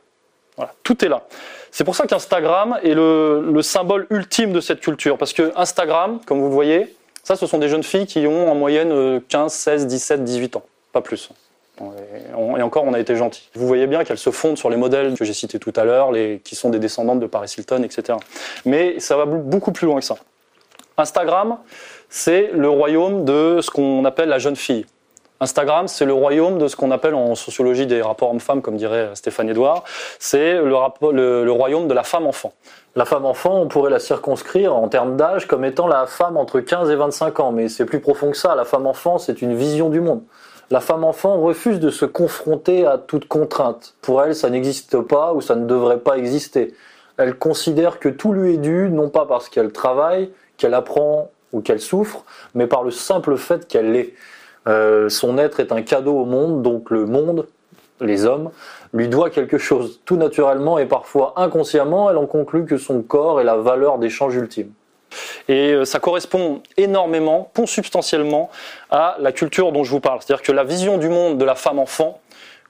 Voilà, 0.56 0.72
tout 0.82 1.04
est 1.04 1.08
là. 1.08 1.22
C'est 1.70 1.84
pour 1.84 1.94
ça 1.94 2.06
qu'Instagram 2.06 2.78
est 2.82 2.94
le, 2.94 3.50
le 3.52 3.62
symbole 3.62 4.06
ultime 4.10 4.52
de 4.52 4.60
cette 4.60 4.80
culture, 4.80 5.16
parce 5.18 5.32
que 5.32 5.52
Instagram, 5.56 6.20
comme 6.26 6.40
vous 6.40 6.48
le 6.48 6.52
voyez, 6.54 6.94
ça, 7.22 7.36
ce 7.36 7.46
sont 7.46 7.58
des 7.58 7.68
jeunes 7.68 7.82
filles 7.84 8.06
qui 8.06 8.26
ont 8.26 8.50
en 8.50 8.54
moyenne 8.54 8.90
euh, 8.92 9.20
15, 9.28 9.52
16, 9.52 9.86
17, 9.86 10.24
18 10.24 10.56
ans, 10.56 10.64
pas 10.92 11.00
plus. 11.00 11.30
Et, 11.80 12.62
encore, 12.62 12.84
on 12.84 12.92
a 12.92 12.98
été 12.98 13.16
gentil. 13.16 13.48
Vous 13.54 13.66
voyez 13.66 13.86
bien 13.86 14.04
qu'elles 14.04 14.18
se 14.18 14.30
fondent 14.30 14.58
sur 14.58 14.68
les 14.68 14.76
modèles 14.76 15.14
que 15.14 15.24
j'ai 15.24 15.32
cités 15.32 15.58
tout 15.58 15.72
à 15.76 15.84
l'heure, 15.84 16.10
qui 16.44 16.54
sont 16.54 16.68
des 16.70 16.78
descendantes 16.78 17.20
de 17.20 17.26
Paris 17.26 17.54
Hilton, 17.56 17.82
etc. 17.84 18.18
Mais 18.66 19.00
ça 19.00 19.16
va 19.16 19.24
beaucoup 19.24 19.72
plus 19.72 19.86
loin 19.86 19.98
que 20.00 20.04
ça. 20.04 20.16
Instagram, 20.98 21.56
c'est 22.10 22.50
le 22.52 22.68
royaume 22.68 23.24
de 23.24 23.60
ce 23.62 23.70
qu'on 23.70 24.04
appelle 24.04 24.28
la 24.28 24.38
jeune 24.38 24.56
fille. 24.56 24.84
Instagram, 25.42 25.88
c'est 25.88 26.04
le 26.04 26.12
royaume 26.12 26.58
de 26.58 26.68
ce 26.68 26.76
qu'on 26.76 26.90
appelle 26.90 27.14
en 27.14 27.34
sociologie 27.34 27.86
des 27.86 28.02
rapports 28.02 28.30
hommes-femmes, 28.30 28.60
comme 28.60 28.76
dirait 28.76 29.08
Stéphane 29.14 29.48
Edouard, 29.48 29.84
c'est 30.18 30.56
le, 30.56 31.44
le- 31.44 31.50
royaume 31.52 31.88
de 31.88 31.94
la 31.94 32.02
femme-enfant. 32.02 32.52
La 32.94 33.06
femme 33.06 33.24
enfant, 33.24 33.58
on 33.58 33.66
pourrait 33.66 33.90
la 33.90 34.00
circonscrire 34.00 34.74
en 34.76 34.88
termes 34.88 35.16
d'âge 35.16 35.46
comme 35.46 35.64
étant 35.64 35.86
la 35.86 36.04
femme 36.06 36.36
entre 36.36 36.60
15 36.60 36.90
et 36.90 36.96
25 36.96 37.40
ans, 37.40 37.52
mais 37.52 37.68
c'est 37.70 37.86
plus 37.86 38.00
profond 38.00 38.30
que 38.30 38.36
ça. 38.36 38.54
La 38.54 38.64
femme 38.66 38.86
enfant, 38.86 39.16
c'est 39.16 39.40
une 39.40 39.54
vision 39.54 39.88
du 39.88 40.00
monde. 40.00 40.20
La 40.70 40.80
femme 40.80 41.04
enfant 41.04 41.40
refuse 41.40 41.80
de 41.80 41.90
se 41.90 42.04
confronter 42.04 42.86
à 42.86 42.98
toute 42.98 43.26
contrainte. 43.26 43.94
Pour 44.02 44.22
elle, 44.22 44.34
ça 44.34 44.50
n'existe 44.50 45.00
pas 45.00 45.32
ou 45.32 45.40
ça 45.40 45.54
ne 45.56 45.66
devrait 45.66 46.00
pas 46.00 46.18
exister. 46.18 46.74
Elle 47.16 47.34
considère 47.36 47.98
que 47.98 48.08
tout 48.10 48.32
lui 48.32 48.54
est 48.54 48.58
dû, 48.58 48.90
non 48.90 49.08
pas 49.08 49.24
parce 49.24 49.48
qu'elle 49.48 49.72
travaille, 49.72 50.30
qu'elle 50.58 50.74
apprend 50.74 51.30
ou 51.52 51.60
qu'elle 51.62 51.80
souffre, 51.80 52.24
mais 52.54 52.66
par 52.66 52.82
le 52.84 52.90
simple 52.90 53.36
fait 53.36 53.66
qu'elle 53.66 53.92
l'est. 53.92 54.12
Euh, 54.70 55.08
son 55.08 55.36
être 55.36 55.60
est 55.60 55.72
un 55.72 55.82
cadeau 55.82 56.20
au 56.20 56.24
monde, 56.24 56.62
donc 56.62 56.90
le 56.90 57.04
monde, 57.04 57.46
les 58.00 58.24
hommes, 58.24 58.50
lui 58.92 59.08
doit 59.08 59.30
quelque 59.30 59.58
chose. 59.58 60.00
Tout 60.04 60.16
naturellement 60.16 60.78
et 60.78 60.86
parfois 60.86 61.34
inconsciemment, 61.36 62.10
elle 62.10 62.16
en 62.16 62.26
conclut 62.26 62.64
que 62.64 62.78
son 62.78 63.02
corps 63.02 63.40
est 63.40 63.44
la 63.44 63.56
valeur 63.56 63.98
d'échange 63.98 64.36
ultime. 64.36 64.72
Et 65.48 65.72
euh, 65.72 65.84
ça 65.84 65.98
correspond 65.98 66.62
énormément, 66.76 67.50
consubstantiellement, 67.54 68.48
à 68.90 69.16
la 69.18 69.32
culture 69.32 69.72
dont 69.72 69.84
je 69.84 69.90
vous 69.90 70.00
parle. 70.00 70.20
C'est-à-dire 70.22 70.42
que 70.42 70.52
la 70.52 70.64
vision 70.64 70.98
du 70.98 71.08
monde 71.08 71.36
de 71.36 71.44
la 71.44 71.56
femme-enfant 71.56 72.20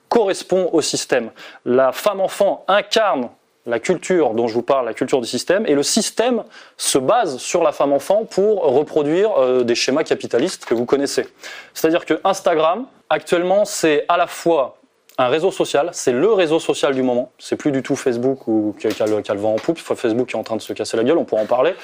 correspond 0.08 0.70
au 0.72 0.80
système. 0.80 1.30
La 1.64 1.92
femme-enfant 1.92 2.64
incarne 2.66 3.28
la 3.66 3.78
culture 3.78 4.30
dont 4.30 4.48
je 4.48 4.54
vous 4.54 4.62
parle, 4.62 4.86
la 4.86 4.94
culture 4.94 5.20
du 5.20 5.26
système, 5.26 5.66
et 5.66 5.74
le 5.74 5.82
système 5.82 6.44
se 6.76 6.98
base 6.98 7.38
sur 7.38 7.62
la 7.62 7.72
femme-enfant 7.72 8.24
pour 8.24 8.62
reproduire 8.62 9.32
euh, 9.38 9.64
des 9.64 9.74
schémas 9.74 10.04
capitalistes 10.04 10.64
que 10.64 10.74
vous 10.74 10.86
connaissez. 10.86 11.26
C'est-à-dire 11.74 12.06
que 12.06 12.20
Instagram, 12.24 12.86
actuellement, 13.10 13.64
c'est 13.64 14.04
à 14.08 14.16
la 14.16 14.26
fois 14.26 14.76
un 15.18 15.28
réseau 15.28 15.50
social, 15.50 15.90
c'est 15.92 16.12
le 16.12 16.32
réseau 16.32 16.58
social 16.58 16.94
du 16.94 17.02
moment. 17.02 17.30
C'est 17.38 17.56
plus 17.56 17.72
du 17.72 17.82
tout 17.82 17.96
Facebook 17.96 18.48
ou 18.48 18.74
qui 18.78 18.86
a, 18.86 19.06
le, 19.06 19.20
qui 19.20 19.32
vent 19.32 19.54
en 19.54 19.56
poupe. 19.56 19.78
Facebook 19.78 20.32
est 20.32 20.38
en 20.38 20.42
train 20.42 20.56
de 20.56 20.62
se 20.62 20.72
casser 20.72 20.96
la 20.96 21.04
gueule, 21.04 21.18
on 21.18 21.24
pourra 21.24 21.42
en 21.42 21.46
parler. 21.46 21.74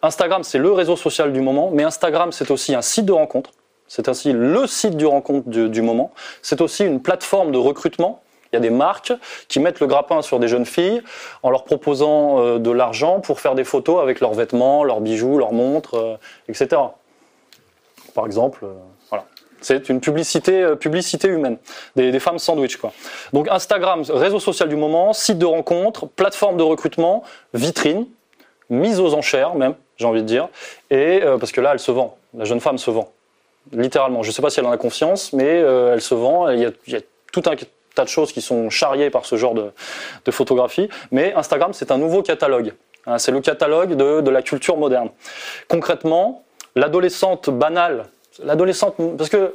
Instagram, 0.00 0.44
c'est 0.44 0.58
le 0.58 0.72
réseau 0.72 0.96
social 0.96 1.32
du 1.32 1.40
moment, 1.40 1.70
mais 1.72 1.82
Instagram, 1.82 2.32
c'est 2.32 2.50
aussi 2.50 2.74
un 2.74 2.82
site 2.82 3.04
de 3.04 3.12
rencontre. 3.12 3.50
C'est 3.88 4.08
ainsi 4.08 4.32
le 4.32 4.66
site 4.66 4.96
du 4.96 5.06
rencontre 5.06 5.48
du 5.48 5.82
moment. 5.82 6.12
C'est 6.42 6.60
aussi 6.60 6.84
une 6.84 7.02
plateforme 7.02 7.52
de 7.52 7.58
recrutement. 7.58 8.22
Il 8.52 8.56
y 8.56 8.58
a 8.58 8.60
des 8.60 8.70
marques 8.70 9.12
qui 9.48 9.60
mettent 9.60 9.80
le 9.80 9.86
grappin 9.86 10.22
sur 10.22 10.38
des 10.38 10.48
jeunes 10.48 10.64
filles 10.64 11.02
en 11.42 11.50
leur 11.50 11.64
proposant 11.64 12.40
euh, 12.40 12.58
de 12.58 12.70
l'argent 12.70 13.20
pour 13.20 13.40
faire 13.40 13.54
des 13.54 13.64
photos 13.64 14.00
avec 14.02 14.20
leurs 14.20 14.32
vêtements, 14.32 14.84
leurs 14.84 15.00
bijoux, 15.00 15.38
leurs 15.38 15.52
montres, 15.52 15.94
euh, 15.94 16.16
etc. 16.48 16.80
Par 18.14 18.24
exemple, 18.24 18.64
euh, 18.64 18.72
voilà. 19.10 19.26
C'est 19.60 19.88
une 19.88 20.00
publicité, 20.00 20.76
publicité 20.76 21.26
humaine, 21.28 21.58
des, 21.96 22.20
femmes 22.20 22.38
sandwich 22.38 22.76
quoi. 22.76 22.92
Donc 23.32 23.48
Instagram, 23.48 24.04
réseau 24.08 24.38
social 24.38 24.68
du 24.68 24.76
moment, 24.76 25.12
site 25.12 25.36
de 25.38 25.46
rencontre, 25.46 26.06
plateforme 26.06 26.56
de 26.56 26.62
recrutement, 26.62 27.24
vitrine, 27.54 28.06
mise 28.70 29.00
aux 29.00 29.14
enchères 29.14 29.56
même, 29.56 29.74
j'ai 29.96 30.06
envie 30.06 30.22
de 30.22 30.28
dire, 30.28 30.48
et 30.90 31.22
parce 31.40 31.50
que 31.50 31.60
là 31.60 31.70
elle 31.72 31.80
se 31.80 31.90
vend, 31.90 32.16
la 32.36 32.44
jeune 32.44 32.60
femme 32.60 32.78
se 32.78 32.92
vend, 32.92 33.10
littéralement. 33.72 34.22
Je 34.22 34.28
ne 34.28 34.32
sais 34.32 34.42
pas 34.42 34.50
si 34.50 34.60
elle 34.60 34.66
en 34.66 34.70
a 34.70 34.76
confiance, 34.76 35.32
mais 35.32 35.56
elle 35.56 36.02
se 36.02 36.14
vend. 36.14 36.48
Il 36.50 36.60
y 36.60 36.96
a 36.96 37.00
tout 37.32 37.42
un 37.46 37.56
tas 37.98 38.04
de 38.04 38.08
choses 38.08 38.32
qui 38.32 38.40
sont 38.40 38.70
charriées 38.70 39.10
par 39.10 39.26
ce 39.26 39.34
genre 39.36 39.54
de, 39.54 39.72
photographie. 40.30 40.88
Mais 41.10 41.34
Instagram, 41.34 41.72
c'est 41.72 41.90
un 41.90 41.98
nouveau 41.98 42.22
catalogue. 42.22 42.74
Hein, 43.06 43.18
c'est 43.18 43.32
le 43.32 43.40
catalogue 43.40 43.94
de, 43.94 44.20
de 44.20 44.30
la 44.30 44.42
culture 44.42 44.76
moderne. 44.76 45.10
Concrètement, 45.66 46.44
l'adolescente 46.76 47.50
banale, 47.50 48.04
l'adolescente, 48.44 48.94
parce 49.16 49.30
que 49.30 49.52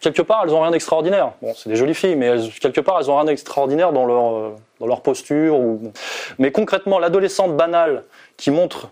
quelque 0.00 0.22
part, 0.22 0.42
elles 0.44 0.54
ont 0.54 0.62
rien 0.62 0.70
d'extraordinaire. 0.70 1.32
Bon, 1.42 1.52
c'est 1.54 1.68
des 1.68 1.76
jolies 1.76 1.94
filles, 1.94 2.16
mais 2.16 2.26
elles- 2.26 2.50
quelque 2.60 2.80
part, 2.80 2.98
elles 3.00 3.10
ont 3.10 3.16
rien 3.16 3.26
d'extraordinaire 3.26 3.92
dans 3.92 4.06
leur, 4.06 4.34
euh, 4.36 4.56
dans 4.80 4.86
leur 4.86 5.02
posture. 5.02 5.58
Mais 6.38 6.50
concrètement, 6.50 6.98
l'adolescente 6.98 7.54
banale 7.54 8.04
qui 8.38 8.50
montre, 8.50 8.88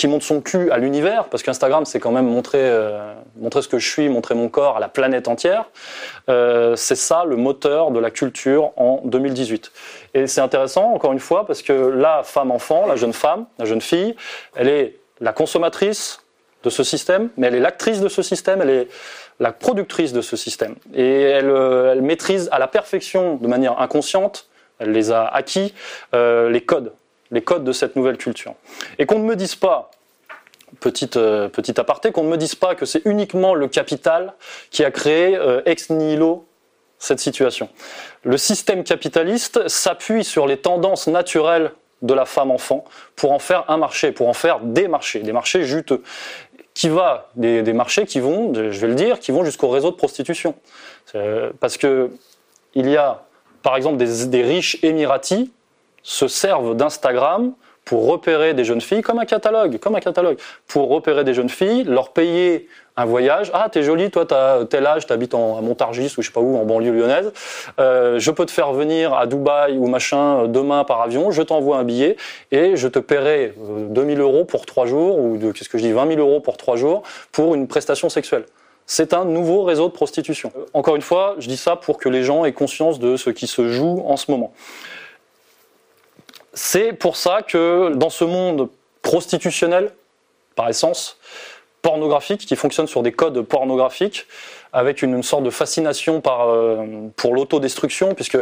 qui 0.00 0.08
montre 0.08 0.24
son 0.24 0.40
cul 0.40 0.70
à 0.70 0.78
l'univers, 0.78 1.26
parce 1.26 1.42
qu'Instagram, 1.42 1.84
c'est 1.84 2.00
quand 2.00 2.10
même 2.10 2.26
montrer, 2.26 2.58
euh, 2.62 3.12
montrer 3.36 3.60
ce 3.60 3.68
que 3.68 3.78
je 3.78 3.86
suis, 3.86 4.08
montrer 4.08 4.34
mon 4.34 4.48
corps 4.48 4.78
à 4.78 4.80
la 4.80 4.88
planète 4.88 5.28
entière, 5.28 5.66
euh, 6.30 6.74
c'est 6.74 6.94
ça 6.94 7.24
le 7.26 7.36
moteur 7.36 7.90
de 7.90 8.00
la 8.00 8.10
culture 8.10 8.72
en 8.76 9.02
2018. 9.04 9.70
Et 10.14 10.26
c'est 10.26 10.40
intéressant, 10.40 10.94
encore 10.94 11.12
une 11.12 11.18
fois, 11.18 11.46
parce 11.46 11.60
que 11.60 11.74
la 11.74 12.22
femme-enfant, 12.22 12.86
la 12.86 12.96
jeune 12.96 13.12
femme, 13.12 13.44
la 13.58 13.66
jeune 13.66 13.82
fille, 13.82 14.16
elle 14.56 14.68
est 14.68 14.96
la 15.20 15.34
consommatrice 15.34 16.22
de 16.64 16.70
ce 16.70 16.82
système, 16.82 17.28
mais 17.36 17.48
elle 17.48 17.56
est 17.56 17.60
l'actrice 17.60 18.00
de 18.00 18.08
ce 18.08 18.22
système, 18.22 18.62
elle 18.62 18.70
est 18.70 18.88
la 19.38 19.52
productrice 19.52 20.14
de 20.14 20.22
ce 20.22 20.34
système. 20.34 20.76
Et 20.94 21.20
elle, 21.24 21.50
euh, 21.50 22.00
maîtrise 22.00 22.48
à 22.52 22.58
la 22.58 22.68
perfection, 22.68 23.36
de 23.36 23.46
manière 23.46 23.78
inconsciente, 23.82 24.48
elle 24.78 24.92
les 24.92 25.12
a 25.12 25.26
acquis, 25.26 25.74
les 26.14 26.62
codes, 26.62 26.90
les 27.30 27.42
codes 27.42 27.64
de 27.64 27.72
cette 27.72 27.96
nouvelle 27.96 28.16
culture. 28.16 28.54
Et 28.98 29.06
qu'on 29.06 29.18
ne 29.18 29.24
me 29.24 29.36
dise 29.36 29.54
pas, 29.54 29.90
petite, 30.80 31.16
euh, 31.16 31.48
petite 31.48 31.78
aparté, 31.78 32.12
qu'on 32.12 32.24
ne 32.24 32.30
me 32.30 32.36
dise 32.36 32.54
pas 32.54 32.74
que 32.74 32.86
c'est 32.86 33.02
uniquement 33.04 33.54
le 33.54 33.68
capital 33.68 34.34
qui 34.70 34.84
a 34.84 34.90
créé 34.90 35.36
euh, 35.36 35.62
ex 35.66 35.90
nihilo 35.90 36.46
cette 36.98 37.20
situation. 37.20 37.68
Le 38.24 38.36
système 38.36 38.84
capitaliste 38.84 39.68
s'appuie 39.68 40.24
sur 40.24 40.46
les 40.46 40.58
tendances 40.58 41.06
naturelles 41.06 41.72
de 42.02 42.14
la 42.14 42.24
femme-enfant 42.24 42.84
pour 43.16 43.32
en 43.32 43.38
faire 43.38 43.64
un 43.68 43.76
marché, 43.76 44.12
pour 44.12 44.28
en 44.28 44.32
faire 44.32 44.60
des 44.60 44.88
marchés, 44.88 45.20
des 45.20 45.32
marchés 45.32 45.64
juteux 45.64 46.02
qui 46.74 46.88
va 46.88 47.28
des, 47.36 47.62
des 47.62 47.72
marchés 47.72 48.06
qui 48.06 48.20
vont, 48.20 48.54
je 48.54 48.80
vais 48.80 48.86
le 48.86 48.94
dire, 48.94 49.18
qui 49.18 49.32
vont 49.32 49.44
jusqu'au 49.44 49.68
réseau 49.68 49.90
de 49.90 49.96
prostitution. 49.96 50.54
Euh, 51.14 51.50
parce 51.60 51.76
que 51.76 52.10
il 52.74 52.88
y 52.88 52.96
a, 52.96 53.24
par 53.62 53.76
exemple, 53.76 53.96
des, 53.96 54.26
des 54.26 54.42
riches 54.42 54.78
émiratis 54.82 55.50
se 56.02 56.28
servent 56.28 56.74
d'Instagram 56.74 57.52
pour 57.84 58.06
repérer 58.06 58.54
des 58.54 58.64
jeunes 58.64 58.80
filles 58.80 59.02
comme 59.02 59.18
un 59.18 59.24
catalogue, 59.24 59.78
comme 59.78 59.96
un 59.96 60.00
catalogue, 60.00 60.38
pour 60.68 60.88
repérer 60.90 61.24
des 61.24 61.34
jeunes 61.34 61.48
filles, 61.48 61.84
leur 61.84 62.10
payer 62.10 62.68
un 62.96 63.04
voyage. 63.04 63.50
Ah, 63.54 63.68
t'es 63.70 63.82
jolie, 63.82 64.10
toi, 64.10 64.26
t'as 64.26 64.64
tel 64.66 64.86
âge, 64.86 65.06
t'habites 65.06 65.34
en, 65.34 65.58
à 65.58 65.60
Montargis 65.60 66.14
ou 66.18 66.22
je 66.22 66.26
sais 66.28 66.32
pas 66.32 66.40
où, 66.40 66.56
en 66.56 66.64
banlieue 66.64 66.92
lyonnaise. 66.92 67.32
Euh, 67.78 68.18
je 68.18 68.30
peux 68.30 68.46
te 68.46 68.50
faire 68.50 68.72
venir 68.72 69.14
à 69.14 69.26
Dubaï 69.26 69.78
ou 69.78 69.86
machin 69.86 70.44
euh, 70.44 70.46
demain 70.46 70.84
par 70.84 71.00
avion. 71.00 71.30
Je 71.30 71.42
t'envoie 71.42 71.78
un 71.78 71.84
billet 71.84 72.16
et 72.52 72.76
je 72.76 72.88
te 72.88 72.98
paierai 72.98 73.54
euh, 73.58 73.86
2000 73.88 74.20
euros 74.20 74.44
pour 74.44 74.66
trois 74.66 74.86
jours 74.86 75.18
ou 75.18 75.38
qu'est-ce 75.52 75.68
que 75.68 75.78
je 75.78 75.82
dis, 75.82 75.92
20 75.92 76.14
000 76.14 76.20
euros 76.20 76.40
pour 76.40 76.56
trois 76.56 76.76
jours 76.76 77.02
pour 77.32 77.54
une 77.54 77.66
prestation 77.66 78.08
sexuelle. 78.08 78.44
C'est 78.92 79.14
un 79.14 79.24
nouveau 79.24 79.62
réseau 79.62 79.86
de 79.86 79.92
prostitution. 79.92 80.50
Euh, 80.56 80.64
Encore 80.74 80.96
une 80.96 81.02
fois, 81.02 81.36
je 81.38 81.48
dis 81.48 81.56
ça 81.56 81.76
pour 81.76 81.96
que 81.96 82.08
les 82.08 82.24
gens 82.24 82.44
aient 82.44 82.52
conscience 82.52 82.98
de 82.98 83.16
ce 83.16 83.30
qui 83.30 83.46
se 83.46 83.68
joue 83.68 84.02
en 84.04 84.16
ce 84.16 84.30
moment. 84.32 84.52
C'est 86.52 86.92
pour 86.92 87.16
ça 87.16 87.42
que 87.42 87.92
dans 87.94 88.10
ce 88.10 88.24
monde 88.24 88.68
prostitutionnel, 89.02 89.92
par 90.56 90.68
essence, 90.68 91.18
pornographique, 91.82 92.44
qui 92.46 92.56
fonctionne 92.56 92.86
sur 92.86 93.02
des 93.02 93.12
codes 93.12 93.40
pornographiques, 93.42 94.26
avec 94.72 95.02
une, 95.02 95.22
sorte 95.22 95.42
de 95.42 95.50
fascination 95.50 96.20
par, 96.20 96.48
euh, 96.48 96.84
pour 97.16 97.34
l'autodestruction, 97.34 98.14
puisque 98.14 98.38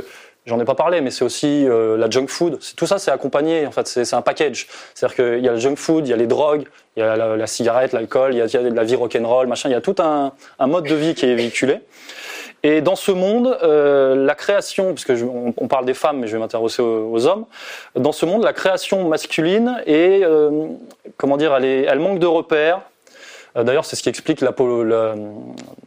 J'en 0.49 0.59
ai 0.59 0.65
pas 0.65 0.75
parlé, 0.75 1.03
mais 1.03 1.11
c'est 1.11 1.25
aussi 1.27 1.67
euh, 1.67 1.99
la 1.99 2.09
junk 2.09 2.29
food. 2.29 2.59
Tout 2.75 2.87
ça, 2.87 2.99
c'est 2.99 3.11
accompagné. 3.11 3.67
En 3.67 3.71
fait, 3.71 3.87
c'est 3.87 4.15
un 4.15 4.23
package. 4.23 4.67
C'est-à-dire 4.95 5.17
qu'il 5.17 5.45
y 5.45 5.49
a 5.49 5.53
le 5.53 5.59
junk 5.59 5.77
food, 5.77 6.07
il 6.07 6.11
y 6.11 6.15
a 6.15 6.17
les 6.17 6.27
drogues, 6.27 6.65
il 6.97 7.01
y 7.01 7.03
a 7.03 7.37
la, 7.37 7.47
cigarette, 7.47 7.93
l'alcool, 7.93 8.33
il 8.33 8.39
y 8.39 8.41
a, 8.41 8.59
a 8.59 8.63
la 8.63 8.85
vie 8.85 8.95
rock'n'roll, 8.95 9.47
machin. 9.47 9.69
Il 9.69 9.73
y 9.73 9.75
a 9.75 9.83
tout 9.83 9.97
un 10.01 10.33
mode 10.67 10.85
de 10.85 10.95
vie 10.95 11.15
qui 11.15 11.27
est 11.27 11.35
véhiculé. 11.35 11.81
Et 12.65 12.81
dans 12.81 12.97
ce 12.97 13.13
monde, 13.13 13.57
euh, 13.63 14.15
la 14.27 14.35
création, 14.35 14.93
puisque 14.93 15.15
je- 15.15 15.25
on, 15.25 15.55
on 15.57 15.69
parle 15.69 15.85
des 15.85 15.95
femmes, 15.95 16.19
mais 16.21 16.27
je 16.27 16.33
vais 16.33 16.39
m'intéresser 16.41 16.83
aux, 16.83 17.13
aux 17.13 17.27
hommes. 17.27 17.45
Dans 17.95 18.13
ce 18.13 18.27
monde, 18.27 18.43
la 18.43 18.53
création 18.53 19.09
masculine 19.09 19.81
est, 19.87 20.23
euh, 20.25 20.67
comment 21.17 21.37
dire, 21.37 21.55
elle, 21.55 21.65
est, 21.65 21.83
elle 21.83 22.01
manque 22.01 22.19
de 22.19 22.27
repères. 22.27 22.81
Euh, 23.57 23.63
D'ailleurs, 23.65 23.85
c'est 23.85 23.97
ce 23.97 24.03
qui 24.03 24.09
explique 24.09 24.41
l'apo- 24.41 24.83
la- 24.85 25.15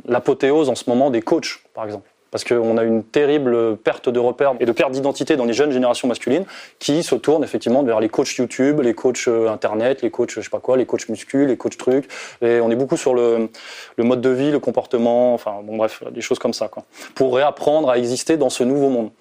l'apothéose 0.07 0.69
en 0.69 0.75
ce 0.75 0.89
moment 0.89 1.09
des 1.09 1.21
coachs, 1.21 1.59
par 1.73 1.85
exemple. 1.85 2.09
Parce 2.31 2.43
qu'on 2.43 2.77
a 2.77 2.83
une 2.83 3.03
terrible 3.03 3.77
perte 3.77 4.09
de 4.09 4.19
repères 4.19 4.53
et 4.59 4.65
de 4.65 4.71
perte 4.71 4.91
d'identité 4.91 5.35
dans 5.35 5.45
les 5.45 5.53
jeunes 5.53 5.71
générations 5.71 6.07
masculines 6.07 6.45
qui 6.79 7.03
se 7.03 7.15
tournent 7.15 7.43
effectivement 7.43 7.83
vers 7.83 7.99
les 7.99 8.09
coachs 8.09 8.33
YouTube, 8.35 8.79
les 8.81 8.93
coachs 8.93 9.27
euh, 9.27 9.49
Internet, 9.49 10.01
les 10.01 10.09
coachs 10.09 10.31
je 10.31 10.41
sais 10.41 10.49
pas 10.49 10.59
quoi, 10.59 10.77
les 10.77 10.85
coachs 10.85 11.09
muscu, 11.09 11.45
les 11.45 11.57
coachs 11.57 11.77
trucs. 11.77 12.09
Et 12.41 12.59
on 12.61 12.71
est 12.71 12.75
beaucoup 12.75 12.97
sur 12.97 13.13
le, 13.13 13.49
mode 13.97 14.21
de 14.21 14.29
vie, 14.29 14.51
le 14.51 14.59
comportement, 14.59 15.33
enfin 15.33 15.55
bon 15.63 15.77
bref, 15.77 16.03
des 16.11 16.21
choses 16.21 16.39
comme 16.39 16.53
ça 16.53 16.67
quoi. 16.67 16.83
Pour 17.15 17.35
réapprendre 17.35 17.89
à 17.89 17.97
exister 17.97 18.37
dans 18.37 18.49
ce 18.49 18.63
nouveau 18.63 18.89
monde. 18.89 19.11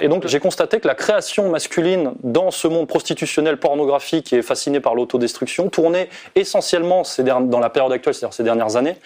Et 0.00 0.08
donc 0.08 0.26
j'ai 0.26 0.40
constaté 0.40 0.80
que 0.80 0.86
la 0.86 0.94
création 0.94 1.50
masculine 1.50 2.12
dans 2.22 2.50
ce 2.50 2.68
monde 2.68 2.86
prostitutionnel 2.86 3.58
pornographique 3.58 4.32
est 4.32 4.42
fasciné 4.42 4.80
par 4.80 4.94
l'autodestruction 4.94 5.68
tournait 5.68 6.08
essentiellement 6.34 7.02
dans 7.18 7.60
la 7.60 7.70
période 7.70 7.92
actuelle, 7.92 8.14
c'est-à-dire 8.14 8.34
ces 8.34 8.42
dernières 8.42 8.76
années, 8.76 8.96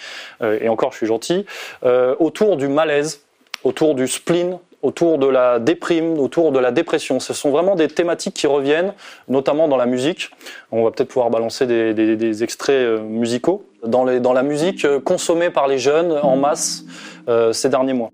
euh, 0.43 0.59
et 0.61 0.69
encore 0.69 0.93
je 0.93 0.99
suis 0.99 1.07
gentil, 1.07 1.47
euh, 1.85 2.15
autour 2.19 2.57
du 2.57 2.69
malaise, 2.69 3.23
autour 3.65 3.95
du 3.95 4.07
spleen, 4.09 4.59
autour 4.83 5.19
de 5.19 5.27
la 5.27 5.59
déprime, 5.59 6.19
autour 6.19 6.53
de 6.53 6.59
la 6.61 6.71
dépression. 6.71 7.19
Ce 7.19 7.35
sont 7.35 7.51
vraiment 7.51 7.75
des 7.75 7.89
thématiques 7.89 8.35
qui 8.35 8.47
reviennent, 8.47 8.93
notamment 9.29 9.67
dans 9.67 9.77
la 9.77 9.87
musique. 9.87 10.31
On 10.71 10.85
va 10.85 10.91
peut-être 10.93 11.09
pouvoir 11.09 11.31
balancer 11.31 11.67
des, 11.67 11.95
des- 11.95 12.17
des 12.17 12.43
extraits 12.45 12.77
euh, 12.77 13.01
musicaux. 13.01 13.65
Dans, 13.85 14.05
les- 14.05 14.21
dans 14.21 14.33
la 14.33 14.43
musique 14.43 14.85
euh, 14.85 15.01
consommée 15.01 15.51
par 15.51 15.67
les 15.69 15.79
jeunes 15.79 16.13
en 16.23 16.37
masse 16.37 16.85
euh, 17.29 17.53
ces 17.53 17.69
derniers 17.69 17.93
mois. 17.93 18.11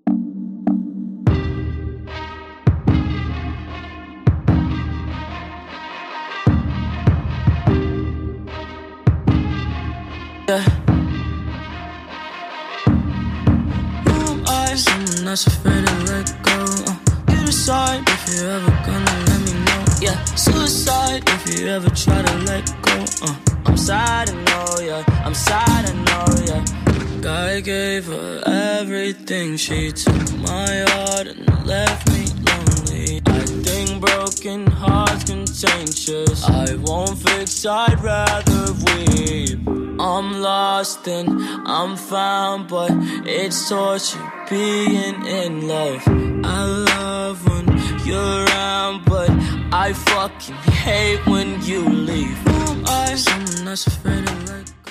That's 15.35 15.49
afraid 15.49 15.85
to 15.85 15.95
let 16.13 16.27
go. 16.45 16.65
Uh, 16.87 16.97
you 17.33 17.47
decide 17.47 18.09
if 18.09 18.23
you're 18.37 18.51
ever 18.53 18.71
gonna 18.87 19.17
let 19.27 19.41
me 19.47 19.53
know. 19.67 19.85
Yeah, 20.01 20.25
suicide 20.37 21.25
if 21.27 21.59
you 21.59 21.67
ever 21.67 21.91
try 21.91 22.23
to 22.23 22.37
let 22.51 22.65
go. 22.83 23.05
Uh, 23.21 23.35
I'm 23.67 23.77
sad, 23.77 24.31
I 24.31 24.35
know, 24.49 24.81
yeah. 24.81 25.25
I'm 25.27 25.35
sad, 25.35 25.91
I 25.91 25.95
know, 26.07 26.27
yeah. 26.51 27.49
I 27.49 27.61
gave 27.63 28.07
her 28.07 28.43
everything. 28.47 29.57
She 29.57 29.91
took 29.91 30.33
my 30.39 30.85
heart 30.91 31.27
and 31.27 31.67
left 31.67 32.09
me 32.13 32.27
lonely. 32.47 33.21
I 33.27 33.45
think 33.67 34.01
broken 34.07 34.69
hearts 34.69 35.25
contagious. 35.25 36.45
I 36.45 36.77
won't 36.77 37.19
fix, 37.19 37.67
I'd 37.67 38.01
rather 38.01 38.73
weep. 38.87 39.59
I'm 39.99 40.41
lost 40.43 41.09
and 41.09 41.29
I'm 41.67 41.97
found, 41.97 42.69
but 42.69 42.93
it's 43.27 43.69
torture 43.69 44.34
being 44.49 45.27
in 45.27 45.67
love. 45.69 46.03
I 46.45 46.65
love 46.65 47.47
when 47.47 47.67
you're 48.05 48.45
around, 48.45 49.05
but 49.05 49.31
I 49.73 49.93
fucking 49.93 50.55
hate 50.85 51.27
when 51.27 51.63
you 51.63 51.89
leave. 51.89 52.39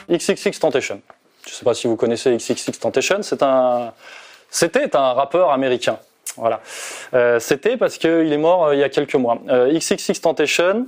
XXX 0.10 0.60
Tentation. 0.60 1.02
Je 1.48 1.54
sais 1.54 1.66
pas 1.66 1.74
si 1.74 1.88
vous 1.88 1.96
connaissez 1.96 2.36
XXX 2.36 2.80
Tentation. 2.80 3.20
Un, 3.42 3.92
c'était 4.50 4.96
un 4.96 5.14
rappeur 5.14 5.52
américain. 5.52 5.98
Voilà. 6.38 6.62
Euh, 7.14 7.40
c'était 7.40 7.78
parce 7.78 7.98
qu'il 7.98 8.32
est 8.32 8.38
mort 8.38 8.66
euh, 8.66 8.76
il 8.76 8.80
y 8.80 8.84
a 8.84 8.90
quelques 8.90 9.16
mois. 9.16 9.38
Euh, 9.50 9.72
XXX 9.78 10.20
Tentation. 10.22 10.88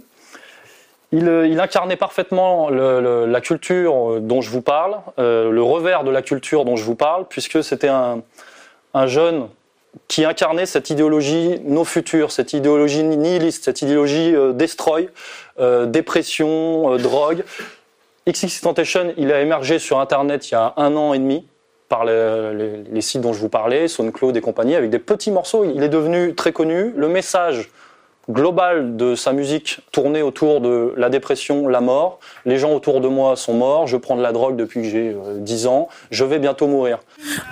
Il, 1.11 1.59
incarnait 1.59 1.95
parfaitement 1.95 2.69
la 2.69 3.39
culture 3.39 4.19
dont 4.19 4.41
je 4.41 4.49
vous 4.49 4.61
parle, 4.61 4.97
le 5.17 5.61
revers 5.61 6.03
de 6.03 6.11
la 6.11 6.21
culture 6.21 6.65
dont 6.65 6.75
je 6.75 6.83
vous 6.83 6.95
parle, 6.95 7.25
puisque 7.29 7.63
c'était 7.63 7.87
un, 7.87 8.21
un 8.95 9.05
jeune 9.07 9.47
qui 10.07 10.25
incarnait 10.25 10.65
cette 10.65 10.89
idéologie 10.89 11.59
no 11.63 11.83
future, 11.85 12.31
cette 12.31 12.53
idéologie 12.53 13.03
nihiliste, 13.03 13.63
cette 13.65 13.81
idéologie 13.81 14.35
euh, 14.35 14.51
destroy, 14.51 15.09
euh, 15.59 15.85
dépression, 15.85 16.93
euh, 16.93 16.97
drogue. 16.97 17.43
XX 18.27 18.61
Tentation, 18.61 19.13
il 19.17 19.31
a 19.31 19.41
émergé 19.41 19.77
sur 19.79 19.99
Internet 19.99 20.49
il 20.49 20.53
y 20.53 20.55
a 20.57 20.73
un 20.77 20.95
an 20.95 21.13
et 21.13 21.19
demi 21.19 21.45
par 21.87 22.03
les, 22.03 22.53
les- 22.55 22.83
les 22.91 23.01
sites 23.01 23.21
dont 23.21 23.31
je 23.33 23.39
vous 23.39 23.49
parlais, 23.49 23.87
SoundCloud 23.87 24.35
et 24.35 24.41
compagnie, 24.41 24.75
avec 24.75 24.89
des 24.89 24.99
petits 24.99 25.29
morceaux. 25.31 25.63
Il 25.63 25.83
est 25.83 25.89
devenu 25.89 26.33
très 26.33 26.51
connu. 26.51 26.91
Le 26.95 27.07
message 27.07 27.69
global 28.29 28.95
de 28.95 29.15
sa 29.15 29.33
musique 29.33 29.79
tournait 29.91 30.21
autour 30.21 30.61
de 30.61 30.93
la 30.97 31.09
dépression, 31.09 31.67
la 31.67 31.81
mort. 31.81 32.19
Les 32.45 32.57
gens 32.57 32.73
autour 32.73 33.01
de 33.01 33.07
moi 33.07 33.35
sont 33.35 33.53
morts. 33.53 33.87
Je 33.87 33.97
prends 33.97 34.15
de 34.15 34.21
la 34.21 34.31
drogue 34.31 34.55
depuis 34.55 34.81
que 34.81 34.89
j'ai 34.89 35.09
euh, 35.09 35.37
10 35.37 35.67
ans. 35.67 35.89
Je 36.11 36.23
vais 36.25 36.39
bientôt 36.39 36.67
mourir. 36.67 36.99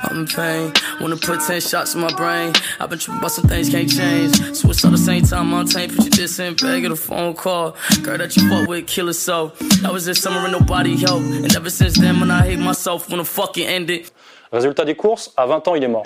I'm 0.10 0.22
in 0.22 0.26
pain. 0.26 0.72
Wanna 1.02 1.16
put 1.16 1.40
10 1.40 1.60
shots 1.60 1.96
in 1.96 2.00
my 2.00 2.14
brain. 2.14 2.52
I've 2.80 2.90
been 2.90 3.00
tripping 3.00 3.20
about 3.20 3.32
some 3.32 3.48
things 3.48 3.70
can't 3.70 3.90
change. 3.90 4.56
Switch 4.56 4.84
at 4.84 4.92
the 4.92 4.98
same 4.98 5.24
time 5.24 5.54
on 5.54 5.66
tape. 5.66 5.96
Put 5.96 6.06
you 6.06 6.12
just 6.12 6.40
in 6.40 6.56
bed, 6.56 6.82
get 6.82 6.92
a 6.92 6.96
phone 6.96 7.34
call. 7.34 7.76
Girl 8.02 8.18
that 8.18 8.36
you 8.36 8.50
fuck 8.50 8.68
with, 8.68 8.88
kill 8.88 9.08
herself. 9.08 9.58
That 9.82 9.92
was 9.92 10.06
this 10.06 10.22
summer 10.22 10.40
and 10.40 10.52
nobody 10.52 10.96
helped. 10.98 11.26
And 11.26 11.56
ever 11.56 11.70
since 11.70 11.98
then, 12.00 12.20
when 12.20 12.32
I 12.32 12.42
hate 12.42 12.60
myself, 12.60 13.10
when 13.10 13.20
the 13.20 13.26
fucking 13.26 13.66
ended. 13.66 14.12
Résultat 14.52 14.86
des 14.86 14.96
courses, 14.96 15.34
à 15.36 15.48
20 15.48 15.68
ans, 15.68 15.76
il 15.76 15.84
est 15.84 15.88
mort. 15.88 16.06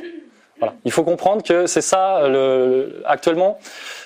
Voilà. 0.60 0.76
Il 0.86 0.92
faut 0.92 1.04
comprendre 1.04 1.44
que 1.44 1.68
c'est 1.68 1.82
ça, 1.82 2.28
le, 2.28 3.04
actuellement, 3.06 3.60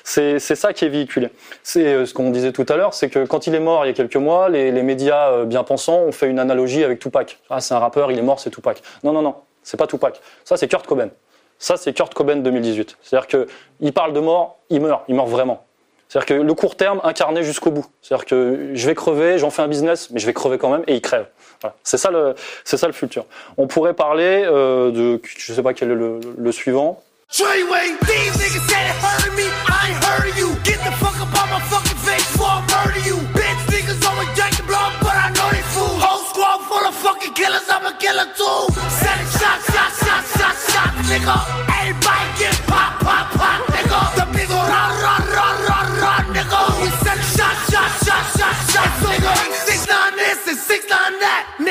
c'est 0.04 0.39
ça 0.39 0.74
qui 0.74 0.86
est 0.86 0.89
véhiculé. 0.89 1.30
C'est 1.64 1.86
euh, 1.86 2.06
ce 2.06 2.14
qu'on 2.14 2.30
disait 2.30 2.52
tout 2.52 2.66
à 2.68 2.76
l'heure, 2.76 2.93
c'est 2.93 3.10
que 3.10 3.26
quand 3.26 3.47
il 3.47 3.56
est 3.56 3.60
mort 3.60 3.86
il 3.86 3.89
y 3.89 3.91
a 3.91 3.93
quelques 3.93 4.18
mois, 4.18 4.49
les, 4.49 4.72
les 4.72 4.84
médias 4.84 5.32
euh, 5.32 5.45
bien 5.45 5.64
pensants 5.64 5.99
ont 5.99 6.12
fait 6.12 6.28
une 6.28 6.39
analogie 6.39 6.84
avec 6.84 6.99
Tupac. 6.99 7.39
Ah, 7.49 7.62
c'est 7.62 7.74
un 7.74 7.80
rappeur, 7.80 8.12
il 8.12 8.20
est 8.20 8.24
mort, 8.24 8.39
c'est 8.39 8.49
Tupac. 8.49 8.82
Non, 9.04 9.14
non, 9.14 9.22
non, 9.22 9.36
c'est 9.64 9.78
pas 9.78 9.88
Tupac. 9.88 10.20
Ça, 10.43 10.58
c'est 10.58 10.68
Kurt 10.68 10.86
Cobain. 10.86 11.10
Ça, 11.58 11.78
c'est 11.78 11.93
Kurt 11.93 12.14
Cobain 12.14 12.38
2018. 12.38 12.97
C'est-à-dire 13.02 13.28
que 13.28 13.47
il 13.80 13.93
parle 13.93 14.14
de 14.14 14.20
mort, 14.20 14.58
il 14.70 14.82
meurt, 14.82 15.04
il 15.08 15.16
meurt 15.16 15.30
vraiment. 15.30 15.66
C'est-à-dire 16.12 16.26
que 16.26 16.43
le 16.43 16.53
court 16.53 16.76
terme 16.76 16.99
incarné 17.05 17.41
jusqu'au 17.41 17.72
bout. 17.72 17.86
C'est-à-dire 18.01 18.26
que 18.26 18.72
je 18.74 18.86
vais 18.86 18.95
crever, 18.95 19.38
j'en 19.38 19.49
fais 19.49 19.62
un 19.62 19.70
business, 19.70 20.09
mais 20.12 20.20
je 20.20 20.26
vais 20.26 20.34
crever 20.34 20.57
quand 20.57 20.70
même 20.70 20.84
et 20.86 20.95
il 20.95 21.01
crève. 21.01 21.28
Voilà. 21.62 21.74
C'est 21.84 21.97
ça 21.97 22.12
le, 22.12 22.36
c'est 22.66 22.76
ça 22.76 22.88
le 22.88 22.91
futur. 22.91 23.24
On 23.55 23.66
pourrait 23.66 23.93
parler 23.93 24.43
euh, 24.45 24.91
de, 24.91 25.22
je 25.24 25.53
sais 25.53 25.64
pas 25.64 25.74
quel 25.74 25.91
est 25.91 25.95
le, 25.95 26.20
le 26.38 26.51
suivant. 26.51 27.01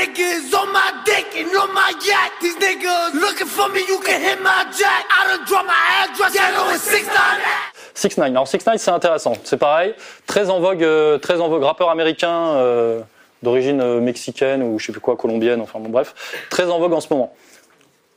Niggas 0.00 0.54
on 0.54 0.72
my 0.72 1.02
dick 1.04 1.26
and 1.36 1.54
on 1.54 1.74
my 1.74 1.92
yacht. 2.00 2.32
These 2.40 2.56
niggas 2.56 3.12
looking 3.12 3.46
for 3.46 3.68
me, 3.68 3.80
you 3.86 4.00
can 4.00 4.18
hit 4.22 4.40
my 4.42 4.64
jack. 4.72 5.04
I 5.10 5.36
done 5.36 5.44
drop 5.46 5.66
my 5.66 6.04
address, 6.04 6.34
yeah, 6.34 6.52
no, 6.56 6.70
it's 6.70 6.84
six 6.84 7.06
nine 7.06 7.40
that. 7.44 7.72
6 7.94 8.16
9 8.16 8.30
Alors 8.30 8.48
6 8.48 8.64
9 8.64 8.76
c'est 8.78 8.90
intéressant. 8.90 9.34
C'est 9.44 9.58
pareil, 9.58 9.94
très 10.26 10.48
en 10.48 10.58
vogue, 10.58 10.82
euh, 10.82 11.18
très 11.18 11.38
en 11.42 11.50
vogue, 11.50 11.64
rappeur 11.64 11.90
américain 11.90 12.54
euh, 12.54 13.00
d'origine 13.42 13.82
euh, 13.82 14.00
mexicaine 14.00 14.62
ou 14.62 14.78
je 14.78 14.86
sais 14.86 14.92
plus 14.92 15.02
quoi, 15.02 15.16
colombienne, 15.16 15.60
enfin 15.60 15.80
bon 15.80 15.90
bref, 15.90 16.14
très 16.48 16.70
en 16.70 16.78
vogue 16.78 16.94
en 16.94 17.00
ce 17.02 17.12
moment. 17.12 17.34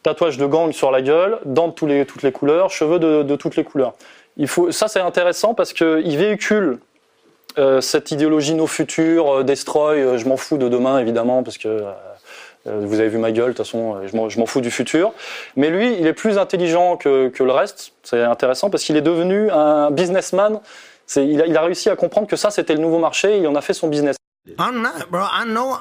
Tatouage 0.04 0.38
de 0.38 0.46
gang 0.46 0.72
sur 0.72 0.90
la 0.90 1.02
gueule, 1.02 1.40
dents 1.44 1.68
de 1.68 1.74
tous 1.74 1.86
les, 1.86 2.06
toutes 2.06 2.24
les 2.24 2.32
couleurs, 2.32 2.70
cheveux 2.70 3.00
de, 3.00 3.24
de 3.24 3.36
toutes 3.36 3.58
les 3.58 3.66
couleurs. 3.66 3.94
Il 4.38 4.48
faut, 4.48 4.72
ça 4.72 4.88
c'est 4.88 5.02
intéressant 5.02 5.54
parce 5.54 5.74
qu'il 5.74 6.18
véhicule 6.18 6.64
euh, 6.64 6.80
cette 7.82 8.12
idéologie 8.12 8.54
no 8.56 8.68
futur, 8.68 9.30
euh, 9.40 9.44
destroy, 9.44 10.00
euh, 10.02 10.18
je 10.18 10.28
m'en 10.28 10.38
fous 10.38 10.58
de 10.58 10.70
demain 10.70 11.00
évidemment 11.00 11.44
parce 11.44 11.58
que 11.58 11.68
euh, 11.68 11.92
euh, 12.68 12.82
vous 12.86 13.00
avez 13.00 13.10
vu 13.10 13.18
ma 13.18 13.32
gueule, 13.32 13.52
de 13.52 13.58
toute 13.58 13.66
façon 13.66 13.96
euh, 13.98 14.08
je 14.08 14.40
m'en- 14.40 14.46
fous 14.46 14.62
du 14.62 14.72
futur. 14.72 15.12
Mais 15.56 15.70
lui, 15.70 15.96
il 16.00 16.08
est 16.08 16.14
plus 16.14 16.38
intelligent 16.38 16.98
que, 16.98 17.28
que 17.30 17.44
le 17.44 17.52
reste, 17.52 17.94
c'est 18.04 18.22
intéressant 18.24 18.70
parce 18.70 18.84
qu'il 18.84 18.96
est 18.98 19.02
devenu 19.02 19.50
un 19.52 19.92
businessman. 19.92 20.60
Il 21.16 21.42
a, 21.42 21.46
il 21.46 21.58
a 21.58 21.62
réussi 21.62 21.90
à 21.90 21.96
comprendre 21.96 22.28
que 22.28 22.36
ça 22.38 22.50
c'était 22.50 22.74
le 22.74 22.80
nouveau 22.80 22.98
marché 23.00 23.36
et 23.36 23.40
il 23.40 23.48
en 23.48 23.56
a 23.56 23.62
fait 23.62 23.74
son 23.74 23.88
business. 23.88 24.16
I'm 24.60 24.82
not, 24.82 25.10
bro. 25.12 25.22
I 25.22 25.46
know 25.46 25.76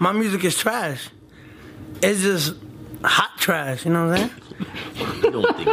my 0.00 0.12
music 0.12 0.42
is 0.44 0.56
trash. 0.56 1.10
It's 2.02 2.20
just 2.22 2.54
hot 3.04 3.38
trash. 3.38 3.84
You 3.84 3.90
know 3.92 4.08
what 4.08 4.18
I'm 4.18 4.28
saying? 5.22 5.72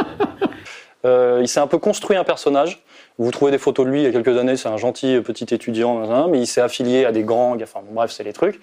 Euh, 1.06 1.38
il 1.40 1.48
s'est 1.48 1.60
un 1.60 1.66
peu 1.66 1.78
construit 1.78 2.18
un 2.18 2.24
personnage. 2.24 2.82
Vous 3.20 3.30
trouvez 3.30 3.50
des 3.50 3.58
photos 3.58 3.84
de 3.84 3.90
lui 3.90 4.00
il 4.00 4.04
y 4.04 4.06
a 4.06 4.12
quelques 4.12 4.38
années, 4.38 4.56
c'est 4.56 4.70
un 4.70 4.78
gentil 4.78 5.20
petit 5.20 5.44
étudiant, 5.52 6.26
mais 6.28 6.38
il 6.38 6.46
s'est 6.46 6.62
affilié 6.62 7.04
à 7.04 7.12
des 7.12 7.22
gangs, 7.22 7.62
enfin 7.62 7.80
bref, 7.90 8.10
c'est 8.10 8.24
les 8.24 8.32
trucs. 8.32 8.58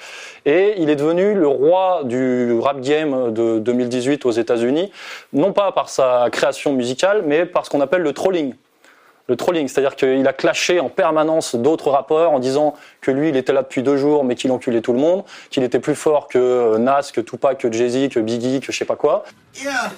Et 0.47 0.73
il 0.79 0.89
est 0.89 0.95
devenu 0.95 1.35
le 1.35 1.47
roi 1.47 2.01
du 2.05 2.57
rap 2.59 2.81
game 2.81 3.31
de 3.31 3.59
2018 3.59 4.25
aux 4.25 4.31
États-Unis, 4.31 4.91
non 5.31 5.53
pas 5.53 5.71
par 5.71 5.89
sa 5.89 6.29
création 6.31 6.73
musicale, 6.73 7.21
mais 7.23 7.45
par 7.45 7.67
ce 7.67 7.69
qu'on 7.69 7.81
appelle 7.81 8.01
le 8.01 8.13
trolling 8.13 8.55
le 9.29 9.35
trolling, 9.35 9.67
c'est-à-dire 9.67 9.97
qu'il 9.97 10.25
a 10.25 10.31
clashé 10.31 10.79
en 10.79 10.87
permanence 10.87 11.53
d'autres 11.53 11.91
rappeurs 11.91 12.31
en 12.31 12.39
disant 12.39 12.75
que 13.01 13.11
lui, 13.11 13.27
il 13.27 13.35
était 13.35 13.51
là 13.51 13.61
depuis 13.61 13.83
deux 13.83 13.97
jours, 13.97 14.23
mais 14.23 14.35
qu'il 14.35 14.49
enculait 14.51 14.79
tout 14.79 14.93
le 14.93 14.99
monde, 14.99 15.25
qu'il 15.49 15.63
était 15.63 15.81
plus 15.81 15.95
fort 15.95 16.29
que 16.29 16.37
euh, 16.37 16.77
Nas, 16.77 17.11
que 17.13 17.19
Tupac, 17.19 17.57
que 17.57 17.69
Jay-Z, 17.69 18.07
que 18.07 18.21
Biggie, 18.21 18.61
que 18.61 18.71
je 18.71 18.77
sais 18.77 18.85
pas 18.85 18.95
quoi. 18.95 19.25
Yeah. 19.61 19.91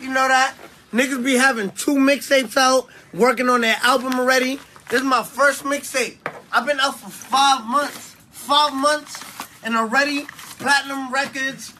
You 0.00 0.08
know 0.08 0.26
that? 0.26 0.71
Niggas 0.92 1.24
be 1.24 1.34
having 1.36 1.70
two 1.70 1.94
mixtapes 1.94 2.56
out, 2.56 2.86
working 3.14 3.48
on 3.48 3.62
their 3.62 3.76
album 3.82 4.20
already. 4.20 4.60
This 4.90 5.00
is 5.00 5.06
my 5.06 5.22
first 5.22 5.64
mixtape. 5.64 6.16
I've 6.52 6.66
been 6.66 6.80
out 6.80 7.00
for 7.00 7.08
five 7.08 7.64
months. 7.64 8.10
Five 8.30 8.74
months, 8.74 9.22
and 9.62 9.76
already 9.76 10.24
platinum 10.58 11.12
records, 11.12 11.72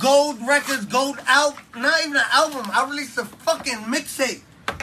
gold 0.00 0.36
records, 0.46 0.84
gold 0.86 1.18
out. 1.26 1.56
Not 1.76 2.00
even 2.00 2.16
an 2.16 2.22
album. 2.32 2.68
I 2.72 2.84
released 2.88 3.16
a 3.16 3.24
fucking 3.24 3.78
mixtape. 3.84 4.40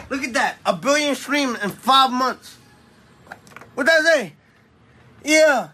Look 0.08 0.24
at 0.24 0.32
that. 0.32 0.56
A 0.64 0.74
billion 0.74 1.14
streams 1.14 1.62
in 1.62 1.70
five 1.70 2.10
months. 2.10 2.56
What 3.74 3.86
that 3.86 4.02
say? 4.02 4.32
Yeah. 5.22 5.68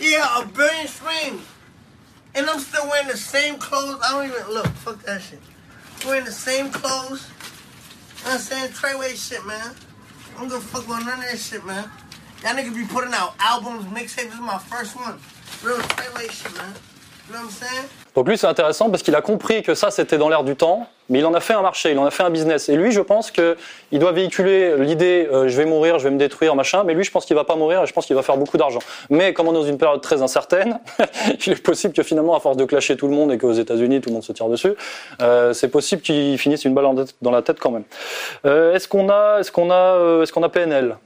Yeah, 0.00 0.42
a 0.42 0.46
billion 0.46 0.88
streams. 0.88 1.42
And 2.34 2.48
I'm 2.48 2.60
still 2.60 2.88
wearing 2.88 3.08
the 3.08 3.16
same 3.16 3.58
clothes. 3.58 4.00
I 4.02 4.12
don't 4.12 4.26
even 4.26 4.52
look. 4.52 4.66
Fuck 4.66 5.02
that 5.02 5.20
shit. 5.22 5.40
Wearing 6.06 6.24
the 6.24 6.32
same 6.32 6.70
clothes. 6.70 7.28
You 8.18 8.24
know 8.24 8.30
what 8.30 8.34
I'm 8.34 8.38
saying? 8.38 8.70
Treyway 8.72 9.16
shit, 9.16 9.44
man. 9.46 9.74
I 10.34 10.40
don't 10.40 10.48
give 10.48 10.58
a 10.58 10.60
fuck 10.60 10.86
about 10.86 11.04
none 11.04 11.18
of 11.18 11.24
that 11.30 11.38
shit, 11.38 11.64
man. 11.66 11.90
Y'all 12.42 12.54
niggas 12.54 12.74
be 12.74 12.86
putting 12.86 13.12
out 13.12 13.34
albums, 13.40 13.84
mixtapes. 13.86 14.24
This 14.24 14.34
is 14.34 14.40
my 14.40 14.58
first 14.58 14.96
one. 14.96 15.18
Real 15.62 15.78
Treyway 15.78 16.30
shit, 16.30 16.54
man. 16.56 16.74
You 17.26 17.34
know 17.34 17.40
what 17.40 17.46
I'm 17.46 17.50
saying? 17.50 17.88
Donc 18.14 18.28
lui, 18.28 18.38
c'est 18.38 18.46
intéressant 18.46 18.90
parce 18.90 19.02
qu'il 19.02 19.14
a 19.14 19.20
compris 19.20 19.62
que 19.62 19.74
ça, 19.74 19.90
c'était 19.90 20.18
dans 20.18 20.28
l'air 20.28 20.44
du 20.44 20.56
temps, 20.56 20.88
mais 21.08 21.20
il 21.20 21.26
en 21.26 21.34
a 21.34 21.40
fait 21.40 21.54
un 21.54 21.62
marché, 21.62 21.92
il 21.92 21.98
en 21.98 22.04
a 22.04 22.10
fait 22.10 22.22
un 22.22 22.30
business. 22.30 22.68
Et 22.68 22.76
lui, 22.76 22.92
je 22.92 23.00
pense 23.00 23.30
qu'il 23.30 23.54
doit 23.92 24.12
véhiculer 24.12 24.76
l'idée 24.76 25.28
euh, 25.32 25.48
je 25.48 25.56
vais 25.56 25.64
mourir, 25.64 25.98
je 25.98 26.04
vais 26.04 26.10
me 26.10 26.18
détruire, 26.18 26.54
machin, 26.54 26.84
mais 26.84 26.94
lui, 26.94 27.04
je 27.04 27.10
pense 27.10 27.24
qu'il 27.24 27.36
va 27.36 27.44
pas 27.44 27.56
mourir 27.56 27.82
et 27.82 27.86
je 27.86 27.92
pense 27.92 28.06
qu'il 28.06 28.16
va 28.16 28.22
faire 28.22 28.36
beaucoup 28.36 28.56
d'argent. 28.56 28.80
Mais 29.10 29.32
comme 29.32 29.48
on 29.48 29.52
est 29.52 29.54
dans 29.54 29.64
une 29.64 29.78
période 29.78 30.00
très 30.00 30.22
incertaine, 30.22 30.78
il 31.46 31.52
est 31.52 31.62
possible 31.62 31.94
que 31.94 32.02
finalement, 32.02 32.34
à 32.34 32.40
force 32.40 32.56
de 32.56 32.64
clasher 32.64 32.96
tout 32.96 33.08
le 33.08 33.14
monde 33.14 33.32
et 33.32 33.38
qu'aux 33.38 33.52
États-Unis, 33.52 34.00
tout 34.00 34.10
le 34.10 34.14
monde 34.14 34.24
se 34.24 34.32
tire 34.32 34.48
dessus, 34.48 34.74
euh, 35.22 35.52
c'est 35.52 35.68
possible 35.68 36.02
qu'il 36.02 36.38
finisse 36.38 36.64
une 36.64 36.74
balle 36.74 36.86
dans 37.22 37.30
la 37.30 37.42
tête 37.42 37.58
quand 37.60 37.70
même. 37.70 37.84
Euh, 38.44 38.74
est-ce 38.74 38.88
qu'on 38.88 39.08
a, 39.08 39.38
est-ce 39.40 39.50
qu'on 39.50 39.70
a, 39.70 39.74
euh, 39.74 40.22
est-ce 40.22 40.32
qu'on 40.32 40.42
a 40.42 40.48
PNL 40.48 40.96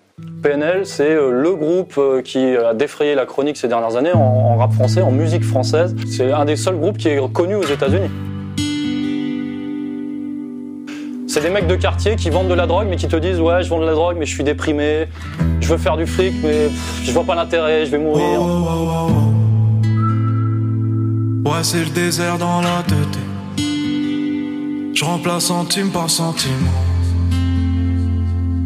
PNL, 0.43 0.85
c'est 0.85 1.15
euh, 1.15 1.31
le 1.31 1.55
groupe 1.55 1.95
euh, 1.97 2.21
qui 2.21 2.57
a 2.57 2.75
défrayé 2.75 3.15
la 3.15 3.25
chronique 3.25 3.57
ces 3.57 3.69
dernières 3.69 3.97
années 3.97 4.13
en, 4.13 4.57
rap 4.57 4.73
français, 4.73 5.01
en 5.01 5.11
musique 5.11 5.45
française. 5.45 5.95
C'est 6.07 6.31
un 6.31 6.45
des 6.45 6.57
seuls 6.57 6.77
groupes 6.77 6.99
qui 6.99 7.09
est 7.09 7.33
connu 7.33 7.55
aux 7.55 7.65
États-Unis. 7.65 8.11
C'est 11.27 11.41
des 11.41 11.49
mecs 11.49 11.67
de 11.67 11.77
quartier 11.77 12.17
qui 12.17 12.29
vendent 12.29 12.49
de 12.49 12.55
la 12.55 12.67
drogue, 12.67 12.89
mais 12.91 12.97
qui 12.97 13.09
te 13.09 13.17
disent 13.17 13.41
ouais, 13.41 13.63
je 13.63 13.71
vends 13.71 13.81
de 13.81 13.87
la 13.87 13.95
drogue, 13.95 14.17
mais 14.19 14.27
je 14.27 14.35
suis 14.35 14.45
déprimé, 14.45 15.07
je 15.61 15.69
veux 15.69 15.79
faire 15.79 15.97
du 15.97 16.07
fric, 16.07 16.35
mais 16.43 16.69
je 17.03 17.11
vois 17.11 17.25
pas 17.25 17.35
l'intérêt, 17.35 17.87
je 17.87 17.91
vais 17.91 17.99
mourir. 17.99 18.43
Ouais, 21.47 21.63
c'est 21.63 21.85
le 21.85 21.91
désert 21.91 22.37
dans 22.37 22.61
la 22.61 22.83
tête. 22.87 23.19
Je 24.95 25.05
remplace 25.05 25.45
centime 25.45 25.91
par 25.91 26.11
centime. 26.11 26.69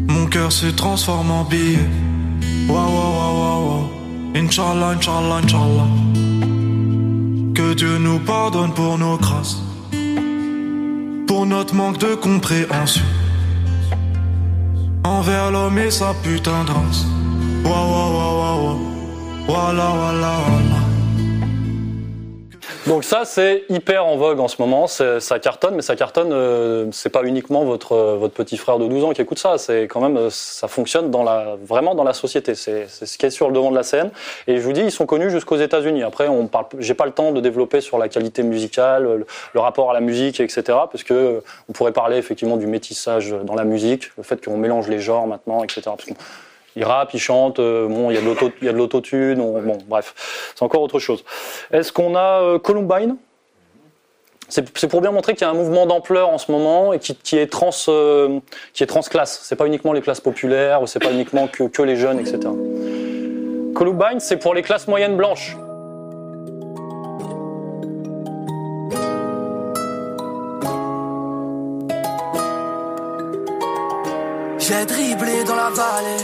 Mon 0.09 0.25
cœur 0.27 0.51
se 0.51 0.67
transforme 0.67 1.31
en 1.31 1.43
billet. 1.43 1.89
Wa 2.67 2.81
wa 2.81 3.09
wa 3.17 3.27
wa 3.39 3.59
wa. 3.67 3.89
Inch'Allah, 4.35 4.93
Inch'Allah, 4.95 5.37
Inch'Allah. 5.43 5.87
Que 7.53 7.73
Dieu 7.73 7.97
nous 7.97 8.19
pardonne 8.19 8.73
pour 8.73 8.97
nos 8.97 9.17
grâces. 9.17 9.61
Pour 11.27 11.45
notre 11.45 11.75
manque 11.75 11.97
de 11.99 12.15
compréhension. 12.15 13.05
Envers 15.03 15.51
l'homme 15.51 15.77
et 15.77 15.91
sa 15.91 16.13
putain 16.23 16.63
de 16.65 16.71
race. 16.71 17.05
Wa 17.63 17.81
wa 17.93 18.09
wa 18.17 18.27
wa 18.39 18.55
wa. 18.63 18.75
Walla 19.47 19.89
walla 19.89 20.33
walla. 20.47 20.96
Donc 22.87 23.03
ça, 23.03 23.25
c'est 23.25 23.65
hyper 23.67 24.05
en 24.05 24.15
vogue 24.15 24.39
en 24.39 24.47
ce 24.47 24.61
moment. 24.61 24.87
Ça 24.87 25.39
cartonne, 25.41 25.75
mais 25.75 25.81
ça 25.81 25.97
cartonne. 25.97 26.31
euh, 26.31 26.85
c'est 26.93 27.09
pas 27.09 27.23
uniquement 27.23 27.65
votre 27.65 27.91
euh, 27.91 28.15
votre 28.15 28.33
petit 28.33 28.55
frère 28.55 28.79
de 28.79 28.87
12 28.87 29.03
ans 29.03 29.11
qui 29.11 29.21
écoute 29.21 29.39
ça. 29.39 29.57
C'est 29.57 29.83
quand 29.83 29.99
même 29.99 30.15
euh, 30.15 30.29
ça 30.29 30.69
fonctionne 30.69 31.11
dans 31.11 31.23
la 31.23 31.57
vraiment 31.61 31.95
dans 31.95 32.05
la 32.05 32.13
société. 32.13 32.55
C'est 32.55 32.87
ce 32.87 33.17
qui 33.17 33.25
est 33.25 33.29
sur 33.29 33.49
le 33.49 33.53
devant 33.53 33.71
de 33.71 33.75
la 33.75 33.83
scène. 33.83 34.09
Et 34.47 34.55
je 34.55 34.61
vous 34.61 34.71
dis, 34.71 34.79
ils 34.79 34.91
sont 34.91 35.05
connus 35.05 35.29
jusqu'aux 35.29 35.57
États-Unis. 35.57 36.03
Après, 36.03 36.29
on 36.29 36.47
parle. 36.47 36.67
J'ai 36.79 36.93
pas 36.93 37.05
le 37.05 37.11
temps 37.11 37.33
de 37.33 37.41
développer 37.41 37.81
sur 37.81 37.97
la 37.97 38.07
qualité 38.07 38.41
musicale, 38.41 39.25
le, 39.53 39.59
rapport 39.59 39.91
à 39.91 39.93
la 39.93 39.99
musique, 39.99 40.39
etc. 40.39 40.61
Parce 40.67 41.03
que 41.03 41.13
euh, 41.13 41.39
on 41.67 41.73
pourrait 41.73 41.91
parler 41.91 42.15
effectivement 42.15 42.55
du 42.55 42.67
métissage 42.67 43.35
dans 43.43 43.55
la 43.55 43.65
musique, 43.65 44.11
le 44.15 44.23
fait 44.23 44.43
qu'on 44.43 44.55
mélange 44.55 44.87
les 44.87 44.99
genres 44.99 45.27
maintenant, 45.27 45.61
etc. 45.61 45.81
ils 46.77 46.83
rappent, 46.83 47.13
ils 47.13 47.19
chantent, 47.19 47.59
euh, 47.59 47.87
il 48.09 48.15
y 48.15 48.17
a 48.17 48.21
de 48.21 48.51
il 48.61 48.69
l'autotune, 48.69 49.41
on- 49.41 49.61
bon, 49.61 49.77
bref, 49.87 50.53
c'est 50.55 50.63
encore 50.63 50.81
autre 50.81 50.99
chose. 50.99 51.25
Est-ce 51.71 51.91
qu'on 51.91 52.15
a 52.15 52.41
euh, 52.41 52.59
Columbine? 52.59 53.17
C'est 54.49 54.87
pour 54.87 55.01
bien 55.01 55.11
montrer 55.11 55.33
qu'il 55.33 55.41
y 55.41 55.49
a 55.49 55.49
un 55.49 55.55
mouvement 55.55 55.85
d'ampleur 55.85 56.29
en 56.29 56.37
ce 56.37 56.49
moment 56.53 56.93
et 56.93 56.99
qui, 56.99 57.37
est 57.37 57.47
trans, 57.51 57.71
euh, 57.89 58.39
qui 58.73 58.81
est 58.81 58.87
transclasse. 58.87 59.41
C'est 59.43 59.57
pas 59.57 59.67
uniquement 59.67 59.91
les 59.91 59.99
classes 60.01 60.21
populaires 60.21 60.79
c'est 60.85 61.03
pas 61.03 61.11
uniquement 61.11 61.47
que, 61.47 61.63
que 61.65 61.81
les 61.81 61.97
jeunes, 61.97 62.17
etc. 62.17 62.39
Columbine, 63.75 64.19
c'est 64.19 64.37
pour 64.37 64.53
les 64.53 64.61
classes 64.61 64.87
moyennes 64.87 65.17
blanches. 65.17 65.57
J'ai 74.59 74.85
dribblé 74.85 75.43
dans 75.45 75.55
la 75.55 75.69
vallée, 75.69 76.23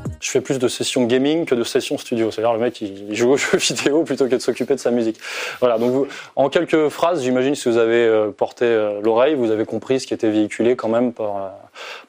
Je 0.21 0.29
fais 0.29 0.39
plus 0.41 0.59
de 0.59 0.67
sessions 0.67 1.03
gaming 1.05 1.45
que 1.45 1.55
de 1.55 1.63
sessions 1.63 1.97
studio. 1.97 2.31
C'est-à-dire 2.31 2.53
le 2.53 2.59
mec 2.59 2.79
il 2.81 3.13
joue 3.15 3.31
aux 3.31 3.37
jeux 3.37 3.57
vidéo 3.57 4.03
plutôt 4.03 4.25
que 4.27 4.35
de 4.35 4.39
s'occuper 4.39 4.75
de 4.75 4.79
sa 4.79 4.91
musique. 4.91 5.17
Voilà. 5.59 5.77
Donc 5.77 5.91
vous- 5.91 6.07
en 6.35 6.49
quelques 6.49 6.89
phrases, 6.89 7.23
j'imagine 7.23 7.55
si 7.55 7.67
vous 7.69 7.77
avez 7.77 8.05
euh, 8.05 8.31
porté 8.31 8.65
euh, 8.65 9.01
l'oreille, 9.03 9.35
vous 9.35 9.51
avez 9.51 9.65
compris 9.65 9.99
ce 9.99 10.07
qui 10.07 10.13
était 10.13 10.29
véhiculé 10.29 10.75
quand 10.75 10.89
même 10.89 11.11
par 11.11 11.35
euh, 11.37 11.49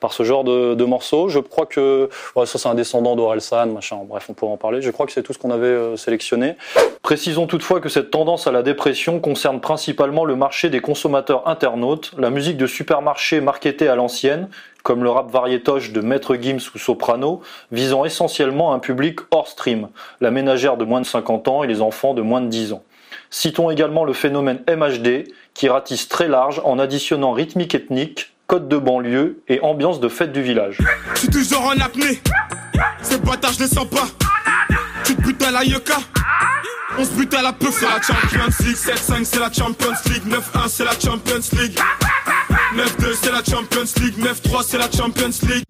par 0.01 0.13
ce 0.13 0.23
genre 0.25 0.45
de, 0.45 0.75
de 0.75 0.85
morceaux. 0.85 1.29
Je 1.29 1.39
crois 1.39 1.67
que 1.67 2.09
ouais, 2.37 2.47
ça 2.47 2.59
c'est 2.59 2.69
un 2.69 2.75
descendant 2.75 3.17
d'Orelsan, 3.17 3.67
machin. 3.67 3.99
Bref, 4.07 4.27
on 4.29 4.35
pourra 4.35 4.53
en 4.53 4.57
parler. 4.57 4.83
Je 4.83 4.91
crois 4.91 5.07
que 5.07 5.13
c'est 5.13 5.23
tout 5.23 5.33
ce 5.33 5.39
qu'on 5.39 5.51
avait 5.51 5.97
sélectionné. 5.97 6.57
Précisons 7.03 7.47
toutefois 7.47 7.81
que 7.81 7.89
cette 7.89 8.11
tendance 8.11 8.47
à 8.47 8.53
la 8.53 8.63
dépression 8.63 9.21
concerne 9.21 9.61
principalement 9.61 10.25
le 10.25 10.37
marché 10.37 10.69
des 10.71 10.81
consommateurs 10.81 11.49
internautes, 11.49 12.13
la 12.19 12.31
musique 12.31 12.57
de 12.57 12.67
supermarché 12.67 13.41
marketée 13.41 13.89
à 13.89 13.95
l'ancienne, 13.97 14.49
comme 14.83 15.05
le 15.05 15.11
rap 15.11 15.31
variétoche 15.31 15.93
de 15.93 16.01
Maître 16.01 16.37
Gims 16.37 16.71
ou 16.75 16.79
Soprano, 16.79 17.43
visant 17.71 18.05
essentiellement 18.05 18.73
un 18.73 18.79
public 18.79 19.21
hors 19.31 19.49
stream, 19.49 19.89
la 20.21 20.31
ménagère 20.31 20.77
de 20.77 20.85
moins 20.85 21.01
de 21.01 21.07
50 21.07 21.49
ans 21.49 21.63
et 21.63 21.67
les 21.67 21.81
enfants 21.81 22.15
de 22.15 22.23
moins 22.23 22.41
de 22.41 22.49
10 22.49 22.73
ans. 22.73 22.83
Citons 23.31 23.71
également 23.71 24.05
le 24.05 24.13
phénomène 24.13 24.61
MHD, 24.69 25.25
qui 25.55 25.69
ratisse 25.69 26.09
très 26.09 26.29
large 26.29 26.61
en 26.65 26.79
additionnant 26.79 27.33
rythmique 27.33 27.75
ethnique, 27.75 28.33
code 28.47 28.69
de 28.69 28.77
banlieue 28.77 29.43
et 29.49 29.61
ambiance 29.61 30.01
de 30.01 30.09
fête 30.09 30.33
du 30.33 30.43
village. 30.43 30.79
Je 31.15 31.27
toujours 31.29 31.65
en 31.65 31.81
apnée. 31.81 32.21
Ces 33.01 33.19
bâtards, 33.19 33.53
je 33.55 33.61
les 33.61 33.69
sens 33.69 33.87
pas. 33.87 34.07
Tu 35.05 35.17
te 35.17 35.45
à 35.45 35.51
la 35.51 35.65
Yoka. 35.65 35.97
On 36.99 37.05
se 37.05 37.11
bute 37.13 37.33
à 37.35 37.43
la 37.43 37.53
peu, 37.53 37.71
c'est 37.71 37.87
la 37.87 38.01
Champions 38.03 38.53
League. 38.61 38.77
7-5, 38.77 39.25
c'est 39.25 39.41
la 39.41 39.51
Champions 39.51 39.93
League. 40.07 40.25
9-1, 40.27 40.69
c'est 40.69 40.85
la 40.85 40.93
Champions 40.93 41.59
League. 41.59 41.79
9-2, 42.77 43.15
c'est 43.15 43.33
la 43.33 43.43
Champions 43.43 44.03
League. 44.03 44.19
9-3, 44.19 44.63
c'est 44.63 44.79
la 44.79 44.91
Champions 44.91 45.49
League. 45.49 45.65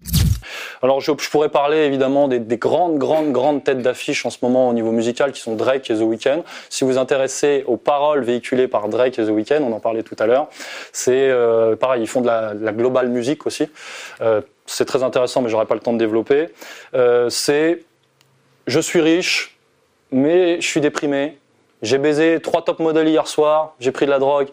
Alors 0.81 0.99
je, 0.99 1.11
pourrais 1.11 1.47
parler 1.47 1.77
évidemment 1.77 2.27
des, 2.27 2.39
des 2.39 2.57
grandes, 2.57 2.97
grandes, 2.97 3.31
grandes 3.31 3.63
têtes 3.63 3.81
d'affiche 3.81 4.25
en 4.25 4.29
ce 4.29 4.39
moment 4.41 4.67
au 4.67 4.73
niveau 4.73 4.91
musical 4.91 5.31
qui 5.31 5.39
sont 5.39 5.55
Drake 5.55 5.89
et 5.89 5.95
The 5.95 6.01
Weeknd. 6.01 6.43
Si 6.69 6.83
vous 6.83 6.91
vous 6.91 6.97
intéressez 6.97 7.63
aux 7.67 7.77
paroles 7.77 8.23
véhiculées 8.23 8.67
par 8.67 8.89
Drake 8.89 9.17
et 9.17 9.25
The 9.25 9.29
Weeknd, 9.29 9.61
on 9.61 9.71
en 9.71 9.79
parlait 9.79 10.03
tout 10.03 10.17
à 10.19 10.25
l'heure, 10.25 10.49
c'est 10.91 11.29
euh, 11.29 11.77
pareil, 11.77 12.01
ils 12.01 12.07
font 12.07 12.19
de 12.19 12.27
la, 12.27 12.53
global 12.73 13.07
music 13.07 13.47
aussi. 13.47 13.69
Euh, 14.19 14.41
c'est 14.65 14.85
très 14.85 15.03
intéressant, 15.03 15.41
mais 15.41 15.49
j'aurai 15.49 15.65
pas 15.65 15.75
le 15.75 15.79
temps 15.79 15.93
de 15.93 15.99
développer. 15.99 16.49
Euh, 16.95 17.29
c'est 17.29 17.83
je 18.67 18.79
suis 18.79 18.99
riche, 18.99 19.52
mais 20.13 20.61
je 20.61 20.67
suis 20.67 20.79
déprimé. 20.79 21.37
J'ai 21.81 21.97
baisé 21.97 22.39
trois 22.41 22.63
top 22.63 22.79
modèles 22.79 23.09
hier 23.09 23.27
soir, 23.27 23.73
j'ai 23.79 23.91
pris 23.91 24.05
de 24.05 24.11
la 24.11 24.19
drogue, 24.19 24.47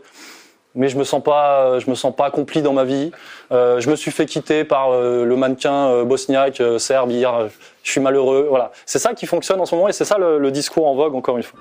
mais 0.75 0.89
je 0.89 0.97
me 0.97 1.05
sens 1.05 1.23
pas, 1.23 1.79
je 1.79 1.89
me 1.89 1.95
sens 1.95 2.15
pas 2.15 2.27
accompli 2.27 2.63
dans 2.63 2.73
ma 2.73 2.85
vie. 2.85 3.13
Euh, 3.53 3.79
je 3.81 3.89
me 3.91 3.95
suis 3.95 4.11
fait 4.11 4.27
quitter 4.27 4.65
par 4.65 4.91
euh, 4.91 5.25
le 5.25 5.37
mannequin 5.37 5.89
euh, 5.89 6.05
bosniaque 6.05 6.63
serbe 6.79 7.11
hier. 7.13 7.49
Je 7.83 7.91
suis 7.91 8.01
malheureux. 8.01 8.47
Voilà, 8.49 8.73
c'est 8.87 8.99
ça 8.99 9.15
qui 9.15 9.27
fonctionne 9.27 9.61
en 9.61 9.67
ce 9.67 9.75
moment 9.75 9.89
et 9.89 9.93
c'est 9.93 10.05
ça 10.05 10.19
le, 10.19 10.51
discours 10.51 10.89
en 10.89 10.95
vogue 10.95 11.15
encore 11.15 11.37
une 11.37 11.45
fois. 11.45 11.61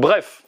Bref, 0.00 0.39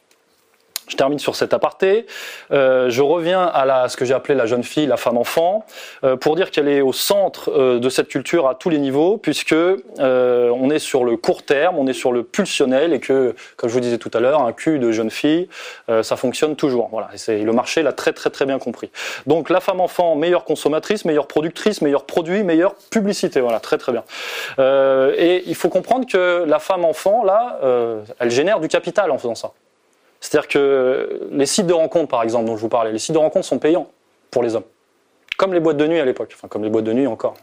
je 0.92 0.96
termine 0.96 1.18
sur 1.18 1.34
cet 1.34 1.54
aparté. 1.54 2.06
Euh, 2.52 2.90
je 2.90 3.02
reviens 3.02 3.44
à 3.44 3.64
la, 3.64 3.88
ce 3.88 3.96
que 3.96 4.04
j'ai 4.04 4.14
appelé 4.14 4.34
la 4.34 4.46
jeune 4.46 4.62
fille, 4.62 4.86
la 4.86 4.96
femme 4.96 5.16
enfant, 5.16 5.64
euh, 6.04 6.16
pour 6.16 6.36
dire 6.36 6.50
qu'elle 6.50 6.68
est 6.68 6.82
au 6.82 6.92
centre 6.92 7.50
euh, 7.50 7.78
de 7.80 7.88
cette 7.88 8.08
culture 8.08 8.46
à 8.46 8.54
tous 8.54 8.68
les 8.68 8.78
niveaux, 8.78 9.16
puisque 9.16 9.52
euh, 9.54 10.50
on 10.50 10.70
est 10.70 10.78
sur 10.78 11.04
le 11.04 11.16
court 11.16 11.42
terme, 11.42 11.78
on 11.78 11.86
est 11.86 11.92
sur 11.94 12.12
le 12.12 12.22
pulsionnel, 12.22 12.92
et 12.92 13.00
que, 13.00 13.34
comme 13.56 13.70
je 13.70 13.74
vous 13.74 13.80
disais 13.80 13.98
tout 13.98 14.10
à 14.12 14.20
l'heure, 14.20 14.42
un 14.42 14.52
cul 14.52 14.78
de 14.78 14.92
jeune 14.92 15.10
fille, 15.10 15.48
euh, 15.88 16.02
ça 16.02 16.16
fonctionne 16.16 16.56
toujours. 16.56 16.88
Voilà, 16.92 17.08
c'est 17.16 17.38
le 17.38 17.52
marché 17.52 17.82
l'a 17.82 17.92
très 17.92 18.12
très 18.12 18.30
très 18.30 18.44
bien 18.44 18.58
compris. 18.58 18.90
Donc 19.26 19.48
la 19.48 19.60
femme 19.60 19.80
enfant, 19.80 20.14
meilleure 20.14 20.44
consommatrice, 20.44 21.04
meilleure 21.06 21.26
productrice, 21.26 21.80
meilleur 21.80 22.04
produit, 22.04 22.44
meilleure 22.44 22.74
publicité. 22.90 23.40
Voilà, 23.40 23.60
très 23.60 23.78
très 23.78 23.92
bien. 23.92 24.04
Euh, 24.58 25.14
et 25.16 25.42
il 25.46 25.54
faut 25.54 25.70
comprendre 25.70 26.06
que 26.06 26.44
la 26.46 26.58
femme 26.58 26.84
enfant, 26.84 27.24
là, 27.24 27.58
elle 28.18 28.30
génère 28.30 28.60
du 28.60 28.68
capital 28.68 29.10
en 29.10 29.18
faisant 29.18 29.34
ça. 29.34 29.52
C'est-à-dire 30.22 30.48
que 30.48 31.28
les 31.32 31.46
sites 31.46 31.66
de 31.66 31.72
rencontres, 31.72 32.08
par 32.08 32.22
exemple, 32.22 32.46
dont 32.46 32.56
je 32.56 32.62
vous 32.62 32.68
parlais, 32.68 32.92
les 32.92 33.00
sites 33.00 33.12
de 33.12 33.18
rencontres 33.18 33.44
sont 33.44 33.58
payants 33.58 33.88
pour 34.30 34.42
les 34.42 34.54
hommes. 34.54 34.62
Comme 35.36 35.52
les 35.52 35.60
boîtes 35.60 35.78
de 35.78 35.86
nuit 35.86 35.98
à 35.98 36.04
l'époque, 36.04 36.30
enfin 36.34 36.46
comme 36.46 36.62
les 36.62 36.70
boîtes 36.70 36.84
de 36.84 36.92
nuit 36.92 37.08
encore. 37.08 37.34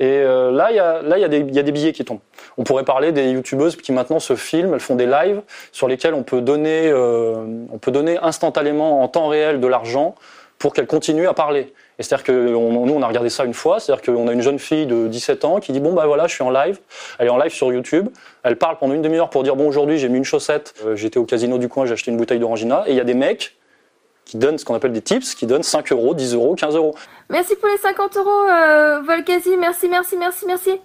Et 0.00 0.06
euh, 0.06 0.50
là, 0.50 0.70
il 0.72 1.20
y 1.20 1.28
a 1.60 1.62
des 1.62 1.72
billets 1.72 1.92
qui 1.92 2.04
tombent. 2.04 2.18
On 2.58 2.64
pourrait 2.64 2.84
parler 2.84 3.12
des 3.12 3.30
youtubeuses 3.30 3.76
qui 3.76 3.92
maintenant 3.92 4.18
se 4.18 4.34
filment, 4.34 4.74
elles 4.74 4.80
font 4.80 4.96
des 4.96 5.06
lives 5.06 5.40
sur 5.70 5.86
lesquels 5.86 6.14
on 6.14 6.24
peut 6.24 6.40
donner, 6.40 6.88
euh, 6.88 7.44
on 7.72 7.78
peut 7.78 7.92
donner 7.92 8.18
instantanément 8.18 9.02
en 9.04 9.08
temps 9.08 9.28
réel 9.28 9.60
de 9.60 9.66
l'argent 9.68 10.16
pour 10.58 10.74
qu'elles 10.74 10.88
continuent 10.88 11.28
à 11.28 11.34
parler. 11.34 11.72
Et 12.00 12.02
c'est-à-dire 12.02 12.24
que 12.24 12.54
on- 12.54 12.86
nous, 12.86 12.94
on 12.94 13.02
a 13.02 13.06
regardé 13.06 13.28
ça 13.28 13.44
une 13.44 13.52
fois, 13.52 13.78
c'est-à-dire 13.78 14.02
qu'on 14.02 14.26
a 14.26 14.32
une 14.32 14.40
jeune 14.40 14.58
fille 14.58 14.86
de 14.86 15.06
17 15.06 15.44
ans 15.44 15.60
qui 15.60 15.70
dit 15.72 15.80
bon 15.80 15.92
bah 15.92 16.06
voilà, 16.06 16.26
je 16.28 16.34
suis 16.34 16.42
en 16.42 16.48
live, 16.50 16.78
elle 17.18 17.26
est 17.26 17.30
en 17.30 17.36
live 17.36 17.52
sur 17.52 17.70
YouTube, 17.70 18.08
elle 18.42 18.56
parle 18.56 18.78
pendant 18.78 18.94
une 18.94 19.02
demi-heure 19.02 19.28
pour 19.28 19.42
dire 19.42 19.54
bon 19.54 19.68
aujourd'hui 19.68 19.98
j'ai 19.98 20.08
mis 20.08 20.16
une 20.16 20.24
chaussette, 20.24 20.74
euh, 20.86 20.96
j'étais 20.96 21.18
au 21.18 21.26
casino 21.26 21.58
du 21.58 21.68
coin, 21.68 21.84
j'ai 21.84 21.92
acheté 21.92 22.10
une 22.10 22.16
bouteille 22.16 22.38
d'orangina, 22.38 22.84
et 22.86 22.92
il 22.92 22.96
y 22.96 23.00
a 23.00 23.04
des 23.04 23.12
mecs 23.12 23.54
qui 24.24 24.38
donnent 24.38 24.56
ce 24.56 24.64
qu'on 24.64 24.74
appelle 24.74 24.92
des 24.94 25.02
tips, 25.02 25.34
qui 25.34 25.44
donnent 25.44 25.62
5 25.62 25.92
euros, 25.92 26.14
10 26.14 26.32
euros, 26.34 26.54
15 26.54 26.74
euros. 26.74 26.94
Merci 27.28 27.54
pour 27.56 27.68
les 27.68 27.76
50 27.76 28.16
euros, 28.16 28.30
euh, 28.48 29.00
Volcasi. 29.02 29.56
Merci, 29.58 29.88
merci, 29.90 30.16
merci, 30.16 30.46
merci. 30.46 30.80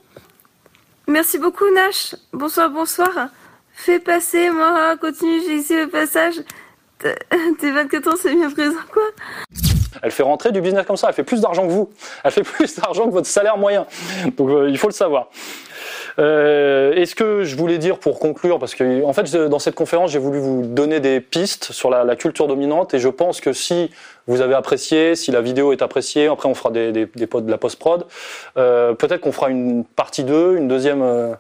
Merci 1.08 1.38
beaucoup, 1.38 1.70
Nash. 1.74 2.16
Bonsoir, 2.34 2.70
bonsoir. 2.72 3.10
Fais 3.74 4.00
passer, 4.00 4.50
moi, 4.50 4.98
continue, 5.00 5.40
j'ai 5.48 5.56
ici 5.56 5.76
le 5.78 5.88
passage. 5.88 6.34
T'es 7.00 7.16
t'es 7.60 7.72
24 7.72 8.08
ans, 8.08 8.16
c'est 8.18 8.34
bien 8.34 8.50
présent, 8.50 8.76
quoi. 8.92 9.04
Elle 10.02 10.12
fait 10.12 10.24
rentrer 10.24 10.52
du 10.52 10.62
business 10.62 10.86
comme 10.86 10.98
ça, 10.98 11.08
elle 11.10 11.14
fait 11.14 11.24
plus 11.24 11.42
d'argent 11.42 11.66
que 11.68 11.72
vous, 11.72 11.90
elle 12.24 12.32
fait 12.32 12.44
plus 12.44 12.76
d'argent 12.76 13.06
que 13.06 13.12
votre 13.12 13.28
salaire 13.28 13.58
moyen. 13.58 13.86
Donc 14.38 14.50
euh, 14.50 14.70
il 14.70 14.78
faut 14.78 14.88
le 14.88 14.94
savoir. 14.94 15.30
Euh, 16.18 16.94
et 16.94 17.06
ce 17.06 17.14
que 17.14 17.44
je 17.44 17.56
voulais 17.56 17.78
dire 17.78 18.00
pour 18.00 18.20
conclure, 18.20 18.58
parce 18.58 18.74
que 18.74 19.04
en 19.04 19.12
fait 19.14 19.36
dans 19.36 19.60
cette 19.60 19.76
conférence 19.76 20.12
j'ai 20.12 20.20
voulu 20.20 20.40
vous 20.40 20.64
donner 20.66 21.00
des 21.00 21.20
pistes 21.20 21.72
sur 21.72 21.90
la, 21.90 22.16
culture 22.16 22.48
dominante 22.48 22.94
et 22.94 23.00
je 23.00 23.10
pense 23.10 23.42
que 23.42 23.52
si 23.52 23.92
vous 24.28 24.40
avez 24.42 24.56
apprécié, 24.56 25.16
si 25.16 25.32
la 25.32 25.42
vidéo 25.42 25.74
est 25.74 25.82
appréciée, 25.82 26.28
après 26.28 26.48
on 26.48 26.56
fera 26.56 26.72
des, 26.72 26.94
des, 26.94 27.06
de 27.06 27.52
la 27.52 27.58
post-prod, 27.58 28.06
euh, 28.58 28.94
peut-être 28.94 29.22
qu'on 29.22 29.34
fera 29.34 29.50
une 29.50 29.84
partie 29.84 30.24
2, 30.24 30.56
une 30.56 30.70
deuxième, 30.70 31.02
euh, 31.02 31.34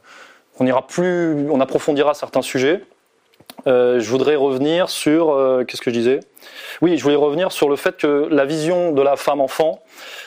on 0.60 0.66
ira 0.66 0.86
plus, 0.86 1.49
on 1.49 1.62
approfondira 1.62 2.14
certains 2.14 2.41
sujets. 2.41 2.84
Euh, 3.68 3.99
je 3.99 4.10
voudrais 4.10 4.36
revenir 4.36 4.89
sur, 4.89 5.32
euh, 5.32 5.64
qu'est-ce 5.64 5.82
que 5.82 5.89
je 5.89 5.95
disais? 5.95 6.20
Oui, 6.82 6.97
je 6.97 7.03
voulais 7.03 7.16
revenir 7.16 7.51
sur 7.51 7.70
le 7.70 7.76
fait 7.76 7.97
que 7.97 8.28
la 8.30 8.45
vision 8.45 8.91
de 8.91 9.01
la 9.01 9.16
femme 9.16 9.41
enfant 9.41 9.82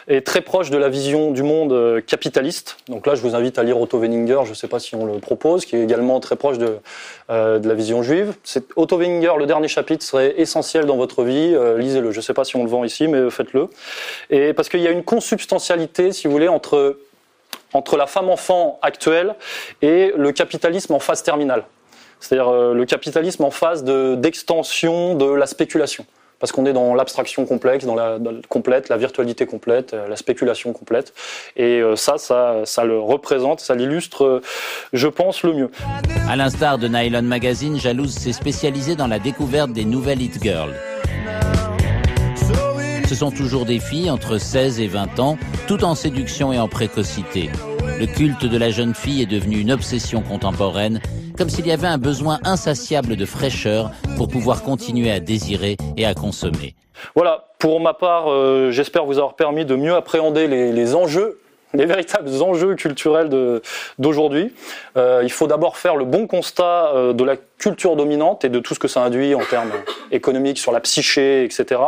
est 0.09 0.27
très 0.27 0.41
proche 0.41 0.71
de 0.71 0.79
la 0.79 0.89
vision 0.89 1.31
du 1.31 1.43
monde 1.43 1.73
euh, 1.73 2.01
capitaliste. 2.01 2.79
Donc 2.89 3.07
là, 3.07 3.15
je 3.15 3.21
vous 3.21 3.37
invite 3.37 3.59
à 3.59 3.63
lire 3.63 3.81
Otto 3.81 3.99
Weninger, 3.99 4.41
je 4.45 4.51
ne 4.51 4.55
sais 4.55 4.67
pas 4.67 4.81
si 4.81 4.95
on 4.95 5.07
le 5.07 5.19
propose, 5.21 5.67
qui 5.67 5.77
est 5.77 5.83
également 5.83 6.19
très 6.21 6.37
proche 6.37 6.59
de, 6.59 6.79
la 7.29 7.75
vision 7.75 8.03
juive. 8.03 8.35
C'est 8.43 8.65
Otto 8.77 8.97
Weninger, 8.97 9.33
le 9.39 9.47
dernier 9.47 9.69
chapitre 9.69 10.05
serait 10.05 10.35
essentiel 10.39 10.87
dans 10.87 10.97
votre 10.97 11.23
vie. 11.23 11.55
lisez-le. 11.77 12.11
Je 12.11 12.17
ne 12.17 12.23
sais 12.23 12.35
pas 12.35 12.45
si 12.45 12.57
on 12.57 12.65
le 12.65 12.71
vend 12.71 12.85
ici, 12.85 13.07
mais 13.07 13.31
faites-le. 13.31 13.69
Et 14.31 14.55
parce 14.55 14.69
qu'il 14.69 14.81
y 14.81 14.89
a 14.89 14.91
une 14.91 15.05
consubstantialité, 15.05 16.13
si 16.13 16.27
vous 16.27 16.33
voulez, 16.33 16.49
entre 16.49 16.97
entre 17.75 17.97
la 17.97 18.07
femme 18.07 18.31
enfant 18.31 18.79
actuelle 18.81 19.35
et 19.83 20.13
le 20.17 20.33
capitalisme 20.33 20.95
en 20.95 21.01
phase 21.01 21.23
terminale. 21.23 21.65
C'est-à-dire 22.21 22.49
euh, 22.49 22.75
le 22.75 22.85
capitalisme 22.85 23.45
en 23.45 23.51
phase 23.51 23.85
de- 23.85 24.15
d'extension 24.15 25.15
de, 25.15 25.27
la 25.27 25.47
spéculation. 25.47 26.05
Parce 26.41 26.53
qu'on 26.53 26.67
est 26.67 26.73
dans 26.73 26.95
l'abstraction 26.95 27.47
complexe, 27.47 27.85
dans 27.85 27.97
la, 27.97 28.19
complète, 28.49 28.89
la 28.89 28.97
virtualité 28.97 29.45
complète, 29.45 29.93
euh, 29.93 30.07
la 30.09 30.17
spéculation 30.17 30.73
complète. 30.73 31.13
Et 31.57 31.81
euh, 31.81 31.97
ça, 31.97 32.17
ça, 32.17 32.63
ça 32.65 32.85
le 32.85 32.99
représente, 32.99 33.61
ça 33.61 33.75
l'illustre, 33.75 34.41
je 34.93 35.09
pense, 35.09 35.43
le 35.43 35.53
mieux. 35.53 35.71
À 36.29 36.37
l'instar 36.37 36.79
de 36.79 36.87
Nylon 36.87 37.23
Magazine, 37.23 37.79
Jalouse 37.79 38.15
s'est 38.15 38.33
spécialisée 38.33 38.95
dans 38.95 39.09
la 39.09 39.19
découverte 39.19 39.73
des 39.73 39.85
nouvelles 39.85 40.23
hit 40.23 40.41
girls. 40.41 40.75
Ce 43.09 43.15
sont 43.15 43.31
toujours 43.31 43.65
des 43.65 43.81
filles 43.81 44.11
entre 44.11 44.37
16 44.37 44.81
et 44.81 44.87
20 44.87 45.19
ans, 45.19 45.39
tout 45.67 45.83
en 45.83 45.95
séduction 45.95 46.53
et 46.53 46.59
en 46.59 46.69
précocité. 46.69 47.49
Le 47.99 48.07
culte 48.07 48.45
de 48.45 48.59
la 48.59 48.71
jeune 48.71 48.95
fille 48.95 49.23
est 49.23 49.27
devenu 49.27 49.59
une 49.59 49.73
obsession 49.73 50.21
contemporaine, 50.21 51.01
comme 51.39 51.49
s'il 51.49 51.69
y 51.69 51.73
avait 51.73 51.87
un 51.87 51.99
besoin 51.99 52.41
insatiable 52.43 53.15
de 53.15 53.25
fraîcheur 53.25 53.93
pour 54.17 54.27
pouvoir 54.27 54.65
continuer 54.65 55.13
à 55.13 55.21
désirer 55.21 55.77
et 55.97 56.05
à 56.05 56.13
consommer. 56.13 56.75
Voilà, 57.15 57.47
pour 57.61 57.81
ma 57.81 57.95
part, 57.95 58.29
euh, 58.29 58.73
j'espère 58.73 59.05
vous 59.05 59.19
avoir 59.19 59.37
permis 59.37 59.65
de 59.65 59.77
mieux 59.77 59.95
appréhender 59.95 60.49
les, 60.49 60.95
enjeux, 60.97 61.39
les 61.75 61.87
véritables 61.87 62.43
enjeux 62.43 62.75
culturels 62.75 63.29
d'aujourd'hui. 64.01 64.53
Euh, 64.97 65.21
il 65.23 65.31
faut 65.31 65.47
d'abord 65.47 65.77
faire 65.77 65.95
le 65.95 66.05
bon 66.05 66.27
constat 66.27 66.91
euh, 66.93 67.13
de 67.13 67.23
la 67.23 67.37
culture 67.37 67.95
dominante 67.95 68.45
et 68.45 68.49
de 68.49 68.59
tout 68.59 68.75
ce 68.75 68.81
que 68.81 68.89
ça 68.89 69.05
induit 69.05 69.37
en 69.37 69.45
termes 69.45 69.71
économiques 70.11 70.59
sur 70.59 70.73
la 70.73 70.81
psyché, 70.81 71.45
etc. 71.45 71.81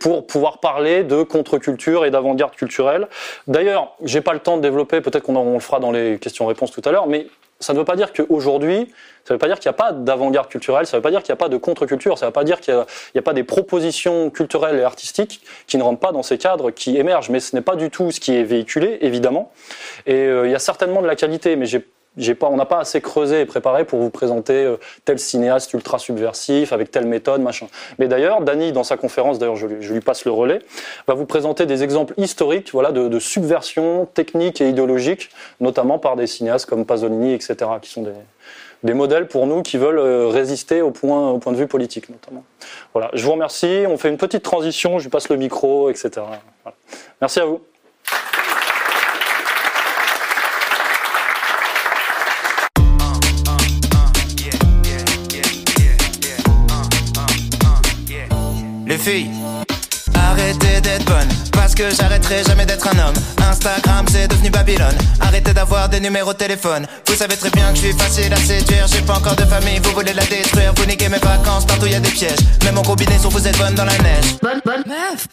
pour 0.00 0.26
pouvoir 0.26 0.58
parler 0.58 1.02
de 1.04 1.22
contre-culture 1.22 2.04
et 2.04 2.10
d'avant-garde 2.10 2.56
culturelle. 2.56 3.08
D'ailleurs, 3.46 3.94
j'ai 4.02 4.20
pas 4.20 4.34
le 4.34 4.40
temps 4.40 4.58
de 4.58 4.62
développer, 4.62 5.00
peut-être 5.00 5.22
qu'on 5.22 5.54
le 5.54 5.60
fera 5.60 5.80
dans 5.80 5.92
les 5.92 6.18
questions-réponses 6.18 6.72
tout 6.72 6.82
à 6.84 6.90
l'heure, 6.90 7.06
mais 7.06 7.28
ça 7.60 7.72
ne 7.72 7.78
veut 7.78 7.84
pas 7.84 7.96
dire 7.96 8.12
qu'aujourd'hui, 8.12 8.92
ça 9.24 9.32
ne 9.32 9.36
veut 9.36 9.38
pas 9.38 9.48
dire 9.48 9.58
qu'il 9.58 9.68
n'y 9.68 9.74
a 9.74 9.78
pas 9.78 9.92
d'avant-garde 9.92 10.48
culturelle, 10.48 10.86
ça 10.86 10.96
ne 10.96 10.98
veut 10.98 11.02
pas 11.02 11.10
dire 11.10 11.22
qu'il 11.22 11.32
n'y 11.32 11.36
a 11.36 11.42
pas 11.42 11.48
de 11.48 11.56
contre-culture, 11.56 12.18
ça 12.18 12.26
ne 12.26 12.28
veut 12.28 12.34
pas 12.34 12.44
dire 12.44 12.60
qu'il 12.60 12.74
n'y 13.14 13.18
a, 13.18 13.22
pas 13.22 13.32
des 13.32 13.44
propositions 13.44 14.30
culturelles 14.30 14.78
et 14.78 14.82
artistiques 14.82 15.40
qui 15.66 15.78
ne 15.78 15.82
rentrent 15.82 16.00
pas 16.00 16.12
dans 16.12 16.22
ces 16.22 16.38
cadres, 16.38 16.70
qui 16.70 16.96
émergent, 16.96 17.30
mais 17.30 17.40
ce 17.40 17.56
n'est 17.56 17.62
pas 17.62 17.76
du 17.76 17.90
tout 17.90 18.10
ce 18.10 18.20
qui 18.20 18.34
est 18.34 18.44
véhiculé, 18.44 18.98
évidemment. 19.00 19.52
Et 20.06 20.14
euh, 20.14 20.46
il 20.46 20.52
y 20.52 20.54
a 20.54 20.58
certainement 20.58 21.02
de 21.02 21.06
la 21.06 21.16
qualité, 21.16 21.56
mais 21.56 21.66
j'ai 21.66 21.84
on 22.42 22.56
n'a 22.56 22.64
pas 22.64 22.78
assez 22.78 23.00
creusé 23.00 23.40
et 23.40 23.46
préparé 23.46 23.84
pour 23.84 24.00
vous 24.00 24.10
présenter 24.10 24.64
euh, 24.64 24.76
tel 25.04 25.18
cinéaste 25.18 25.72
ultra 25.72 25.98
subversif 25.98 26.72
avec 26.72 26.90
telle 26.90 27.06
méthode, 27.06 27.40
machin. 27.40 27.66
Mais 27.98 28.08
d'ailleurs, 28.08 28.40
Dany, 28.40 28.72
dans 28.72 28.84
sa 28.84 28.96
conférence, 28.96 29.38
d'ailleurs, 29.38 29.56
je, 29.56 29.66
lui- 29.66 30.00
passe 30.00 30.24
le 30.24 30.30
relais, 30.30 30.60
va 31.06 31.14
vous 31.14 31.26
présenter 31.26 31.66
des 31.66 31.82
exemples 31.82 32.14
historiques, 32.16 32.70
voilà, 32.72 32.92
de, 32.92 33.18
subversion 33.18 34.06
technique 34.06 34.60
et 34.60 34.68
idéologique, 34.68 35.30
notamment 35.60 35.98
par 35.98 36.16
des 36.16 36.26
cinéastes 36.26 36.66
comme 36.66 36.84
Pasolini, 36.84 37.32
etc., 37.34 37.56
qui 37.82 37.90
sont 37.90 38.02
des, 38.82 38.94
modèles 38.94 39.26
pour 39.26 39.46
nous 39.46 39.62
qui 39.62 39.78
veulent 39.78 39.98
euh, 39.98 40.28
résister 40.28 40.80
au 40.80 40.92
point, 40.92 41.38
de 41.38 41.56
vue 41.56 41.66
politique, 41.66 42.08
notamment. 42.08 42.44
Voilà. 42.92 43.10
Je 43.14 43.24
vous 43.24 43.32
remercie. 43.32 43.84
On 43.88 43.96
fait 43.96 44.08
une 44.08 44.16
petite 44.16 44.44
transition. 44.44 44.98
Je 44.98 45.04
lui 45.04 45.10
passe 45.10 45.28
le 45.28 45.36
micro, 45.36 45.90
etc. 45.90 46.22
Merci 47.20 47.40
à 47.40 47.46
vous. 47.46 47.60
Les 58.86 58.98
filles, 58.98 59.30
arrêtez 60.14 60.80
d'être 60.80 61.04
bonnes, 61.06 61.28
parce 61.50 61.74
que 61.74 61.90
j'arrêterai 61.92 62.44
jamais 62.44 62.64
d'être 62.64 62.86
un 62.86 63.08
homme. 63.08 63.14
Instagram 63.50 64.06
c'est 64.08 64.28
devenu 64.28 64.48
Babylone, 64.48 64.96
arrêtez 65.20 65.52
d'avoir 65.52 65.88
des 65.88 65.98
numéros 65.98 66.32
de 66.32 66.38
téléphone. 66.38 66.86
Vous 67.08 67.16
savez 67.16 67.36
très 67.36 67.50
bien 67.50 67.72
que 67.72 67.78
je 67.78 67.86
suis 67.86 67.92
facile 67.92 68.32
à 68.32 68.36
séduire, 68.36 68.86
j'ai 68.86 69.02
pas 69.02 69.16
encore 69.16 69.34
de 69.34 69.44
famille, 69.44 69.80
vous 69.82 69.90
voulez 69.90 70.12
la 70.12 70.24
détruire. 70.26 70.72
Vous 70.76 70.86
niquez 70.86 71.08
mes 71.08 71.18
vacances, 71.18 71.66
partout 71.66 71.86
y 71.86 71.96
a 71.96 72.00
des 72.00 72.10
pièges. 72.10 72.38
Même 72.64 72.78
en 72.78 72.82
combinaison, 72.82 73.28
vous 73.28 73.48
êtes 73.48 73.58
bonne 73.58 73.74
dans 73.74 73.86
la 73.86 73.98
neige. 73.98 74.36
Bonne, 74.40 74.60
bonne 74.64 74.84
meuf. 74.86 75.26